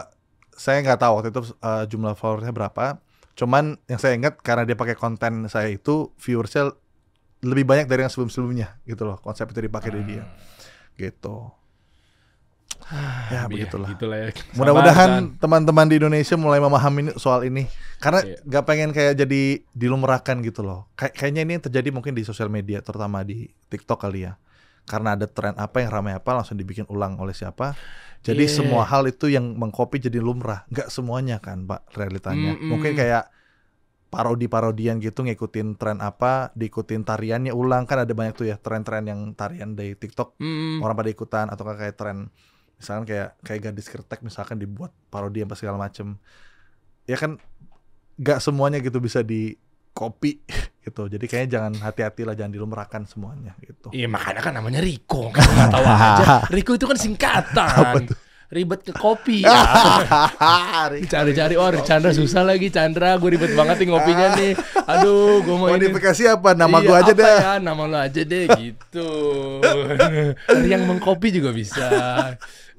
[0.52, 3.00] saya nggak tahu waktu itu eh, jumlah followersnya berapa.
[3.32, 6.76] Cuman yang saya ingat karena dia pakai konten saya itu viewersnya
[7.40, 9.16] lebih banyak dari yang sebelum-sebelumnya gitu loh.
[9.16, 10.28] Konsep itu dipakai dari dia.
[10.94, 11.36] Gitu.
[13.32, 13.88] ya begitulah.
[13.96, 14.28] Gitulah ya.
[14.52, 17.64] Mudah-mudahan teman-teman di Indonesia mulai memahami soal ini
[17.96, 18.36] karena Iya.
[18.44, 19.42] nggak pengen kayak jadi
[19.72, 20.84] dilumrahkan gitu loh.
[20.92, 24.36] Kay- kayaknya ini yang terjadi mungkin di sosial media terutama di TikTok kali ya.
[24.84, 27.72] Karena ada tren apa yang ramai apa langsung dibikin ulang oleh siapa.
[28.20, 28.52] Jadi Iya.
[28.52, 30.68] semua hal itu yang mengcopy jadi lumrah.
[30.68, 32.52] Nggak semuanya kan, Pak, realitanya.
[32.52, 32.68] Mm-mm.
[32.68, 33.32] Mungkin kayak
[34.14, 37.90] parodi-parodian gitu ngikutin tren apa, diikutin tariannya ulang.
[37.90, 40.38] Kan ada banyak tuh ya tren-tren yang tarian dari TikTok.
[40.38, 40.78] Hmm.
[40.78, 42.30] orang pada ikutan atau kayak tren.
[42.78, 46.14] Misalkan kayak kayak gadis kertek misalkan dibuat parodi apa segala macem.
[47.10, 47.42] Ya kan
[48.14, 49.58] nggak semuanya gitu bisa di
[49.90, 50.46] copy
[50.86, 51.10] gitu.
[51.10, 53.90] Jadi kayaknya jangan hati-hati lah jangan dilumrahkan semuanya gitu.
[53.90, 55.42] Iya makanya kan namanya Riko kan?
[55.42, 56.26] Nggak tahu aja.
[56.54, 58.06] Riko itu kan singkatan.
[58.54, 59.50] Ribet ke kopi ya.
[61.10, 64.54] Cari-cari oh Chandra susah lagi Chandra gue ribet banget nih ngopinya nih.
[64.86, 65.90] Aduh gue mau ini.
[65.90, 69.10] modifikasi apa nama Iya, gua aja deh ya, nama lo aja deh gitu.
[70.70, 71.90] Yang mengkopi juga bisa.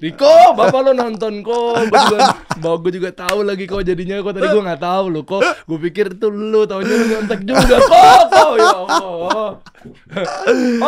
[0.00, 1.92] Riko, bapak lo nonton kok.
[1.92, 2.18] Gue juga,
[2.56, 5.44] bawa gue juga tahu lagi kok jadinya kok tadi gue nggak tahu lo kok.
[5.68, 8.20] Gue pikir itu lo, taunya lo nyontek juga kok.
[8.32, 9.60] kok ya Allah.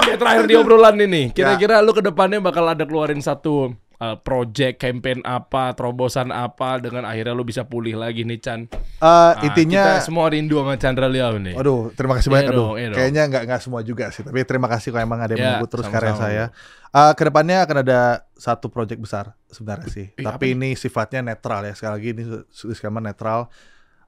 [0.00, 4.78] Oke terakhir di obrolan ini, kira-kira lo ke depannya bakal ada keluarin satu uh, project,
[4.78, 8.60] campaign apa, terobosan apa, dengan akhirnya lo bisa pulih lagi nih Chan.
[8.66, 11.54] Eh, Nah, intinya kita semua rindu sama Chandra Liao nih.
[11.54, 12.50] Aduh, terima kasih banyak.
[12.50, 12.94] Iya Aduh, dong.
[12.94, 14.22] kayaknya nggak nggak semua juga sih.
[14.22, 16.22] Tapi terima kasih kalau emang ada yang Ya, menunggu terus sama-sama, karya Bro.
[16.22, 16.44] saya.
[16.88, 18.00] Eh, ke depannya akan ada
[18.34, 20.06] satu project besar sebenarnya sih.
[20.10, 21.74] Ih, Tapi ini sifatnya netral ya.
[21.74, 22.22] Sekali lagi ini
[22.64, 23.52] disclaimer netral.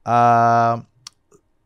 [0.01, 0.75] Eh,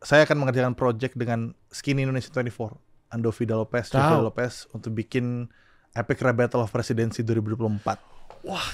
[0.02, 2.78] saya akan mengerjakan project dengan Skinny Indonesia 24,
[3.10, 3.90] Ando Vida Lopez.
[3.90, 5.50] Jovi Lopez untuk bikin
[5.92, 8.15] Epic Rap Battle of Presidency 2024.
[8.44, 8.68] Wah.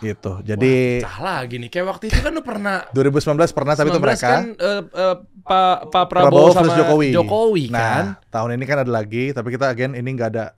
[0.00, 0.32] Gitu.
[0.40, 1.68] Jadi Wah, salah gini.
[1.68, 5.16] Kayak waktu itu kan lu pernah 2019 pernah tapi itu 19 mereka kan eh, eh,
[5.44, 7.08] Pak Pak Prabowo Prabowo, sama Jokowi.
[7.12, 7.76] Jokowi kan.
[7.76, 10.56] Nah, tahun ini kan ada lagi, tapi kita again ini nggak ada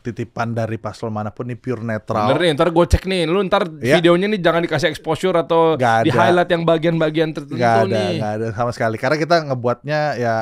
[0.00, 2.32] titipan dari paslon mana pun ini pure netral.
[2.32, 3.28] Bener nih, ntar gue cek nih.
[3.28, 4.00] Lu ntar Iya.
[4.00, 8.12] videonya nih jangan dikasih exposure atau di highlight yang bagian-bagian tertentu Nggak ada, nih.
[8.18, 8.96] nggak ada sama sekali.
[8.96, 10.34] Karena kita ngebuatnya ya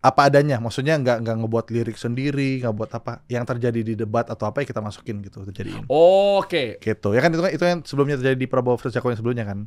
[0.00, 0.56] apa adanya.
[0.56, 4.64] Maksudnya nggak nggak ngebuat lirik sendiri, nggak buat apa yang terjadi di debat atau apa
[4.64, 5.84] ya kita masukin gitu, terjadiin.
[5.92, 6.80] Oke.
[6.80, 7.08] Gitu.
[7.12, 9.58] Ya kan itu kan itu yang sebelumnya terjadi di Prabowo versus Jokowi yang sebelumnya kan.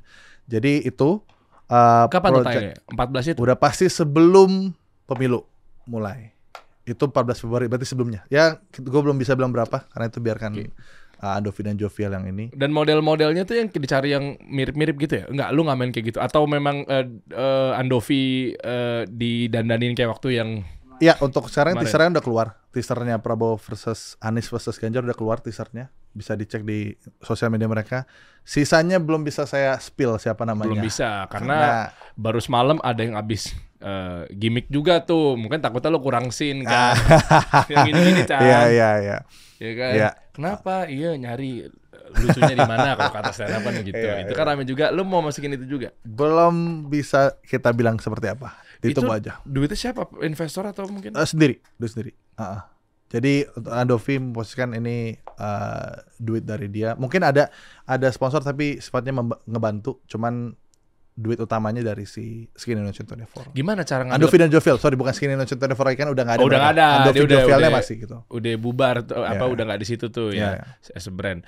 [0.49, 1.21] Jadi itu
[1.69, 2.77] uh, Kapan tuh tayangnya?
[2.89, 3.39] 14 itu.
[3.45, 4.73] Udah pasti sebelum
[5.05, 5.45] pemilu
[5.85, 6.33] mulai.
[6.83, 8.27] Itu 14 Februari, berarti sebelumnya.
[8.27, 10.67] Ya, gue belum bisa bilang berapa, karena itu biarkan Oke.
[11.23, 12.51] Uh, Andovi dan Jovial yang ini.
[12.51, 15.25] Dan model-modelnya tuh yang dicari yang mirip-mirip gitu ya?
[15.31, 16.19] Enggak, lu nggak main kayak gitu.
[16.19, 20.49] Atau memang eh, eh, Andovi eh, didandanin kayak waktu yang
[21.01, 21.89] Iya, untuk sekarang Kemarin.
[21.89, 22.47] teasernya udah keluar.
[22.71, 25.89] Teasernya Prabowo versus Anies versus Ganjar udah keluar teasernya.
[26.13, 28.05] Bisa dicek di sosial media mereka.
[28.45, 30.69] Sisanya belum bisa saya spill siapa namanya.
[30.71, 35.35] Belum bisa karena baru semalam ada yang habis eh, gimmick juga tuh.
[35.35, 36.93] Mungkin takutnya lo kurang scene kan.
[37.71, 38.39] yang gini-gini Chan.
[38.39, 39.17] Iya iya iya.
[39.57, 39.91] Ya kan?
[39.91, 40.09] Iya.
[40.33, 40.75] Kenapa?
[40.87, 41.67] Iya nyari
[42.13, 43.97] lucunya di mana kalau kata stand up kan gitu.
[43.97, 44.93] Iya, itu kan rame juga.
[44.93, 45.89] Lu mau masukin itu juga?
[46.05, 48.53] Belum bisa kita bilang seperti apa.
[48.83, 49.33] Ditunggu Itu aja.
[49.47, 50.11] Duitnya siapa?
[50.19, 51.15] Investor atau mungkin?
[51.15, 52.11] Eh, sendiri, duit sendiri.
[52.35, 52.61] Ah, ah.
[53.13, 56.97] Jadi untuk Andovi memposisikan ini eh, duit dari dia.
[56.97, 57.53] Mungkin ada
[57.85, 59.13] ada sponsor tapi sifatnya
[59.45, 60.01] ngebantu.
[60.05, 60.49] Cuman
[61.13, 63.53] duit utamanya dari si Skin Innovation 24.
[63.53, 64.17] Gimana cara ngambil?
[64.17, 66.41] Andovi dan Jovial, sorry bukan Skin Innovation 24 lagi kan udah nggak ada.
[66.41, 66.87] Oh, udah nggak ada.
[66.99, 68.17] Andovi udah- Jovialnya udah- masih gitu.
[68.27, 69.53] Udah bubar tuh, apa Iya.
[69.53, 71.45] udah nggak di situ tuh Iya, ya as a brand.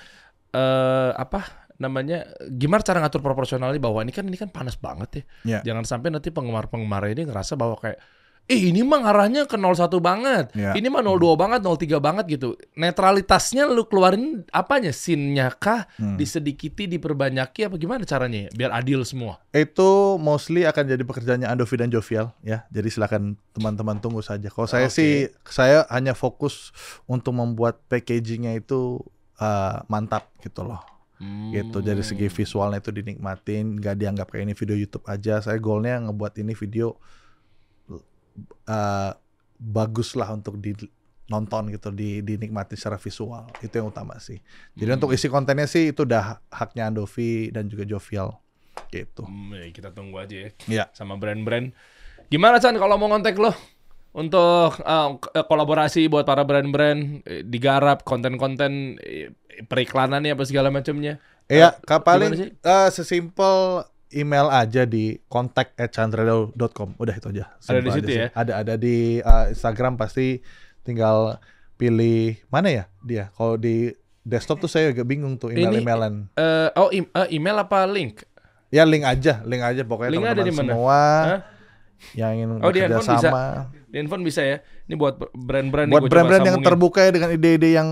[0.54, 1.42] Eh apa
[1.76, 2.30] namanya?
[2.48, 5.24] Gimana cara ngatur proporsionalnya bahwa ini kan ini kan panas banget ya.
[5.44, 5.60] Iya.
[5.66, 7.98] Jangan sampai nanti penggemar-penggemar ini ngerasa bahwa kayak
[8.46, 10.54] Eh ini mah ngarahnya ke 01 banget.
[10.54, 10.78] Iya.
[10.78, 12.54] Ini mah 02 banget, 03 banget gitu.
[12.78, 14.94] Netralitasnya lu keluarin apanya?
[14.94, 15.90] Scene-nya kah?
[15.98, 16.14] Hmm.
[16.14, 18.50] Disedikiti, diperbanyaki apa gimana caranya ya?
[18.54, 19.42] Biar adil semua.
[19.50, 22.70] Itu mostly akan jadi pekerjaannya Andovi dan Jovial ya.
[22.70, 24.54] Jadi silakan teman-teman tunggu saja.
[24.54, 24.94] Kalau saya Oke.
[24.94, 25.12] sih
[25.50, 26.70] saya hanya fokus
[27.10, 29.02] untuk membuat packagingnya itu
[29.42, 30.86] uh, mantap gitu loh.
[31.56, 32.36] gitu dari segi Hmm.
[32.36, 37.00] visualnya itu dinikmatin nggak dianggap kayak ini video YouTube aja saya goalnya ngebuat ini video
[38.68, 39.12] uh,
[39.56, 44.38] bagus lah untuk dinonton gitu di dinikmati secara visual itu yang utama sih
[44.76, 44.98] jadi Hmm.
[45.02, 48.36] untuk isi kontennya sih itu udah haknya Andovi dan juga Jovial
[48.92, 50.50] gitu Hmm, ya, kita tunggu aja ya.
[50.68, 51.72] ya sama brand-brand.
[52.28, 53.56] Gimana Chan kalau mau ngontek lo
[54.16, 59.32] untuk uh, eh, kolaborasi buat para brand-brand eh, digarap konten-konten eh,
[59.64, 61.20] periklanannya apa segala macamnya?
[61.48, 65.18] Iya, Eh, Kak, paling eh, sesimpel email aja di
[65.78, 65.92] at
[66.98, 67.46] Udah itu aja.
[67.62, 68.20] Ada di aja situ sih.
[68.22, 68.28] ya?
[68.34, 70.40] Ada ada di eh, Instagram pasti
[70.82, 71.40] tinggal
[71.76, 73.34] pilih mana ya dia.
[73.34, 73.92] Kalau di
[74.22, 76.30] desktop tuh saya agak bingung tuh email-emailan.
[76.34, 78.24] Eh, oh im- eh, email apa link?
[78.74, 80.72] Ya link aja, link aja pokoknya Linknya ada teman-teman di mana?
[80.74, 81.40] semua Hah?
[82.12, 82.80] yang ingin Oh, di
[83.16, 83.30] bisa?
[83.32, 83.44] sama.
[83.88, 84.58] Di handphone bisa ya?
[84.86, 87.90] Ini buat brand-brand Buat brand-brand yang terbuka ya dengan ide-ide yang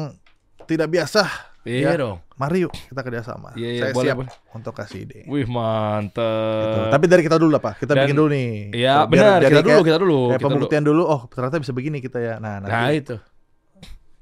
[0.68, 1.23] tidak biasa.
[1.64, 1.98] Iya ya.
[1.98, 2.18] dong.
[2.44, 3.56] Mari yuk kita kerjasama.
[3.56, 4.32] Iya, iya, saya boleh, siap boleh.
[4.52, 5.20] untuk kasih ide.
[5.26, 6.20] Wih mantep.
[6.60, 6.80] Gitu.
[6.91, 7.74] Tapi dari kita dulu lah Pak.
[7.80, 8.52] Kita Dan- bikin dulu nih.
[8.76, 9.40] Iya benar.
[9.40, 10.20] Kita dulu, kayak- kita dulu.
[10.20, 10.52] Kayak kita dulu.
[10.52, 11.03] pembuktian dulu.
[11.06, 12.36] oh ternyata bisa begini kita ya.
[12.38, 13.15] Nah nanti Nah itu.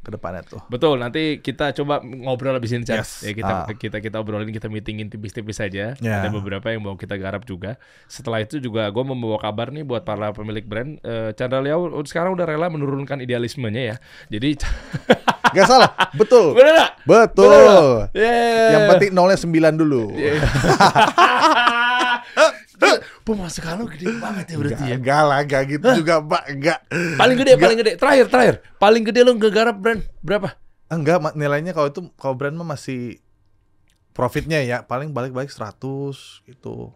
[0.02, 0.58] ke depannya tuh.
[0.66, 2.82] Betul, nanti kita coba ngobrol lebih sini.
[2.84, 3.22] Yes.
[3.22, 3.70] Ya, kita, Ah.
[3.70, 5.94] kita kita obrolin, kita meetingin tipis-tipis saja.
[5.96, 6.16] Ya.
[6.18, 7.78] Ada beberapa yang mau kita garap juga.
[8.08, 10.98] Setelah itu juga gue membawa kabar nih buat para pemilik brand.
[10.98, 13.96] Eh, Chandra Liao sekarang udah rela menurunkan idealismenya ya.
[14.28, 14.58] Jadi,
[15.52, 15.90] Gak salah.
[16.14, 16.54] Betul.
[16.54, 16.92] bener gak?
[17.04, 18.08] Betul.
[18.14, 18.70] Yeah.
[18.78, 20.04] Yang penting nolnya 9 dulu.
[20.14, 20.42] Iya.
[23.22, 24.96] Pemasukan lo gede banget ya berarti ya.
[24.98, 26.44] Enggak lah, enggak gitu juga, Pak.
[26.50, 26.80] Enggak.
[27.22, 27.92] Paling gede, paling gede.
[28.02, 28.56] Terakhir, terakhir.
[28.82, 30.58] Paling gede lo ngegarap brand berapa?
[30.90, 33.22] Enggak, Ma- nilainya kalau itu kalau brand mah masih
[34.12, 35.78] profitnya ya paling balik-balik 100
[36.50, 36.92] gitu.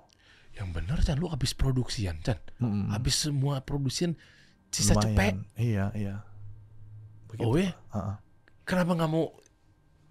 [0.57, 2.41] Yang bener Chan, lu habis produksian Chan.
[2.89, 4.17] Habis semua produksian
[4.73, 5.37] sisa cepet.
[5.55, 6.15] Iya, iya.
[7.29, 7.45] Begitu.
[7.45, 7.71] Oh ya?
[7.93, 8.15] Heeh.
[8.65, 9.29] Kenapa nggak mau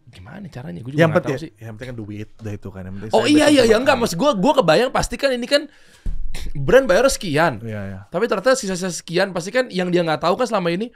[0.07, 0.79] gimana caranya?
[0.81, 1.53] Gue juga Yang nggak penting, tahu sih.
[1.59, 2.83] yang penting kan duit, dah itu kan.
[2.87, 5.47] Yang penting Oh iya besok iya ya enggak mas gue gue kebayang pasti kan ini
[5.47, 5.63] kan
[6.67, 7.59] brand bayar sekian.
[7.61, 8.01] Iya, iya.
[8.09, 10.95] Tapi ternyata sisa-sisa sekian pasti kan yang dia nggak tahu kan selama ini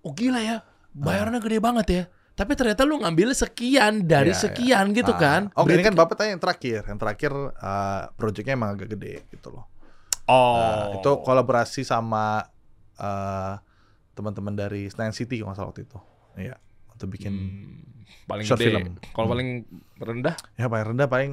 [0.00, 0.56] oh gila ya
[0.90, 2.04] bayarnya gede banget ya.
[2.32, 4.42] Tapi ternyata lu ngambil sekian dari Iya, iya.
[4.46, 5.18] sekian gitu Ah.
[5.18, 5.40] kan.
[5.52, 6.80] Oke, ini Berarti kan Bapak tanya yang terakhir.
[6.86, 9.66] Yang terakhir uh, projectnya emang agak gede gitu loh.
[10.24, 10.54] Oh.
[10.54, 12.46] Nah, itu kolaborasi sama
[12.94, 13.54] uh,
[14.14, 15.98] teman-teman dari Senayan City kalau nggak salah waktu itu.
[16.38, 16.56] Iya,
[16.88, 18.70] untuk bikin Hmm, paling short gede.
[18.70, 18.84] film.
[19.08, 19.34] Kalau Hmm.
[19.34, 19.48] paling
[19.98, 21.32] rendah ya paling rendah paling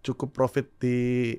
[0.00, 1.34] cukup profit di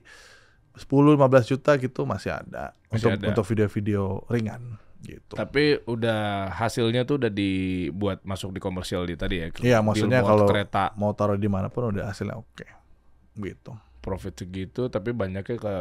[0.74, 1.16] 10-15
[1.48, 3.26] juta gitu masih ada Masih untuk ada.
[3.32, 5.34] untuk video-video ringan gitu.
[5.34, 9.48] tapi udah hasilnya tuh udah dibuat masuk di komersial di tadi ya.
[9.56, 12.68] Iya, maksudnya kalau kereta mau taruh di mana pun udah hasilnya oke.
[13.36, 13.72] Gitu.
[13.98, 15.76] profit segitu tapi banyaknya ke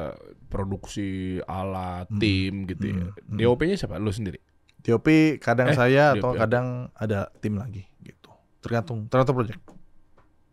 [0.48, 2.16] produksi alat Hmm.
[2.16, 2.96] tim gitu ya.
[3.02, 3.12] Hmm.
[3.12, 3.36] Hmm.
[3.36, 3.96] DOP-nya siapa?
[3.96, 4.40] Lu sendiri.
[4.84, 8.28] DOP kadang Eh, saya DOP, atau kadang ada tim lagi gitu.
[8.60, 9.60] Tergantung tergantung project.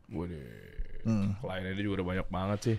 [0.07, 0.61] Waduh.
[1.01, 1.33] Hmm.
[1.41, 2.75] Kliennya juga udah banyak banget sih.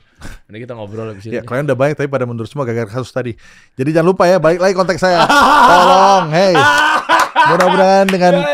[0.46, 1.36] Ini kita ngobrol habis ini.
[1.36, 3.34] Ya, klien udah banyak tapi pada mundur semua gara-gara kasus tadi.
[3.74, 5.26] Jadi jangan lupa ya, balik lagi kontak saya.
[5.26, 6.54] Tolong, hey.
[7.50, 8.46] Mudah-mudahan dengan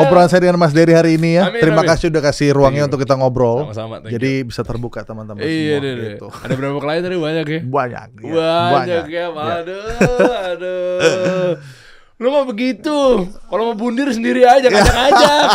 [0.00, 1.52] obrolan saya dengan Mas Dery hari ini ya.
[1.52, 1.92] Amin, Terima amin.
[1.92, 3.68] kasih udah kasih ruangnya untuk kita ngobrol.
[3.68, 4.00] Sama-sama.
[4.00, 4.48] thank Jadi you.
[4.48, 6.06] bisa terbuka teman-teman iya, semua deh, deh.
[6.16, 6.26] gitu.
[6.32, 7.60] Ada berapa klien tadi banyak ya?
[7.68, 8.08] Banyak.
[8.16, 8.56] ya.
[8.72, 11.50] banyak, ya, aduh, aduh.
[12.22, 13.26] Lu mah begitu.
[13.50, 15.48] Kalau mau bundir sendiri aja, ngajak-ngajak.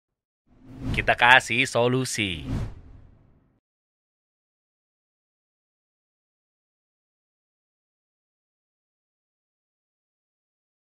[0.96, 2.44] Kita kasih solusi.